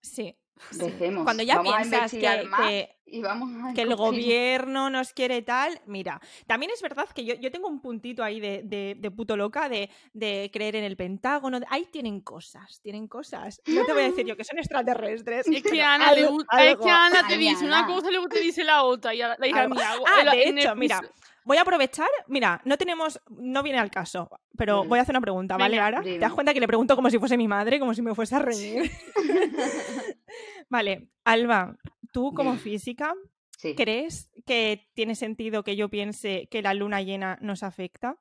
Sí. 0.00 0.36
Dejemos. 0.72 1.24
Cuando 1.24 1.42
ya 1.42 1.56
Vamos 1.56 1.74
piensas 1.76 2.10
que, 2.10 2.18
que- 2.20 2.96
y 3.12 3.22
vamos 3.22 3.50
a 3.64 3.74
que 3.74 3.82
el 3.82 3.96
gobierno 3.96 4.88
nos 4.88 5.12
quiere 5.12 5.42
tal, 5.42 5.80
mira, 5.86 6.20
también 6.46 6.70
es 6.72 6.80
verdad 6.80 7.08
que 7.12 7.24
yo, 7.24 7.34
yo 7.34 7.50
tengo 7.50 7.66
un 7.66 7.80
puntito 7.82 8.22
ahí 8.22 8.38
de, 8.38 8.62
de- 8.64 8.94
de 8.96 9.10
puto 9.10 9.36
loca 9.36 9.68
de, 9.68 9.90
de 10.12 10.48
creer 10.52 10.76
en 10.76 10.84
el 10.84 10.96
Pentágono, 10.96 11.58
ahí 11.70 11.86
tienen 11.90 12.20
cosas, 12.20 12.80
tienen 12.82 13.08
cosas. 13.08 13.60
No 13.66 13.84
te 13.84 13.92
voy 13.92 14.02
a 14.02 14.06
decir 14.10 14.24
yo 14.26 14.36
que 14.36 14.44
son 14.44 14.58
extraterrestres. 14.58 15.44
Es 15.48 15.62
que 15.62 15.82
Ana, 15.82 16.12
le 16.14 16.24
algo- 16.26 16.38
gu- 16.38 16.42
es 16.52 16.68
algo. 16.70 16.84
que 16.84 16.90
Ana 16.90 17.26
te 17.26 17.34
Ay, 17.34 17.38
dice 17.40 17.64
una 17.64 17.78
Ana. 17.80 17.86
cosa 17.88 18.08
y 18.08 18.12
luego 18.12 18.28
te 18.28 18.40
dice 18.40 18.62
la 18.62 18.84
otra. 18.84 19.12
Y 19.12 19.18
la, 19.18 19.36
hija 19.44 19.66
mía, 19.68 19.90
Ah, 20.06 20.30
de 20.32 20.42
hecho, 20.48 20.76
mira. 20.76 21.00
Voy 21.50 21.56
a 21.56 21.62
aprovechar, 21.62 22.08
mira, 22.28 22.60
no 22.64 22.78
tenemos, 22.78 23.20
no 23.28 23.64
viene 23.64 23.80
al 23.80 23.90
caso, 23.90 24.30
pero 24.56 24.84
Mm. 24.84 24.88
voy 24.88 24.98
a 25.00 25.02
hacer 25.02 25.14
una 25.14 25.20
pregunta, 25.20 25.56
¿vale, 25.56 25.78
Venga, 25.78 25.86
Ara? 25.88 26.00
¿Te 26.00 26.16
das 26.20 26.32
cuenta 26.32 26.54
que 26.54 26.60
le 26.60 26.68
pregunto 26.68 26.94
como 26.94 27.10
si 27.10 27.18
fuese 27.18 27.36
mi 27.36 27.48
madre, 27.48 27.80
como 27.80 27.92
si 27.92 28.02
me 28.02 28.14
fuese 28.14 28.36
a 28.36 28.38
reñir? 28.38 28.88
vale, 30.68 31.08
Alba, 31.24 31.76
tú 32.12 32.32
como 32.34 32.56
física, 32.56 33.14
Sí. 33.58 33.74
¿crees 33.74 34.30
que 34.46 34.88
tiene 34.94 35.16
sentido 35.16 35.64
que 35.64 35.74
yo 35.74 35.88
piense 35.88 36.46
que 36.52 36.62
la 36.62 36.72
luna 36.72 37.02
llena 37.02 37.36
nos 37.42 37.64
afecta? 37.64 38.16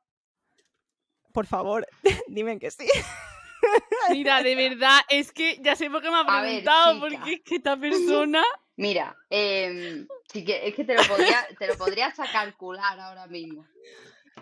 Por 1.31 1.45
favor, 1.45 1.87
dime 2.27 2.57
que 2.57 2.71
sí. 2.71 2.87
Mira, 4.11 4.41
de 4.41 4.55
verdad, 4.55 5.01
es 5.07 5.31
que 5.31 5.59
ya 5.61 5.75
sé 5.75 5.89
por 5.91 6.01
qué 6.01 6.09
me 6.09 6.17
ha 6.17 6.23
ver, 6.23 6.41
preguntado, 6.41 6.93
chica. 6.95 6.99
porque 7.19 7.33
es 7.35 7.41
que 7.45 7.55
esta 7.57 7.77
persona. 7.77 8.43
Mira, 8.75 9.15
em, 9.29 10.07
sí 10.31 10.45
que, 10.45 10.67
es 10.67 10.75
que 10.75 10.83
te 10.83 10.95
lo 10.95 11.03
podría, 11.03 11.47
te 11.57 11.67
lo 11.67 11.77
podría 11.77 12.07
hasta 12.07 12.31
calcular 12.31 12.99
ahora 12.99 13.27
mismo. 13.27 13.65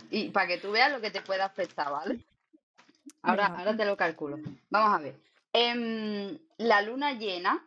Y 0.09 0.29
para 0.29 0.47
que 0.47 0.57
tú 0.57 0.71
veas 0.71 0.91
lo 0.91 1.01
que 1.01 1.11
te 1.11 1.21
puede 1.21 1.41
afectar, 1.41 1.91
¿vale? 1.91 2.19
Ahora, 3.21 3.47
ahora 3.47 3.75
te 3.75 3.85
lo 3.85 3.97
calculo. 3.97 4.37
Vamos 4.69 4.99
a 4.99 5.01
ver. 5.01 5.15
Em, 5.53 6.37
la 6.57 6.81
luna 6.81 7.13
llena, 7.13 7.65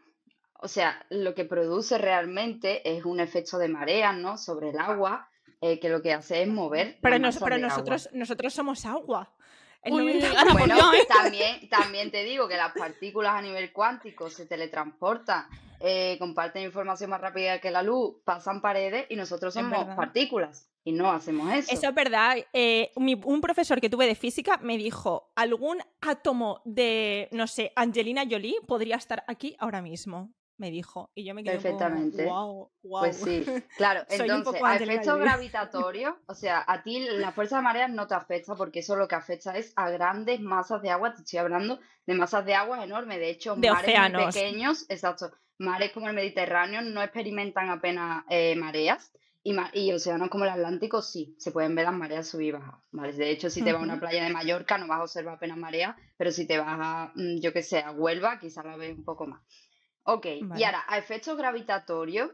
o 0.55 0.69
sea, 0.69 1.05
lo 1.11 1.35
que 1.35 1.45
produce 1.45 1.99
realmente 1.99 2.89
es 2.97 3.05
un 3.05 3.21
efecto 3.21 3.59
de 3.59 3.69
mareas, 3.69 4.17
¿no? 4.17 4.39
Sobre 4.39 4.71
el 4.71 4.79
agua, 4.79 5.29
eh, 5.61 5.81
que 5.81 5.89
lo 5.89 6.03
que 6.03 6.13
hace 6.13 6.43
es 6.43 6.49
mover. 6.49 6.99
Pero, 7.03 7.17
agua. 7.17 7.59
nosotros, 7.59 8.09
nosotros 8.13 8.55
somos 8.55 8.85
agua. 8.87 9.33
Uy, 9.85 10.05
90 10.05 10.41
Ana, 10.41 10.53
por 10.53 10.53
Bueno, 10.53 10.93
¿eh? 10.93 11.07
también, 11.09 11.69
también 11.69 12.11
te 12.11 12.23
digo 12.23 12.47
que 12.47 12.57
las 12.57 12.73
partículas 12.73 13.35
a 13.35 13.43
nivel 13.43 13.73
cuántico 13.73 14.29
se 14.29 14.45
teletransportan, 14.47 15.47
eh, 15.81 16.17
comparten 16.19 16.63
información 16.63 17.11
más 17.11 17.21
rápida 17.21 17.61
que 17.61 17.71
la 17.71 17.83
luz, 17.83 18.17
pasan 18.25 18.61
paredes 18.61 19.07
y 19.09 19.17
nosotros 19.17 19.55
somos 19.55 19.87
partículas 19.97 20.69
y 20.85 20.93
no 20.93 21.11
hacemos 21.11 21.53
eso. 21.53 21.73
Eso 21.73 21.89
es 21.89 21.95
verdad. 21.95 22.37
Eh, 22.53 22.91
mi- 22.97 23.21
un 23.25 23.41
profesor 23.41 23.81
que 23.81 23.91
tuve 23.91 24.07
de 24.07 24.15
física 24.15 24.59
me 24.59 24.77
dijo, 24.79 25.31
algún 25.37 25.79
átomo 26.01 26.63
de, 26.65 27.29
no 27.33 27.47
sé, 27.47 27.73
Angelina 27.77 28.25
Jolie 28.31 28.57
podría 28.67 28.97
estar 28.97 29.25
aquí 29.27 29.57
ahora 29.59 29.83
mismo. 29.83 30.33
Me 30.57 30.71
dijo. 30.71 31.11
Y 31.15 31.25
yo 31.25 31.33
me 31.35 31.43
quedé 31.43 31.55
Perfectamente. 31.55 32.27
wow, 32.27 32.71
wow. 32.83 33.01
Pues 33.01 33.17
sí, 33.17 33.47
claro. 33.79 34.01
Entonces, 34.11 34.63
a 34.63 34.77
efectos 34.77 35.19
gravitatorios, 35.19 36.15
o 36.27 36.35
sea, 36.35 36.63
a 36.67 36.83
ti 36.83 37.01
la 37.13 37.33
fuerza 37.33 37.57
de 37.57 37.63
mareas 37.63 37.91
no 37.91 38.07
te 38.07 38.15
afecta 38.15 38.55
porque 38.55 38.81
eso 38.81 38.95
lo 38.95 39.09
que 39.09 39.15
afecta 39.15 39.57
es 39.57 39.73
a 39.77 39.89
grandes 39.89 40.39
masas 40.41 40.83
de 40.83 40.91
agua. 40.91 41.15
Te 41.15 41.23
estoy 41.23 41.39
hablando 41.39 41.81
de 42.07 42.15
masas 42.15 42.45
de 42.45 42.55
agua 42.55 42.85
enormes. 42.85 43.19
De 43.19 43.31
hecho, 43.31 43.55
De 43.57 43.71
mares 43.71 44.13
muy 44.13 44.25
pequeños, 44.27 44.85
exacto, 44.91 45.31
mares 45.61 45.93
como 45.93 46.09
el 46.09 46.15
Mediterráneo 46.15 46.83
no 46.83 47.03
experimentan 47.03 47.71
apenas 47.71 48.25
eh, 48.29 48.57
mareas. 48.57 49.13
Y, 49.43 49.55
ma- 49.55 49.71
y 49.73 49.91
océanos 49.93 50.29
como 50.29 50.45
el 50.45 50.51
Atlántico 50.51 51.01
sí, 51.01 51.35
se 51.39 51.51
pueden 51.51 51.75
ver 51.75 51.87
las 51.87 51.95
mareas 51.95 52.29
subir 52.29 52.49
y 52.49 52.53
bajar. 52.53 52.75
¿vale? 52.91 53.15
De 53.15 53.31
hecho, 53.31 53.49
si 53.49 53.63
te 53.63 53.73
vas 53.73 53.81
a 53.81 53.85
una 53.85 53.99
playa 53.99 54.25
de 54.25 54.31
Mallorca 54.31 54.77
no 54.77 54.87
vas 54.87 54.99
a 54.99 55.03
observar 55.05 55.37
apenas 55.37 55.57
mareas, 55.57 55.97
pero 56.19 56.31
si 56.31 56.47
te 56.47 56.59
vas 56.59 56.77
a, 56.79 57.13
mm, 57.15 57.41
yo 57.41 57.53
que 57.55 57.63
sé, 57.63 57.79
a 57.79 57.91
Huelva, 57.93 58.39
quizás 58.39 58.67
la 58.67 58.77
ves 58.77 58.99
un 58.99 59.05
poco 59.05 59.27
más. 59.27 59.41
Ok, 60.03 60.27
y 60.27 60.63
ahora, 60.65 60.85
a 60.87 60.99
efectos 60.99 61.39
gravitatorios, 61.39 62.33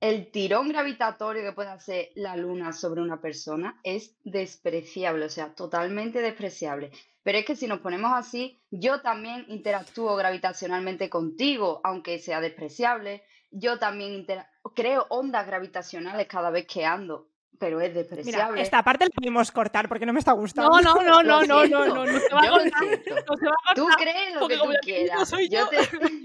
el 0.00 0.32
tirón 0.32 0.68
gravitatorio 0.68 1.42
que 1.42 1.52
puede 1.52 1.70
hacer 1.70 2.08
la 2.16 2.36
luna 2.36 2.72
sobre 2.72 3.00
una 3.02 3.20
persona 3.20 3.78
es 3.84 4.16
despreciable, 4.24 5.26
o 5.26 5.28
sea, 5.28 5.54
totalmente 5.54 6.20
despreciable. 6.20 6.90
Pero 7.22 7.38
es 7.38 7.44
que 7.44 7.56
si 7.56 7.66
nos 7.66 7.80
ponemos 7.80 8.10
así, 8.14 8.60
yo 8.70 9.00
también 9.00 9.44
interactúo 9.48 10.16
gravitacionalmente 10.16 11.08
contigo, 11.08 11.80
aunque 11.84 12.18
sea 12.18 12.40
despreciable. 12.40 13.22
Yo 13.50 13.78
también 13.78 14.26
creo 14.74 15.06
ondas 15.10 15.46
gravitacionales 15.46 16.26
cada 16.26 16.50
vez 16.50 16.66
que 16.66 16.84
ando, 16.86 17.28
pero 17.58 17.80
es 17.80 17.90
Mira, 17.90 18.02
despreciable. 18.02 18.62
esta 18.62 18.82
parte 18.82 19.04
la 19.04 19.10
podemos 19.10 19.52
cortar 19.52 19.88
porque 19.88 20.06
no 20.06 20.12
me 20.12 20.18
está 20.18 20.32
gustando. 20.32 20.80
No, 20.80 20.80
no, 20.80 21.02
no, 21.02 21.22
no, 21.22 21.42
no, 21.44 21.66
no, 21.66 21.86
no, 21.86 22.06
no 22.06 22.18
se 22.18 22.34
va 22.34 22.40
a 22.40 22.46
yo 22.46 22.50
cortar, 22.52 22.78
siento. 22.80 23.14
no 23.14 23.36
se 23.36 23.46
va 23.46 23.54
a 23.66 23.74
Tú 23.74 23.86
crees 23.98 24.34
lo 24.34 24.40
porque 24.40 24.54
que 24.56 24.60
tú 24.62 24.72
quieras. 24.82 25.28
soy 25.28 25.48
Yo, 25.48 25.58
yo. 25.60 25.68
te, 25.68 25.78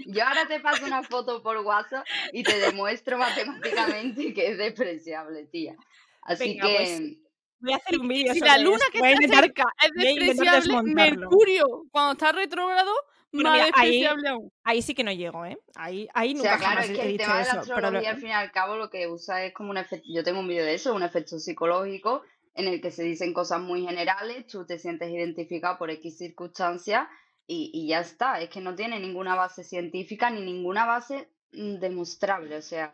yo 0.06 0.24
ahora 0.26 0.46
te 0.48 0.58
paso 0.60 0.84
una 0.86 1.02
foto 1.04 1.42
por 1.42 1.58
WhatsApp 1.58 2.06
y 2.32 2.42
te 2.42 2.58
demuestro 2.58 3.18
matemáticamente 3.18 4.32
que 4.34 4.48
es 4.52 4.58
despreciable, 4.58 5.44
tía. 5.46 5.76
Así 6.22 6.54
Venga, 6.58 6.66
que 6.66 6.74
pues, 6.74 7.27
Voy 7.60 7.72
a 7.72 7.76
hacer 7.76 7.98
un 7.98 8.08
vídeo 8.08 8.32
Si 8.32 8.38
sobre 8.40 8.50
la 8.52 8.58
luna 8.58 8.84
que 8.92 8.98
Voy 9.00 9.08
está 9.10 9.24
intentar- 9.24 9.44
cerca 9.44 9.64
es 9.84 9.90
despreciable. 10.16 10.94
Mercurio, 10.94 11.66
cuando 11.90 12.12
está 12.12 12.32
retrógrado, 12.32 12.92
Bueno, 13.32 13.50
más 13.50 13.58
mira, 13.58 13.64
ahí- 13.74 13.90
despreciable 13.90 14.28
aún. 14.28 14.52
Ahí 14.64 14.82
sí 14.82 14.94
que 14.94 15.04
no 15.04 15.12
llego, 15.12 15.44
¿eh? 15.44 15.58
Ahí, 15.74 16.08
ahí 16.14 16.32
O 16.32 16.36
nunca 16.38 16.48
sea, 16.50 16.58
claro, 16.58 16.70
jamás 16.74 16.84
es 16.86 16.90
he 16.90 16.94
que 16.94 17.02
el 17.02 17.08
dicho 17.12 17.22
tema 17.24 17.38
de 17.38 17.44
la 17.44 17.50
eso. 17.50 17.60
Pero 17.62 17.68
lo- 17.68 17.74
astrología, 17.86 18.10
al 18.10 18.16
fin 18.18 18.28
y 18.28 18.32
al 18.32 18.52
cabo, 18.52 18.76
lo 18.76 18.90
que 18.90 19.06
usa 19.08 19.44
es 19.44 19.52
como 19.52 19.70
un 19.70 19.78
efecto. 19.78 20.06
Yo 20.12 20.22
tengo 20.24 20.40
un 20.40 20.48
vídeo 20.48 20.64
de 20.64 20.74
eso, 20.74 20.94
un 20.94 21.02
efecto 21.02 21.38
psicológico, 21.38 22.22
en 22.54 22.68
el 22.68 22.80
que 22.80 22.90
se 22.90 23.02
dicen 23.04 23.32
cosas 23.34 23.60
muy 23.60 23.84
generales, 23.86 24.46
tú 24.46 24.64
te 24.66 24.78
sientes 24.78 25.10
identificado 25.10 25.78
por 25.78 25.90
X 25.90 26.16
circunstancias 26.18 27.06
y, 27.46 27.70
y 27.72 27.88
ya 27.88 28.00
está. 28.00 28.40
Es 28.40 28.48
que 28.50 28.60
no 28.60 28.74
tiene 28.74 28.98
ninguna 28.98 29.34
base 29.36 29.62
científica 29.64 30.30
ni 30.30 30.40
ninguna 30.40 30.84
base 30.86 31.28
mm, 31.52 31.76
demostrable. 31.78 32.56
O 32.56 32.62
sea, 32.62 32.92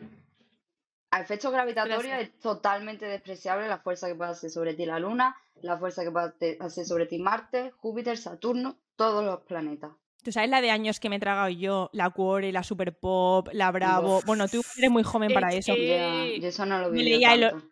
a 1.17 1.21
efectos 1.21 1.53
gravitatorios 1.53 2.03
Gracias. 2.03 2.31
es 2.35 2.39
totalmente 2.41 3.07
despreciable 3.07 3.69
la 3.69 3.79
fuerza 3.79 4.09
que 4.09 4.15
puede 4.15 4.31
hacer 4.33 4.51
sobre 4.51 4.75
ti 4.75 4.85
la 4.87 4.99
Luna, 4.99 5.37
la 5.63 5.79
fuerza 5.79 6.03
que 6.05 6.11
puede 6.11 6.27
hace- 6.27 6.57
hacer 6.61 6.85
sobre 6.85 7.07
ti 7.07 7.19
Marte, 7.19 7.73
Júpiter, 7.77 8.17
Saturno, 8.19 8.77
todos 8.97 9.25
los 9.25 9.41
planetas. 9.43 9.93
¿Tú 10.23 10.33
sabes 10.33 10.49
la 10.49 10.61
de 10.63 10.71
años 10.71 11.01
que 11.01 11.11
me 11.11 11.17
he 11.17 11.21
tragado 11.21 11.51
yo? 11.51 11.91
La 11.93 12.09
Cuore, 12.11 12.51
la 12.51 12.63
Super 12.63 12.97
Pop, 12.99 13.49
la 13.53 13.71
Bravo. 13.71 14.23
Bueno, 14.25 14.49
tú 14.49 14.63
eres 14.79 14.91
muy 14.91 15.03
joven 15.03 15.33
para 15.35 15.51
Es 15.51 15.69
eso. 15.69 15.75
Eh, 15.77 16.39
yo 16.41 16.49
eso 16.49 16.65
no 16.65 16.79
lo 16.79 16.89
me 16.89 16.95
vi 16.99 17.03
leía 17.05 17.35
el- 17.35 17.51
tanto. 17.51 17.67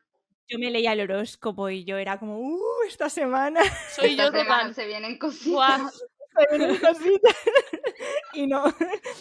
Yo 0.48 0.58
me 0.58 0.70
leía 0.70 0.92
el 0.92 1.00
horóscopo 1.00 1.70
y 1.70 1.84
yo 1.84 1.96
era 1.96 2.18
como, 2.18 2.38
uh, 2.38 2.60
esta 2.86 3.08
semana 3.08 3.62
Soy 3.96 4.10
Esta 4.10 4.24
yo 4.24 4.32
semana 4.32 4.58
total. 4.58 4.74
se 4.74 4.86
vienen 4.86 5.18
cositas. 5.18 6.04
y 8.32 8.46
no, 8.46 8.64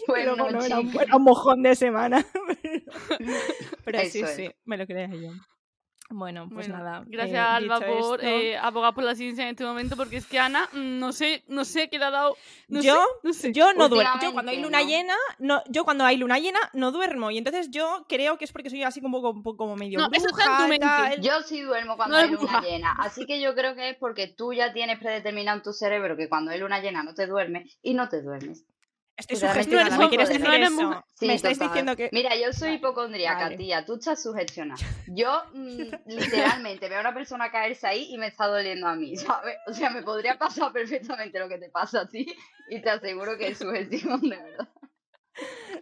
Pues 0.05 0.25
luego 0.25 0.35
no, 0.35 0.49
no, 0.51 0.63
era, 0.63 0.79
un, 0.79 0.91
chica. 0.91 1.03
era 1.03 1.15
un 1.17 1.23
mojón 1.23 1.61
de 1.63 1.75
semana. 1.75 2.25
Pero 3.85 3.99
sí, 4.05 4.21
es. 4.21 4.35
sí, 4.35 4.49
me 4.65 4.77
lo 4.77 4.85
creía 4.85 5.07
yo. 5.07 5.31
Bueno, 6.11 6.49
pues 6.53 6.67
Bueno, 6.67 6.83
nada. 6.83 7.03
Gracias, 7.07 7.35
eh, 7.35 7.39
Alba, 7.39 7.79
por 7.79 8.19
esto- 8.21 8.27
eh, 8.27 8.57
abogar 8.57 8.93
por 8.93 9.03
la 9.03 9.15
ciencia 9.15 9.43
en 9.45 9.51
este 9.51 9.63
momento, 9.63 9.95
porque 9.95 10.17
es 10.17 10.25
que 10.25 10.39
Ana, 10.39 10.67
mm, 10.73 10.99
no 10.99 11.11
sé, 11.13 11.43
no 11.47 11.63
sé 11.65 11.89
qué 11.89 11.97
le 11.97 12.05
ha 12.05 12.11
dado. 12.11 12.35
No 12.67 12.81
yo, 12.81 12.93
sé, 12.93 12.99
no 13.27 13.33
sé. 13.33 13.53
yo 13.53 13.73
no 13.73 13.89
duermo. 13.89 14.19
Yo 14.21 14.33
cuando 14.33 14.51
hay 14.51 14.61
luna 14.61 14.81
¿no? 14.81 14.87
llena, 14.87 15.15
no, 15.39 15.63
yo 15.69 15.83
cuando 15.83 16.05
hay 16.05 16.17
luna 16.17 16.39
llena 16.39 16.59
no 16.73 16.91
duermo. 16.91 17.31
Y 17.31 17.37
entonces 17.37 17.69
yo 17.71 18.05
creo 18.07 18.37
que 18.37 18.45
es 18.45 18.51
porque 18.51 18.69
soy 18.69 18.83
así 18.83 19.01
como, 19.01 19.21
como, 19.21 19.55
como 19.57 19.75
medio 19.75 19.99
No, 19.99 20.09
eso 20.11 20.27
está 20.29 20.43
en 20.43 20.49
tu 20.49 20.63
bruja 20.63 20.65
y 20.65 20.69
mente. 20.69 20.85
tal. 20.85 21.21
Yo 21.21 21.41
sí 21.41 21.61
duermo 21.61 21.95
cuando 21.97 22.15
No 22.17 22.21
hay 22.23 22.29
luna 22.29 22.39
bruja. 22.39 22.61
llena. 22.61 22.91
Así 22.99 23.25
que 23.25 23.39
yo 23.41 23.55
creo 23.55 23.75
que 23.75 23.89
es 23.91 23.97
porque 23.97 24.27
tú 24.27 24.53
ya 24.53 24.73
tienes 24.73 24.99
predeterminado 24.99 25.57
en 25.57 25.63
tu 25.63 25.73
cerebro 25.73 26.17
que 26.17 26.29
cuando 26.29 26.51
hay 26.51 26.59
luna 26.59 26.79
llena 26.81 27.03
no 27.03 27.13
te 27.13 27.25
duermes 27.27 27.77
y 27.81 27.93
no 27.93 28.09
te 28.09 28.21
duermes. 28.21 28.65
Estoy 29.27 29.39
no 29.39 29.53
¿Me 29.53 30.05
eres 30.05 30.09
quieres 30.09 30.29
decir 30.29 30.53
eso? 30.53 30.71
mujer. 30.83 31.03
Sí, 31.13 31.27
Me 31.27 31.33
estáis 31.35 31.57
total. 31.57 31.69
diciendo 31.69 31.95
que... 31.95 32.09
Mira, 32.11 32.35
yo 32.35 32.51
soy 32.53 32.73
hipocondríaca, 32.73 33.43
vale. 33.43 33.57
tía. 33.57 33.85
Tú 33.85 33.95
estás 33.95 34.21
sugestionada. 34.21 34.81
Yo 35.07 35.43
mm, 35.53 35.81
literalmente 36.07 36.89
veo 36.89 36.97
a 36.97 37.01
una 37.01 37.13
persona 37.13 37.51
caerse 37.51 37.87
ahí 37.87 38.07
y 38.11 38.17
me 38.17 38.27
está 38.27 38.47
doliendo 38.47 38.87
a 38.87 38.95
mí, 38.95 39.15
¿sabes? 39.17 39.57
O 39.67 39.73
sea, 39.73 39.89
me 39.89 40.01
podría 40.03 40.37
pasar 40.37 40.71
perfectamente 40.71 41.39
lo 41.39 41.47
que 41.47 41.57
te 41.57 41.69
pasa 41.69 42.01
a 42.01 42.07
ti 42.07 42.25
y 42.69 42.81
te 42.81 42.89
aseguro 42.89 43.37
que 43.37 43.49
es 43.49 43.57
sugestión 43.57 44.21
de 44.21 44.37
verdad. 44.37 44.69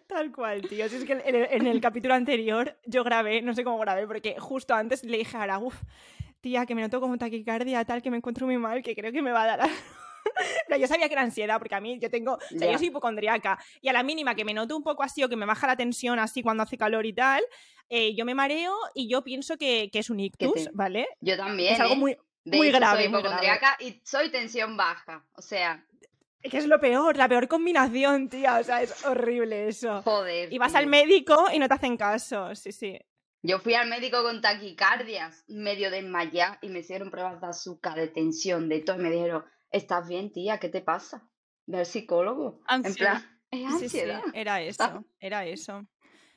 Tal 0.07 0.31
cual, 0.31 0.61
tío. 0.61 0.87
Si 0.89 0.97
es 0.97 1.05
que 1.05 1.13
en 1.13 1.35
el, 1.35 1.47
en 1.51 1.67
el 1.67 1.81
capítulo 1.81 2.13
anterior 2.13 2.77
yo 2.85 3.03
grabé, 3.03 3.41
no 3.41 3.53
sé 3.53 3.63
cómo 3.63 3.79
grabé, 3.79 4.05
porque 4.07 4.35
justo 4.39 4.73
antes 4.73 5.03
le 5.03 5.17
dije 5.17 5.37
a 5.37 5.43
Ara, 5.43 5.59
uff, 5.59 5.75
tía, 6.41 6.65
que 6.65 6.75
me 6.75 6.81
noto 6.81 6.99
como 7.01 7.17
taquicardia, 7.17 7.83
tal, 7.85 8.01
que 8.01 8.11
me 8.11 8.17
encuentro 8.17 8.45
muy 8.45 8.57
mal, 8.57 8.81
que 8.83 8.95
creo 8.95 9.11
que 9.11 9.21
me 9.21 9.31
va 9.31 9.43
a 9.43 9.47
dar... 9.47 9.61
algo". 9.61 9.75
Pero 10.67 10.79
yo 10.79 10.87
sabía 10.87 11.07
que 11.07 11.13
era 11.13 11.21
ansiedad, 11.23 11.57
porque 11.59 11.75
a 11.75 11.81
mí 11.81 11.99
yo 11.99 12.09
tengo, 12.09 12.33
o 12.33 12.39
sea, 12.57 12.71
yo 12.71 12.77
soy 12.77 12.87
hipocondriaca, 12.87 13.59
y 13.81 13.89
a 13.89 13.93
la 13.93 14.03
mínima 14.03 14.35
que 14.35 14.45
me 14.45 14.53
noto 14.53 14.75
un 14.77 14.83
poco 14.83 15.03
así 15.03 15.23
o 15.23 15.29
que 15.29 15.35
me 15.35 15.45
baja 15.45 15.67
la 15.67 15.75
tensión 15.75 16.19
así 16.19 16.41
cuando 16.41 16.63
hace 16.63 16.77
calor 16.77 17.05
y 17.05 17.13
tal, 17.13 17.43
eh, 17.89 18.13
yo 18.15 18.25
me 18.25 18.35
mareo 18.35 18.75
y 18.93 19.09
yo 19.09 19.23
pienso 19.23 19.57
que, 19.57 19.89
que 19.91 19.99
es 19.99 20.09
un 20.09 20.19
ictus, 20.19 20.53
te- 20.53 20.69
¿vale? 20.73 21.07
Yo 21.21 21.35
también. 21.37 21.73
Es 21.73 21.79
algo 21.79 21.95
¿eh? 21.95 21.97
muy, 21.97 22.17
De 22.43 22.57
muy 22.57 22.67
hecho, 22.69 22.77
grave, 22.77 23.03
soy 23.03 23.09
muy 23.11 23.21
grave. 23.21 23.35
hipocondríaca 23.45 23.77
y 23.79 24.01
soy 24.05 24.29
tensión 24.29 24.77
baja. 24.77 25.25
O 25.33 25.41
sea, 25.41 25.85
que 26.41 26.57
es 26.57 26.67
lo 26.67 26.79
peor, 26.79 27.17
la 27.17 27.27
peor 27.27 27.47
combinación, 27.47 28.29
tía, 28.29 28.59
o 28.59 28.63
sea, 28.63 28.81
es 28.81 29.03
horrible 29.05 29.67
eso. 29.67 30.01
joder. 30.03 30.53
Y 30.53 30.57
vas 30.57 30.71
tío. 30.71 30.79
al 30.79 30.87
médico 30.87 31.47
y 31.51 31.59
no 31.59 31.67
te 31.67 31.73
hacen 31.73 31.97
caso, 31.97 32.53
sí, 32.55 32.71
sí. 32.71 32.97
Yo 33.41 33.59
fui 33.59 33.73
al 33.73 33.89
médico 33.89 34.21
con 34.21 34.41
taquicardias, 34.41 35.43
medio 35.47 35.89
desmayada, 35.91 36.59
y 36.61 36.69
me 36.69 36.79
hicieron 36.79 37.09
pruebas 37.09 37.39
de 37.41 37.47
azúcar, 37.47 37.95
de 37.95 38.07
tensión, 38.09 38.69
de 38.69 38.81
todo, 38.81 38.97
y 38.97 38.99
me 38.99 39.09
dijeron, 39.11 39.43
¿estás 39.71 40.07
bien, 40.07 40.31
tía? 40.31 40.59
¿Qué 40.59 40.69
te 40.69 40.81
pasa? 40.81 41.29
Ve 41.65 41.79
al 41.79 41.85
psicólogo. 41.85 42.61
En 42.83 42.95
Ansiedad. 42.95 42.95
plan, 42.95 43.41
es 43.51 43.59
Sí, 43.65 43.89
sí, 43.89 43.99
ansiedad. 43.99 44.23
era 44.31 44.61
eso, 44.61 45.05
era 45.19 45.45
eso. 45.45 45.87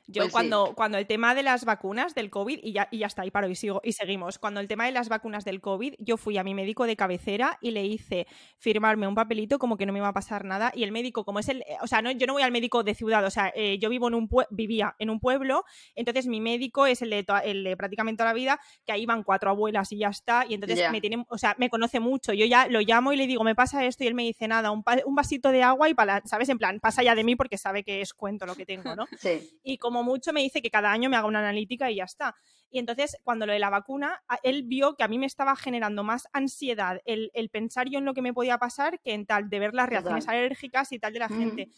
Yo 0.08 0.22
Pues 0.22 0.26
sí. 0.28 0.32
cuando, 0.32 0.72
cuando 0.74 0.98
el 0.98 1.06
tema 1.06 1.34
de 1.34 1.42
las 1.42 1.64
vacunas 1.64 2.14
del 2.14 2.28
COVID, 2.30 2.58
y 2.62 2.72
ya, 2.72 2.88
y 2.90 2.98
ya 2.98 3.06
está, 3.06 3.24
y 3.24 3.30
paro 3.30 3.48
y 3.48 3.54
sigo, 3.54 3.80
y 3.84 3.92
seguimos, 3.92 4.38
cuando 4.38 4.60
el 4.60 4.68
tema 4.68 4.84
de 4.86 4.92
las 4.92 5.08
vacunas 5.08 5.44
del 5.44 5.60
COVID, 5.60 5.94
yo 5.98 6.16
fui 6.16 6.36
a 6.38 6.44
mi 6.44 6.54
médico 6.54 6.86
de 6.86 6.96
cabecera 6.96 7.58
y 7.60 7.70
le 7.70 7.84
hice 7.86 8.26
firmarme 8.58 9.06
un 9.06 9.14
papelito 9.14 9.58
como 9.58 9.76
que 9.76 9.86
no 9.86 9.92
me 9.92 10.00
iba 10.00 10.08
a 10.08 10.12
pasar 10.12 10.44
nada, 10.44 10.72
y 10.74 10.82
el 10.82 10.92
médico, 10.92 11.24
como 11.24 11.38
es 11.38 11.48
el, 11.48 11.62
eh, 11.62 11.76
o 11.82 11.86
sea, 11.86 12.02
no, 12.02 12.10
yo 12.10 12.26
no 12.26 12.32
voy 12.34 12.42
al 12.42 12.52
médico 12.52 12.82
de 12.82 12.94
ciudad, 12.94 13.24
o 13.24 13.30
sea, 13.30 13.52
eh, 13.54 13.78
yo 13.78 13.88
vivo 13.88 14.08
en 14.08 14.14
un 14.14 14.28
pue- 14.28 14.46
vivía 14.50 14.94
en 14.98 15.08
un 15.10 15.20
pueblo, 15.20 15.64
entonces 15.94 16.26
mi 16.26 16.40
médico 16.40 16.86
es 16.86 17.00
el 17.02 17.10
de, 17.10 17.24
el 17.44 17.64
de 17.64 17.76
prácticamente 17.76 18.18
toda 18.18 18.30
la 18.30 18.34
vida, 18.34 18.60
que 18.84 18.92
ahí 18.92 19.06
van 19.06 19.22
cuatro 19.22 19.50
abuelas 19.50 19.92
y 19.92 19.98
ya 19.98 20.08
está, 20.08 20.44
y 20.48 20.54
entonces 20.54 20.78
me 20.90 21.00
tiene, 21.00 21.24
o 21.28 21.38
sea, 21.38 21.54
me 21.58 21.70
conoce 21.70 22.00
mucho, 22.00 22.32
yo 22.32 22.44
ya 22.46 22.66
lo 22.66 22.80
llamo 22.80 23.12
y 23.12 23.16
le 23.16 23.26
digo, 23.26 23.44
me 23.44 23.54
pasa 23.54 23.84
esto, 23.86 24.02
y 24.04 24.08
él 24.08 24.14
me 24.14 24.24
dice, 24.24 24.48
nada, 24.48 24.70
un, 24.72 24.82
un 25.06 25.14
vasito 25.14 25.50
de 25.50 25.62
agua 25.62 25.88
y 25.88 25.94
para, 25.94 26.22
¿sabes? 26.24 26.48
En 26.48 26.58
plan, 26.58 26.80
pasa 26.80 27.02
ya 27.02 27.14
de 27.14 27.22
mí 27.24 27.36
porque 27.36 27.56
sabe 27.56 27.84
que 27.84 28.00
es 28.00 28.12
cuento 28.14 28.46
lo 28.46 28.54
que 28.56 28.66
tengo, 28.66 28.96
¿no? 28.96 29.06
Sí, 29.22 29.50
y 29.62 29.78
como 29.78 29.91
mucho 30.02 30.32
me 30.32 30.40
dice 30.42 30.62
que 30.62 30.70
cada 30.70 30.92
año 30.92 31.10
me 31.10 31.16
haga 31.16 31.26
una 31.26 31.40
analítica 31.40 31.90
y 31.90 31.96
ya 31.96 32.04
está. 32.04 32.34
Y 32.70 32.78
entonces, 32.78 33.16
cuando 33.24 33.44
lo 33.46 33.52
de 33.52 33.58
la 33.58 33.68
vacuna, 33.68 34.22
él 34.42 34.62
vio 34.62 34.94
que 34.94 35.04
a 35.04 35.08
mí 35.08 35.18
me 35.18 35.26
estaba 35.26 35.56
generando 35.56 36.04
más 36.04 36.26
ansiedad 36.32 37.00
el, 37.04 37.30
el 37.34 37.50
pensar 37.50 37.88
yo 37.90 37.98
en 37.98 38.04
lo 38.06 38.14
que 38.14 38.22
me 38.22 38.32
podía 38.32 38.56
pasar 38.58 38.98
que 39.00 39.12
en 39.12 39.26
tal 39.26 39.50
de 39.50 39.58
ver 39.58 39.74
las 39.74 39.88
reacciones 39.88 40.24
Total. 40.24 40.38
alérgicas 40.38 40.90
y 40.92 40.98
tal 40.98 41.12
de 41.12 41.18
la 41.18 41.26
Ujú. 41.26 41.38
gente. 41.38 41.68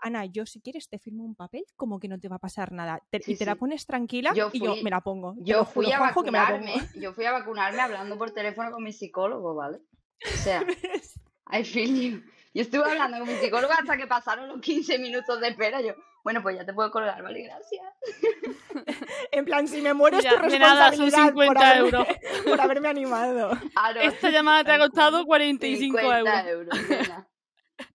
Ana, 0.00 0.26
yo 0.26 0.44
si 0.44 0.60
quieres 0.60 0.88
te 0.90 0.98
firmo 0.98 1.24
un 1.24 1.34
papel 1.34 1.64
como 1.76 1.98
que 1.98 2.08
no 2.08 2.18
te 2.20 2.28
va 2.28 2.36
a 2.36 2.40
pasar 2.40 2.72
nada. 2.72 3.00
Te- 3.08 3.22
Sí, 3.22 3.32
y 3.32 3.36
te 3.38 3.46
la 3.46 3.54
pones 3.54 3.86
tranquila 3.86 4.32
Yo 4.34 4.50
y 4.52 4.58
yo 4.62 4.74
me 4.82 4.90
la 4.90 5.00
pongo. 5.00 5.34
Yo 5.38 5.64
juro, 5.64 5.86
fui 5.86 5.92
a 5.92 5.98
Juanjo, 5.98 6.20
vacunarme, 6.24 6.74
yo 6.96 7.14
fui 7.14 7.24
a 7.24 7.32
vacunarme 7.32 7.80
hablando 7.80 8.18
por 8.18 8.32
teléfono 8.32 8.70
con 8.70 8.82
mi 8.82 8.92
psicólogo, 8.92 9.54
¿vale? 9.54 9.78
O 9.78 10.36
sea, 10.36 10.62
I 11.52 11.64
feel 11.64 11.94
you. 12.12 12.22
Yo 12.52 12.62
estuve 12.62 12.84
hablando 12.84 13.18
con 13.20 13.28
mi 13.28 13.34
psicólogo 13.36 13.72
hasta 13.72 13.96
que 13.96 14.06
pasaron 14.06 14.48
los 14.48 14.60
15 14.60 14.98
minutos 14.98 15.40
de 15.40 15.48
espera. 15.48 15.80
Yo, 15.80 15.94
bueno, 16.24 16.42
pues 16.42 16.56
ya 16.56 16.64
te 16.64 16.72
puedo 16.72 16.90
colgar, 16.90 17.22
¿vale? 17.22 17.42
Gracias. 17.42 17.84
En 19.30 19.44
plan, 19.44 19.66
si 19.66 19.82
me 19.82 19.94
muero 19.94 20.18
es 20.18 20.26
tu 20.28 20.48
de 20.48 20.58
nada, 20.58 20.92
son 20.92 21.06
responsabilidad 21.06 21.34
por 21.34 21.44
50 21.44 21.70
haberme, 21.70 21.88
euros. 21.88 22.06
por 22.44 22.60
haberme 22.60 22.88
animado. 22.88 23.50
Ah, 23.74 23.92
no, 23.92 24.00
Esta 24.00 24.30
llamada 24.30 24.62
te 24.64 24.70
ha 24.70 24.78
tal 24.78 24.90
cual. 24.90 24.90
costado 24.90 25.24
45 25.26 25.98
50 25.98 26.50
euros. 26.50 26.78
euros. 26.78 27.24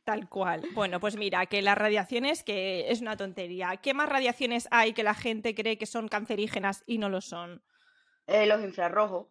Tal 0.04 0.28
cual. 0.30 0.62
Bueno, 0.74 1.00
pues 1.00 1.16
mira, 1.16 1.46
que 1.46 1.62
las 1.62 1.78
radiaciones, 1.78 2.44
que 2.44 2.90
es 2.92 3.02
una 3.02 3.18
tontería. 3.18 3.78
¿Qué 3.78 3.94
más 3.94 4.10
radiaciones 4.10 4.68
hay 4.72 4.94
que 4.94 5.04
la 5.04 5.14
gente 5.14 5.54
cree 5.56 5.78
que 5.78 5.86
son 5.86 6.08
cancerígenas 6.08 6.84
y 6.88 6.98
no 6.98 7.08
lo 7.10 7.22
son? 7.22 7.64
Eh, 8.28 8.46
los 8.48 8.62
infrarrojos. 8.62 9.28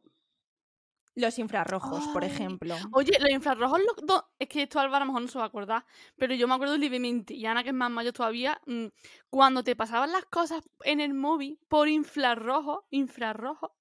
Los 1.16 1.38
infrarrojos, 1.38 2.06
por 2.12 2.22
ejemplo. 2.24 2.76
Oye, 2.92 3.12
los 3.18 3.30
infrarrojos, 3.30 3.80
lo- 3.80 4.06
do- 4.06 4.30
es 4.38 4.48
que 4.48 4.62
esto 4.62 4.78
Álvaro 4.78 4.96
a 5.02 5.06
lo 5.06 5.06
mejor 5.06 5.22
no 5.22 5.28
se 5.28 5.38
va 5.38 5.44
a 5.44 5.48
acordar, 5.48 5.84
pero 6.16 6.34
yo 6.34 6.46
me 6.46 6.54
acuerdo 6.54 6.76
libremente, 6.78 7.34
y 7.34 7.44
Ana, 7.46 7.62
que 7.62 7.70
es 7.70 7.74
más 7.74 7.90
mayor 7.90 8.12
todavía, 8.12 8.60
mm, 8.66 8.86
cuando 9.28 9.64
te 9.64 9.74
pasaban 9.74 10.12
las 10.12 10.24
cosas 10.26 10.62
en 10.84 11.00
el 11.00 11.12
móvil 11.14 11.58
por 11.68 11.88
infrarrojo, 11.88 12.86
infrarrojo, 12.90 13.76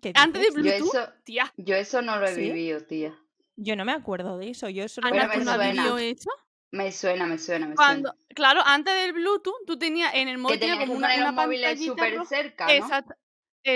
¿Qué 0.00 0.12
antes 0.14 0.40
de 0.40 0.48
dices? 0.48 0.54
Yo 0.54 0.62
Bluetooth, 0.62 0.94
eso, 0.94 1.12
tía, 1.24 1.52
yo 1.56 1.74
eso 1.74 2.00
no 2.02 2.18
lo 2.20 2.28
he 2.28 2.34
¿Sí? 2.34 2.40
vivido, 2.42 2.80
tía. 2.86 3.18
Yo 3.56 3.74
no 3.74 3.84
me 3.84 3.90
acuerdo 3.92 4.38
de 4.38 4.50
eso. 4.50 4.68
Yo 4.68 4.84
eso 4.84 5.00
no 5.00 5.08
Ana, 5.08 5.24
¿tú 5.32 5.38
me 5.40 5.44
no 5.44 5.54
suena. 5.56 5.72
vivido 5.72 5.98
esto? 5.98 6.30
Me 6.70 6.92
suena, 6.92 7.26
me 7.26 7.38
suena, 7.38 7.66
me 7.66 7.74
Cuando, 7.74 8.10
suena. 8.10 8.24
claro, 8.36 8.60
antes 8.64 8.94
del 8.94 9.12
Bluetooth, 9.14 9.64
tú 9.66 9.76
tenías 9.76 10.14
en 10.14 10.28
el 10.28 10.38
móvil 10.38 10.60
tenía 10.60 10.74
tenías 10.74 10.88
como 10.90 10.98
una, 10.98 11.08
poner 11.08 11.22
una 11.22 11.32
los 11.32 11.44
móviles 11.44 11.64
pantallita 11.80 11.90
súper 12.04 12.26
cerca, 12.26 12.66
¿no? 12.66 12.72
Exacto. 12.74 13.14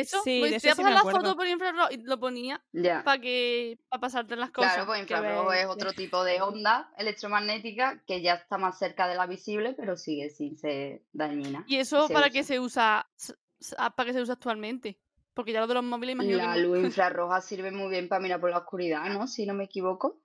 Eso, 0.01 0.20
Sí, 0.24 0.38
pues 0.40 0.51
de 0.53 0.61
te 0.61 0.68
eso 0.68 0.72
a 0.72 0.74
sí 0.76 0.82
me 0.82 0.90
pasar 0.90 0.93
la 0.95 0.99
acuerdo. 1.01 1.20
foto 1.20 1.36
por 1.36 1.47
infrarrojo 1.47 1.88
y 1.90 1.97
lo 1.99 2.18
ponía 2.20 2.62
para 3.05 3.20
que 3.20 3.78
para 3.88 4.01
pasarte 4.01 4.36
las 4.36 4.51
cosas. 4.51 4.72
Claro, 4.72 4.86
pues 4.86 5.01
infrarrojo 5.01 5.49
ves- 5.51 5.61
es 5.61 5.66
otro 5.66 5.93
tipo 5.93 6.24
de 6.24 6.40
onda 6.43 6.93
electromagnética 6.99 8.03
que 8.07 8.22
ya 8.22 8.34
está 8.34 8.59
más 8.59 8.78
cerca 8.78 9.09
de 9.09 9.14
la 9.14 9.26
visible, 9.26 9.74
pero 9.74 9.97
sigue 9.97 10.30
sin 10.30 10.57
ser 10.59 11.03
dañina. 11.12 11.64
¿Y 11.66 11.76
eso 11.76 12.09
para 12.09 12.26
usa. 12.26 12.30
qué 12.30 12.45
se 12.45 12.61
usa? 12.61 13.09
ah, 13.78 13.90
¿Para 13.95 14.07
qué 14.09 14.12
se 14.12 14.22
usa 14.22 14.34
actualmente? 14.34 14.99
Porque 15.34 15.53
ya 15.53 15.61
lo 15.61 15.66
de 15.66 15.74
los 15.74 15.84
móviles 15.84 16.14
imagino 16.14 16.36
La 16.36 16.55
que 16.55 16.61
no. 16.61 16.68
luz 16.68 16.78
infrarroja 16.84 17.40
sirve 17.40 17.70
muy 17.70 17.88
bien 17.88 18.09
para 18.09 18.20
mirar 18.20 18.40
por 18.40 18.51
la 18.51 18.59
oscuridad, 18.59 19.05
¿no? 19.11 19.26
Si 19.26 19.47
no 19.47 19.55
me 19.55 19.64
equivoco. 19.64 20.20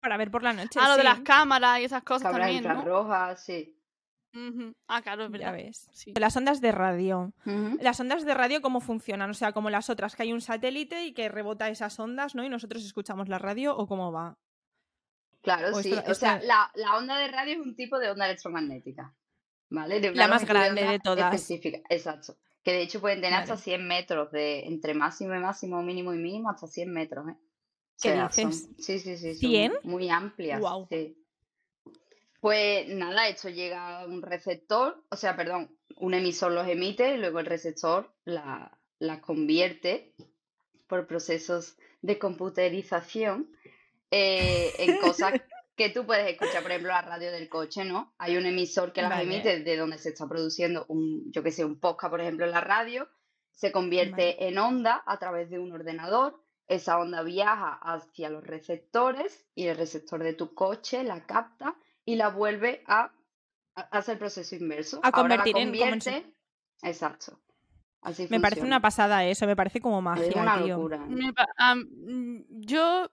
Para 0.00 0.16
ver 0.16 0.30
por 0.30 0.42
la 0.44 0.52
noche. 0.52 0.78
Ah, 0.80 0.88
lo 0.88 0.94
de 0.94 1.02
sí. 1.02 1.08
las 1.08 1.20
cámaras 1.20 1.80
y 1.80 1.84
esas 1.84 2.02
cosas 2.04 2.22
Cámaras 2.28 2.46
también, 2.46 2.64
¿no? 2.64 2.70
infrarrojas, 2.78 3.44
Ah, 4.86 5.02
claro, 5.02 5.24
es 5.26 5.40
Ya 5.40 5.52
ves. 5.52 5.88
Sí. 5.92 6.12
Las 6.18 6.36
ondas 6.36 6.60
de 6.60 6.72
radio. 6.72 7.32
Las 7.80 7.98
ondas 8.00 8.24
de 8.24 8.34
radio, 8.34 8.60
¿cómo 8.62 8.80
funcionan? 8.80 9.30
O 9.30 9.34
sea, 9.34 9.52
como 9.52 9.70
las 9.70 9.90
otras, 9.90 10.14
que 10.14 10.22
hay 10.22 10.32
un 10.32 10.40
satélite 10.40 11.04
y 11.06 11.12
que 11.14 11.28
rebota 11.28 11.68
esas 11.68 11.98
ondas, 11.98 12.34
¿no? 12.34 12.44
Y 12.44 12.48
nosotros 12.48 12.84
escuchamos 12.84 13.28
la 13.28 13.38
radio, 13.38 13.76
¿o 13.76 13.86
cómo 13.86 14.12
va? 14.12 14.38
Claro, 15.42 15.76
O 15.76 15.82
sí. 15.82 15.92
esto- 15.92 16.10
O 16.10 16.14
sea, 16.14 16.34
esto- 16.36 16.46
la, 16.46 16.70
la 16.74 16.96
onda 16.96 17.16
de 17.18 17.28
radio 17.28 17.54
es 17.54 17.60
un 17.60 17.74
tipo 17.74 17.98
de 17.98 18.10
onda 18.10 18.26
electromagnética. 18.26 19.14
¿Vale? 19.70 20.00
De 20.00 20.14
La 20.14 20.28
más 20.28 20.46
grande 20.46 20.82
de 20.82 20.98
todas. 20.98 21.34
Específica, 21.34 21.78
exacto. 21.90 22.38
Que 22.62 22.72
de 22.72 22.80
hecho 22.82 23.00
pueden 23.02 23.20
tener 23.20 23.38
hasta 23.38 23.52
Vale. 23.52 23.62
100 23.62 23.86
metros, 23.86 24.32
de 24.32 24.60
entre 24.66 24.94
máximo 24.94 25.34
y 25.34 25.38
máximo, 25.40 25.82
mínimo 25.82 26.14
y 26.14 26.18
mínimo, 26.18 26.48
hasta 26.48 26.66
100 26.66 26.90
metros, 26.90 27.28
¿eh? 27.28 27.32
O 27.32 28.00
¿Qué 28.00 28.16
son- 28.42 28.50
dices? 28.50 28.68
sí, 28.78 28.98
sí, 28.98 29.16
sí. 29.18 29.32
son 29.34 29.36
¿Cien? 29.40 29.72
Muy 29.82 30.08
amplias. 30.08 30.58
Guau. 30.60 30.86
sí. 30.88 31.17
Pues 32.40 32.88
nada, 32.88 33.28
esto 33.28 33.48
llega 33.48 34.00
a 34.00 34.06
un 34.06 34.22
receptor, 34.22 35.02
o 35.10 35.16
sea, 35.16 35.36
perdón, 35.36 35.76
un 35.96 36.14
emisor 36.14 36.52
los 36.52 36.68
emite 36.68 37.14
y 37.14 37.18
luego 37.18 37.40
el 37.40 37.46
receptor 37.46 38.12
la, 38.24 38.78
la 38.98 39.20
convierte 39.20 40.14
por 40.86 41.06
procesos 41.06 41.76
de 42.00 42.18
computerización 42.18 43.50
eh, 44.10 44.72
en 44.78 44.98
cosas 44.98 45.32
que 45.76 45.90
tú 45.90 46.06
puedes 46.06 46.30
escuchar, 46.30 46.62
por 46.62 46.70
ejemplo, 46.70 46.92
la 46.92 47.02
radio 47.02 47.30
del 47.30 47.48
coche, 47.48 47.84
¿no? 47.84 48.14
Hay 48.18 48.36
un 48.36 48.46
emisor 48.46 48.92
que 48.92 49.02
las 49.02 49.10
Vale. 49.10 49.22
emite 49.22 49.60
de 49.60 49.76
donde 49.76 49.98
se 49.98 50.10
está 50.10 50.28
produciendo 50.28 50.84
un, 50.88 51.30
yo 51.32 51.42
que 51.42 51.52
sé, 51.52 51.64
un 51.64 51.78
podcast, 51.78 52.10
por 52.10 52.20
ejemplo, 52.20 52.46
en 52.46 52.52
la 52.52 52.60
radio, 52.60 53.08
se 53.52 53.72
convierte 53.72 54.46
en 54.46 54.58
onda 54.58 55.02
a 55.06 55.18
través 55.18 55.50
de 55.50 55.58
un 55.58 55.72
ordenador, 55.72 56.40
esa 56.68 56.98
onda 56.98 57.22
viaja 57.22 57.78
hacia 57.82 58.30
los 58.30 58.44
receptores 58.44 59.46
y 59.54 59.66
el 59.66 59.76
receptor 59.76 60.22
de 60.22 60.34
tu 60.34 60.54
coche 60.54 61.02
la 61.02 61.26
capta 61.26 61.76
y 62.08 62.16
la 62.16 62.30
vuelve 62.30 62.82
a, 62.86 63.12
a 63.74 63.80
hacer 63.82 64.14
el 64.14 64.18
proceso 64.18 64.56
inverso. 64.56 64.98
A 65.02 65.08
Ahora 65.10 65.36
la 65.36 65.42
convertir 65.42 65.56
en- 65.58 65.68
en 65.68 66.00
su- 66.00 66.10
convierte, 66.10 66.34
exacto. 66.82 67.38
Así 68.00 68.26
Me 68.30 68.40
parece 68.40 68.62
una 68.64 68.80
pasada 68.80 69.26
eso, 69.26 69.46
me 69.46 69.54
parece 69.54 69.78
como 69.82 70.00
magia, 70.00 70.24
Es 70.24 70.34
una 70.34 70.54
tío. 70.62 70.76
locura. 70.78 71.04
Me 71.06 71.30
mm, 71.84 72.44
yo 72.60 73.10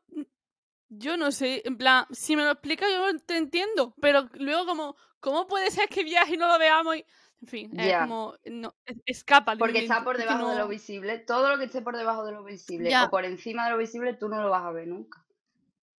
yo 0.88 1.18
no 1.18 1.34
sé, 1.34 1.62
en 1.66 1.78
plan, 1.78 2.06
si 2.12 2.38
me 2.38 2.43
lo 2.43 2.52
explica 2.52 2.86
yo 2.89 3.20
te 3.20 3.36
entiendo, 3.36 3.93
pero 4.00 4.30
luego 4.36 4.66
como 4.66 4.96
¿cómo 5.20 5.46
puede 5.46 5.72
ser 5.72 5.89
que 5.89 6.06
viaje 6.06 6.36
y 6.36 6.38
no 6.38 6.48
lo 6.48 6.58
veamos? 6.58 6.96
Y, 6.96 7.06
en 7.41 7.48
fin, 7.50 7.72
es 7.78 7.88
Ya. 7.89 8.00
como 8.00 8.36
no, 8.46 8.74
es- 8.86 9.02
escapa 9.06 9.58
Porque 9.58 9.80
está 9.80 10.06
por 10.06 10.16
es 10.16 10.22
debajo 10.22 10.48
de 10.48 10.56
lo 10.56 10.70
visible. 10.70 11.20
Todo 11.20 11.50
lo 11.50 11.58
que 11.58 11.66
esté 11.66 11.82
por 11.82 11.98
debajo 11.98 12.24
de 12.24 12.32
lo 12.32 12.46
visible 12.46 12.93
o 13.04 13.10
por 13.10 13.26
encima 13.26 13.66
de 13.66 13.72
lo 13.72 13.78
visible, 13.78 14.14
tú 14.14 14.30
no 14.30 14.41
lo 14.41 14.50
vas 14.52 14.64
a 14.64 14.72
ver 14.72 14.88
nunca. 14.88 15.26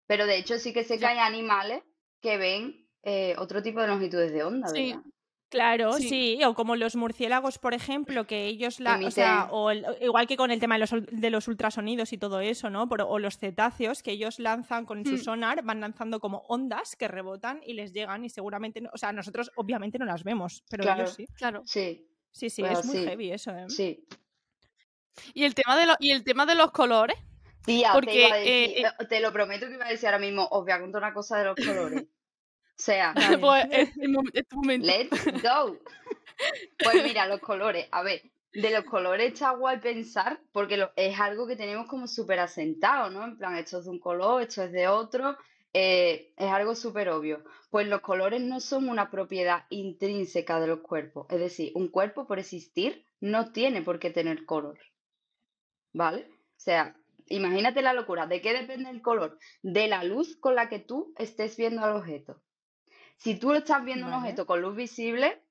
Pero 0.07 0.25
de 0.25 0.39
hecho 0.39 0.59
sí 0.59 0.73
que 0.73 0.85
sé 0.85 0.99
que 0.99 1.05
hay 1.07 1.19
animales 1.19 1.83
que 2.23 2.39
ven 2.39 2.86
eh, 3.09 3.35
otro 3.39 3.63
tipo 3.63 3.81
de 3.81 3.87
longitudes 3.87 4.33
de 4.33 4.43
onda, 4.43 4.67
Sí. 4.69 4.89
¿verdad? 4.91 5.03
Claro, 5.49 5.93
Sí. 5.93 6.09
sí. 6.09 6.45
o 6.45 6.55
como 6.55 6.75
los 6.75 6.97
murciélagos, 6.97 7.59
por 7.59 7.73
ejemplo, 7.73 8.27
que 8.27 8.47
ellos 8.47 8.81
la, 8.81 8.99
o 8.99 9.11
sea, 9.13 9.45
Emiten- 9.45 9.49
o 9.53 9.71
el- 9.71 9.87
igual 10.01 10.27
que 10.27 10.37
con 10.37 10.51
el 10.51 10.59
tema 10.59 10.75
de 10.75 10.81
los, 10.81 10.91
de 11.09 11.31
los 11.31 11.47
ultrasonidos 11.47 12.13
y 12.13 12.19
todo 12.19 12.41
eso, 12.41 12.69
¿no? 12.69 12.89
Pero- 12.89 13.09
o 13.09 13.21
los 13.21 13.39
cetáceos, 13.39 14.03
que 14.03 14.11
ellos 14.11 14.41
lanzan 14.41 14.85
con 14.87 15.07
su 15.07 15.13
Mm. 15.15 15.19
sonar, 15.19 15.63
van 15.63 15.81
lanzando 15.81 16.19
como 16.19 16.39
ondas 16.49 16.97
que 16.97 17.07
rebotan 17.07 17.61
y 17.65 17.75
les 17.75 17.93
llegan 17.93 18.25
y 18.25 18.29
seguramente, 18.29 18.81
no- 18.81 18.91
o 18.93 18.99
sea, 18.99 19.13
nosotros 19.13 19.53
obviamente 19.55 20.01
no 20.01 20.05
las 20.05 20.25
vemos, 20.25 20.65
pero 20.69 20.83
Claro. 20.83 21.03
ellos 21.03 21.15
sí. 21.15 21.27
Claro. 21.37 21.63
Sí, 21.65 22.05
Sí, 22.33 22.51
sí, 22.51 22.63
es 22.65 22.85
muy 22.85 22.99
heavy 23.05 23.31
eso, 23.31 23.53
¿eh? 23.57 23.67
sí. 23.71 24.05
Y 25.33 25.45
el 25.45 25.55
tema 25.55 25.77
de 25.79 25.87
los 25.87 25.97
y 26.01 26.11
el 26.11 26.25
tema 26.25 26.45
de 26.45 26.55
los 26.57 26.73
colores, 26.73 27.17
Tía, 27.65 27.91
Porque, 27.95 28.11
te 28.13 28.19
iba 28.27 28.35
a 28.35 28.39
decir, 28.39 28.53
eh, 28.53 28.83
eh, 29.01 29.07
te 29.09 29.21
lo 29.21 29.33
prometo 29.33 29.67
que 29.69 29.75
iba 29.75 29.87
a 29.87 29.91
decir 29.91 30.07
ahora 30.09 30.19
mismo, 30.19 30.47
os 30.51 30.63
voy 30.65 30.73
a 30.73 30.81
contar 30.81 31.03
una 31.03 31.13
cosa 31.15 31.39
de 31.39 31.45
los 31.47 31.57
colores. 31.57 32.05
O 32.79 32.83
sea, 32.83 33.15
pues 33.41 33.65
es, 33.71 33.97
el 34.01 34.11
mom- 34.11 34.31
es 34.35 34.47
tu 34.49 34.57
momento. 34.57 34.87
Let's 34.87 35.43
go. 35.43 35.79
Pues 36.83 37.03
mira, 37.03 37.27
los 37.27 37.41
colores. 37.41 37.87
A 37.91 38.03
ver, 38.03 38.23
de 38.53 38.71
los 38.71 38.85
colores 38.85 39.33
está 39.33 39.51
guay 39.53 39.79
pensar 39.81 40.41
porque 40.53 40.77
lo- 40.77 40.93
es 40.97 41.19
algo 41.19 41.47
que 41.47 41.57
tenemos 41.57 41.87
como 41.87 42.07
súper 42.07 42.39
asentado, 42.41 43.11
¿no? 43.11 43.25
En 43.25 43.39
plan, 43.39 43.57
esto 43.57 43.79
es 43.79 43.85
de 43.87 43.91
un 43.91 43.99
color, 43.99 44.43
esto 44.43 44.63
es 44.63 44.73
de 44.73 44.89
otro. 44.89 45.37
eh, 45.79 46.33
es 46.39 46.51
algo 46.51 46.75
súper 46.75 47.09
obvio. 47.11 47.45
Pues 47.71 47.87
los 47.87 48.01
colores 48.01 48.41
no 48.41 48.61
son 48.61 48.89
una 48.89 49.11
propiedad 49.11 49.65
intrínseca 49.69 50.59
de 50.61 50.67
los 50.69 50.81
cuerpos. 50.81 51.27
Es 51.31 51.39
decir, 51.39 51.73
un 51.75 51.89
cuerpo 51.89 52.27
por 52.27 52.39
existir 52.39 53.05
no 53.21 53.53
tiene 53.53 53.83
por 53.83 53.99
qué 53.99 54.11
tener 54.11 54.47
color. 54.47 54.79
¿Vale? 55.93 56.29
O 56.31 56.59
sea, 56.61 56.97
imagínate 57.27 57.83
la 57.83 57.93
locura. 57.93 58.27
¿De 58.27 58.41
qué 58.41 58.53
depende 58.55 58.89
el 58.91 59.03
color? 59.03 59.39
De 59.63 59.87
la 59.89 60.03
luz 60.05 60.37
con 60.37 60.55
la 60.55 60.69
que 60.69 60.79
tú 60.79 61.13
estés 61.19 61.57
viendo 61.57 61.83
al 61.85 61.97
objeto. 61.97 62.43
Si 63.17 63.39
tú 63.39 63.53
estás 63.55 63.85
viendo 63.85 64.07
un 64.07 64.13
objeto 64.13 64.47
con 64.47 64.61
luz 64.61 64.77
visible, 64.77 65.43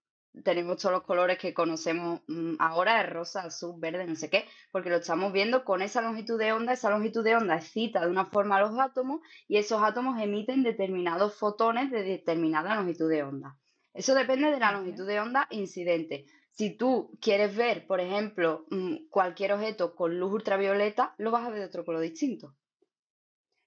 tenemos 0.44 0.78
todos 0.78 0.94
los 0.94 1.04
colores 1.04 1.38
que 1.38 1.54
conocemos 1.54 2.22
mm, 2.28 2.56
ahora, 2.60 3.02
es 3.02 3.10
rosa, 3.10 3.44
azul, 3.44 3.76
verde, 3.80 4.06
no 4.06 4.16
sé 4.16 4.30
qué, 4.30 4.46
porque 4.72 4.90
lo 4.90 4.98
estamos 4.98 5.32
viendo 5.32 5.64
con 5.64 5.82
esa 5.82 6.02
longitud 6.02 6.38
de 6.38 6.52
onda, 6.52 6.74
esa 6.74 6.90
longitud 6.90 7.24
de 7.24 7.36
onda 7.36 7.56
excita 7.56 8.02
de 8.02 8.12
una 8.12 8.26
forma 8.26 8.58
a 8.58 8.62
los 8.62 8.78
átomos 8.80 9.22
y 9.48 9.58
esos 9.58 9.82
átomos 9.82 10.22
emiten 10.22 10.64
determinados 10.64 11.36
fotones 11.36 11.92
de 11.92 12.04
determinada 12.04 12.76
longitud 12.76 13.10
de 13.10 13.24
onda. 13.24 13.58
Eso 13.94 14.14
depende 14.14 14.52
de 14.52 14.60
la 14.60 14.72
longitud 14.72 15.08
de 15.08 15.20
onda 15.20 15.48
incidente. 15.52 16.26
Si 16.52 16.76
tú 16.78 17.18
quieres 17.22 17.56
ver, 17.56 17.88
por 17.88 18.00
ejemplo, 18.00 18.66
mm, 18.70 19.08
cualquier 19.10 19.54
objeto 19.54 19.96
con 19.96 20.20
luz 20.20 20.34
ultravioleta, 20.34 21.16
lo 21.18 21.32
vas 21.32 21.46
a 21.46 21.50
ver 21.50 21.60
de 21.60 21.66
otro 21.66 21.86
color 21.86 22.02
distinto. 22.02 22.56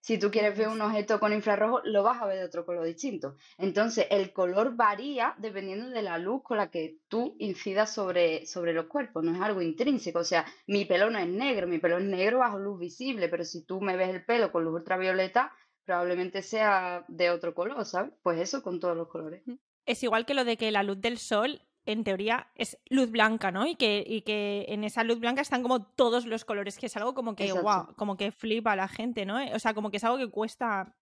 Si 0.09 0.18
tú 0.18 0.30
quieres 0.30 0.56
ver 0.56 0.68
un 0.68 0.80
objeto 0.80 1.20
con 1.20 1.34
infrarrojo, 1.34 1.82
lo 1.84 2.02
vas 2.02 2.22
a 2.22 2.24
ver 2.24 2.38
de 2.38 2.44
otro 2.46 2.64
color 2.64 2.86
distinto. 2.86 3.36
Entonces, 3.59 4.06
el 4.09 4.32
color 4.32 4.74
varía 4.74 5.34
dependiendo 5.36 5.90
de 5.90 6.00
la 6.00 6.16
luz 6.16 6.42
con 6.42 6.56
la 6.56 6.70
que 6.70 6.96
tú 7.09 7.36
incidas 7.38 7.92
sobre, 7.92 8.46
sobre 8.46 8.72
los 8.72 8.86
cuerpos, 8.86 9.22
no 9.22 9.34
es 9.34 9.42
algo 9.42 9.61
intrínseco. 9.61 10.20
O 10.20 10.24
sea, 10.24 10.46
mi 10.66 10.86
pelo 10.86 11.11
no 11.11 11.18
es 11.18 11.28
negro, 11.28 11.66
mi 11.66 11.78
pelo 11.78 11.98
es 11.98 12.04
negro 12.04 12.38
bajo 12.38 12.59
luz 12.59 12.80
visible, 12.80 13.28
pero 13.28 13.44
si 13.44 13.66
tú 13.66 13.82
me 13.82 13.98
ves 13.98 14.09
el 14.09 14.24
pelo 14.24 14.50
con 14.50 14.64
luz 14.64 14.76
ultravioleta, 14.76 15.52
probablemente 15.84 16.40
sea 16.40 17.04
de 17.09 17.28
otro 17.28 17.52
color, 17.52 17.84
¿sabes? 17.84 18.11
Pues 18.22 18.40
eso 18.40 18.62
con 18.62 18.80
todos 18.80 18.96
los 18.96 19.09
colores. 19.09 19.42
Es 19.84 20.02
igual 20.02 20.24
que 20.24 20.32
lo 20.32 20.46
de 20.46 20.56
que 20.56 20.70
la 20.70 20.84
luz 20.84 21.02
del 21.02 21.18
sol, 21.18 21.61
en 21.93 22.05
teoría, 22.05 22.49
es 22.55 22.78
luz 22.91 23.11
blanca, 23.11 23.51
¿no? 23.51 23.66
Y 23.66 23.76
que, 23.76 24.05
y 24.07 24.22
que 24.22 24.66
en 24.68 24.84
esa 24.84 25.05
luz 25.05 25.18
blanca 25.20 25.41
están 25.43 25.62
como 25.62 25.84
todos 25.84 26.26
los 26.26 26.45
colores, 26.45 26.78
que 26.78 26.86
es 26.86 26.97
algo 26.97 27.14
como 27.14 27.34
que, 27.34 27.47
guau, 27.62 27.95
como 27.97 28.16
que 28.16 28.30
flipa 28.30 28.72
a 28.72 28.76
la 28.76 28.89
gente, 28.89 29.24
¿no? 29.26 29.39
O 29.55 29.59
sea, 29.59 29.74
como 29.74 29.91
que 29.91 29.97
es 29.99 30.05
algo 30.05 30.18
que 30.18 30.30
cuesta 30.30 30.95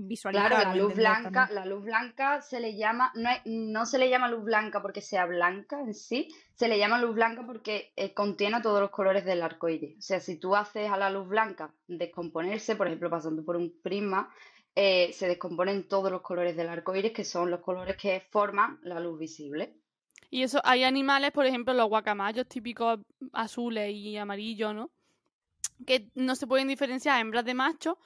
visualizar. 0.00 0.48
Claro, 0.48 0.70
la 0.70 0.76
luz 0.76 0.94
blanca, 0.94 1.30
también. 1.30 1.54
la 1.56 1.66
luz 1.66 1.84
blanca 1.84 2.40
se 2.40 2.60
le 2.60 2.76
llama, 2.76 3.10
no, 3.16 3.30
es- 3.30 3.40
no 3.46 3.84
se 3.84 3.98
le 3.98 4.08
llama 4.08 4.28
luz 4.28 4.44
blanca 4.44 4.80
porque 4.80 5.00
sea 5.00 5.26
blanca 5.26 5.80
en 5.80 5.92
sí, 5.94 6.28
se 6.54 6.68
le 6.68 6.78
llama 6.78 7.00
luz 7.00 7.14
blanca 7.16 7.42
porque 7.44 7.92
eh, 7.96 8.14
contiene 8.14 8.60
todos 8.62 8.80
los 8.80 8.90
colores 8.90 9.24
del 9.24 9.42
arco 9.42 9.68
iris. 9.68 9.98
O 9.98 10.02
sea, 10.02 10.20
si 10.20 10.38
tú 10.38 10.54
haces 10.54 10.88
a 10.90 10.96
la 10.96 11.10
luz 11.10 11.26
blanca 11.26 11.72
descomponerse, 11.88 12.76
por 12.76 12.86
ejemplo, 12.86 13.10
pasando 13.10 13.44
por 13.44 13.56
un 13.56 13.72
prisma, 13.82 14.32
eh, 14.76 15.12
se 15.12 15.26
descomponen 15.26 15.88
todos 15.88 16.12
los 16.12 16.22
colores 16.22 16.56
del 16.56 16.68
arco 16.68 16.94
iris, 16.94 17.12
que 17.12 17.24
son 17.24 17.50
los 17.50 17.60
colores 17.60 17.96
que 17.96 18.20
forman 18.30 18.78
la 18.82 19.00
luz 19.00 19.18
visible. 19.18 19.74
Y 20.30 20.42
eso, 20.42 20.60
hay 20.64 20.84
animales, 20.84 21.32
por 21.32 21.46
ejemplo, 21.46 21.72
los 21.74 21.88
guacamayos 21.88 22.46
típicos 22.46 23.00
azules 23.32 23.94
y 23.94 24.16
amarillos, 24.16 24.74
¿no? 24.74 24.90
Que 25.86 26.10
no 26.14 26.34
se 26.36 26.46
pueden 26.46 26.68
diferenciar 26.68 27.20
hembras 27.20 27.44
de 27.44 27.54
machos, 27.54 27.96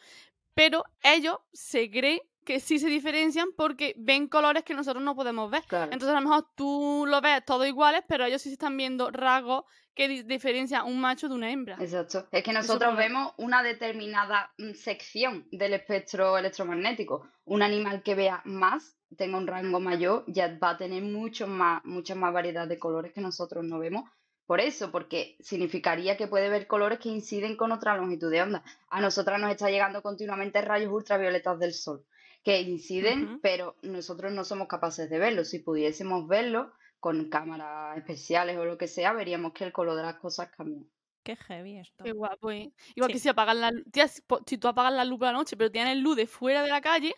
pero 0.54 0.84
ellos 1.02 1.38
se 1.52 1.90
cree 1.90 2.22
que 2.44 2.60
sí 2.60 2.78
se 2.78 2.88
diferencian 2.88 3.48
porque 3.56 3.94
ven 3.96 4.28
colores 4.28 4.62
que 4.64 4.74
nosotros 4.74 5.02
no 5.02 5.14
podemos 5.14 5.50
ver. 5.50 5.62
Claro. 5.68 5.92
Entonces 5.92 6.10
a 6.16 6.20
lo 6.20 6.28
mejor 6.28 6.46
tú 6.54 7.04
lo 7.06 7.20
ves 7.20 7.44
todos 7.44 7.66
iguales, 7.66 8.02
pero 8.08 8.24
ellos 8.24 8.42
sí 8.42 8.48
se 8.48 8.54
están 8.54 8.76
viendo 8.76 9.10
rasgos 9.10 9.64
que 9.94 10.08
di- 10.08 10.22
diferencian 10.22 10.86
un 10.86 11.00
macho 11.00 11.28
de 11.28 11.34
una 11.34 11.50
hembra. 11.50 11.76
Exacto. 11.80 12.26
Es 12.32 12.42
que 12.42 12.52
nosotros 12.52 12.96
vemos 12.96 13.32
una 13.36 13.62
determinada 13.62 14.52
mm, 14.58 14.72
sección 14.72 15.46
del 15.50 15.74
espectro 15.74 16.36
electromagnético. 16.38 17.28
Un 17.44 17.62
animal 17.62 18.02
que 18.02 18.14
vea 18.14 18.40
más, 18.44 18.96
tenga 19.16 19.36
un 19.36 19.46
rango 19.46 19.80
mayor, 19.80 20.24
ya 20.26 20.56
va 20.62 20.70
a 20.70 20.76
tener 20.78 21.02
mucho 21.02 21.46
más, 21.46 21.84
mucha 21.84 22.14
más 22.14 22.32
variedad 22.32 22.66
de 22.66 22.78
colores 22.78 23.12
que 23.12 23.20
nosotros 23.20 23.64
no 23.64 23.78
vemos. 23.78 24.08
Por 24.46 24.60
eso, 24.60 24.90
porque 24.90 25.36
significaría 25.40 26.16
que 26.16 26.26
puede 26.26 26.48
ver 26.50 26.66
colores 26.66 26.98
que 26.98 27.08
inciden 27.08 27.56
con 27.56 27.70
otra 27.72 27.96
longitud 27.96 28.30
de 28.30 28.42
onda. 28.42 28.64
A 28.90 29.00
nosotras 29.00 29.40
nos 29.40 29.50
está 29.50 29.70
llegando 29.70 30.02
continuamente 30.02 30.60
rayos 30.62 30.92
ultravioletas 30.92 31.58
del 31.58 31.72
sol, 31.74 32.04
que 32.42 32.60
inciden, 32.62 33.40
pero 33.40 33.76
nosotros 33.82 34.32
no 34.32 34.44
somos 34.44 34.68
capaces 34.68 35.08
de 35.08 35.18
verlos. 35.18 35.48
Si 35.48 35.60
pudiésemos 35.60 36.26
verlo 36.26 36.72
con 36.98 37.28
cámaras 37.30 37.96
especiales 37.98 38.56
o 38.58 38.64
lo 38.64 38.78
que 38.78 38.88
sea, 38.88 39.12
veríamos 39.12 39.52
que 39.52 39.64
el 39.64 39.72
color 39.72 39.96
de 39.96 40.02
las 40.02 40.16
cosas 40.16 40.50
cambia. 40.56 40.82
Qué 41.24 41.36
heavy 41.36 41.78
esto. 41.78 42.02
Qué 42.02 42.12
guapo, 42.12 42.50
¿eh? 42.50 42.72
Igual 42.96 43.10
Sí. 43.10 43.12
que 43.14 43.18
si 43.20 43.28
apagas 43.28 43.54
la 43.56 43.70
tía, 43.92 44.08
si 44.08 44.58
tú 44.58 44.66
apagas 44.68 44.92
la 44.92 45.04
luz 45.04 45.18
por 45.18 45.26
la 45.28 45.32
noche, 45.32 45.56
pero 45.56 45.70
tienes 45.70 45.96
luz 45.98 46.16
de 46.16 46.26
fuera 46.26 46.62
de 46.62 46.68
la 46.68 46.80
calle, 46.80 47.14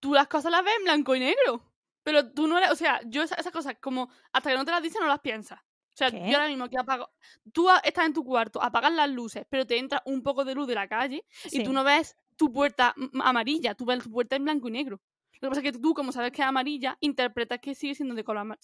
tú 0.00 0.14
las 0.14 0.26
cosas 0.28 0.50
las 0.52 0.64
ves 0.64 0.74
en 0.78 0.84
blanco 0.84 1.14
y 1.14 1.20
negro. 1.20 1.70
Pero 2.02 2.32
tú 2.32 2.46
no 2.48 2.56
eres, 2.58 2.70
o 2.70 2.76
sea, 2.76 3.00
yo 3.06 3.22
esa- 3.22 3.36
esas 3.36 3.52
cosas 3.52 3.76
como 3.80 4.08
hasta 4.32 4.50
que 4.50 4.56
no 4.56 4.64
te 4.64 4.70
las 4.70 4.82
dicen 4.82 5.02
no 5.02 5.06
las 5.08 5.20
piensas. 5.20 5.60
O 5.60 5.94
sea, 5.96 6.10
¿Qué? 6.10 6.18
yo 6.30 6.36
ahora 6.38 6.48
mismo 6.48 6.68
que 6.70 6.78
apago, 6.78 7.10
tú 7.52 7.68
estás 7.84 8.06
en 8.06 8.14
tu 8.14 8.24
cuarto, 8.24 8.62
apagas 8.62 8.92
las 8.92 9.10
luces, 9.10 9.44
pero 9.50 9.66
te 9.66 9.76
entra 9.76 10.02
un 10.06 10.22
poco 10.22 10.44
de 10.46 10.54
luz 10.54 10.66
de 10.66 10.74
la 10.74 10.88
calle 10.88 11.22
y 11.44 11.48
Sí. 11.50 11.62
tú 11.62 11.72
no 11.74 11.84
ves 11.84 12.16
tu 12.42 12.52
puerta 12.52 12.92
amarilla, 13.22 13.74
tú 13.76 13.84
ves 13.84 14.02
tu 14.02 14.10
puerta 14.10 14.34
en 14.34 14.42
blanco 14.42 14.68
y 14.68 14.72
negro. 14.72 15.00
Lo 15.40 15.46
que 15.46 15.48
pasa 15.50 15.60
es 15.60 15.72
que 15.72 15.78
tú, 15.78 15.94
como 15.94 16.10
sabes 16.10 16.32
que 16.32 16.42
es 16.42 16.48
amarilla, 16.48 16.96
interpretas 17.00 17.60
que 17.60 17.74
sigue 17.76 17.94
siendo 17.94 18.14
de 18.16 18.24
color 18.24 18.40
amarillo. 18.40 18.62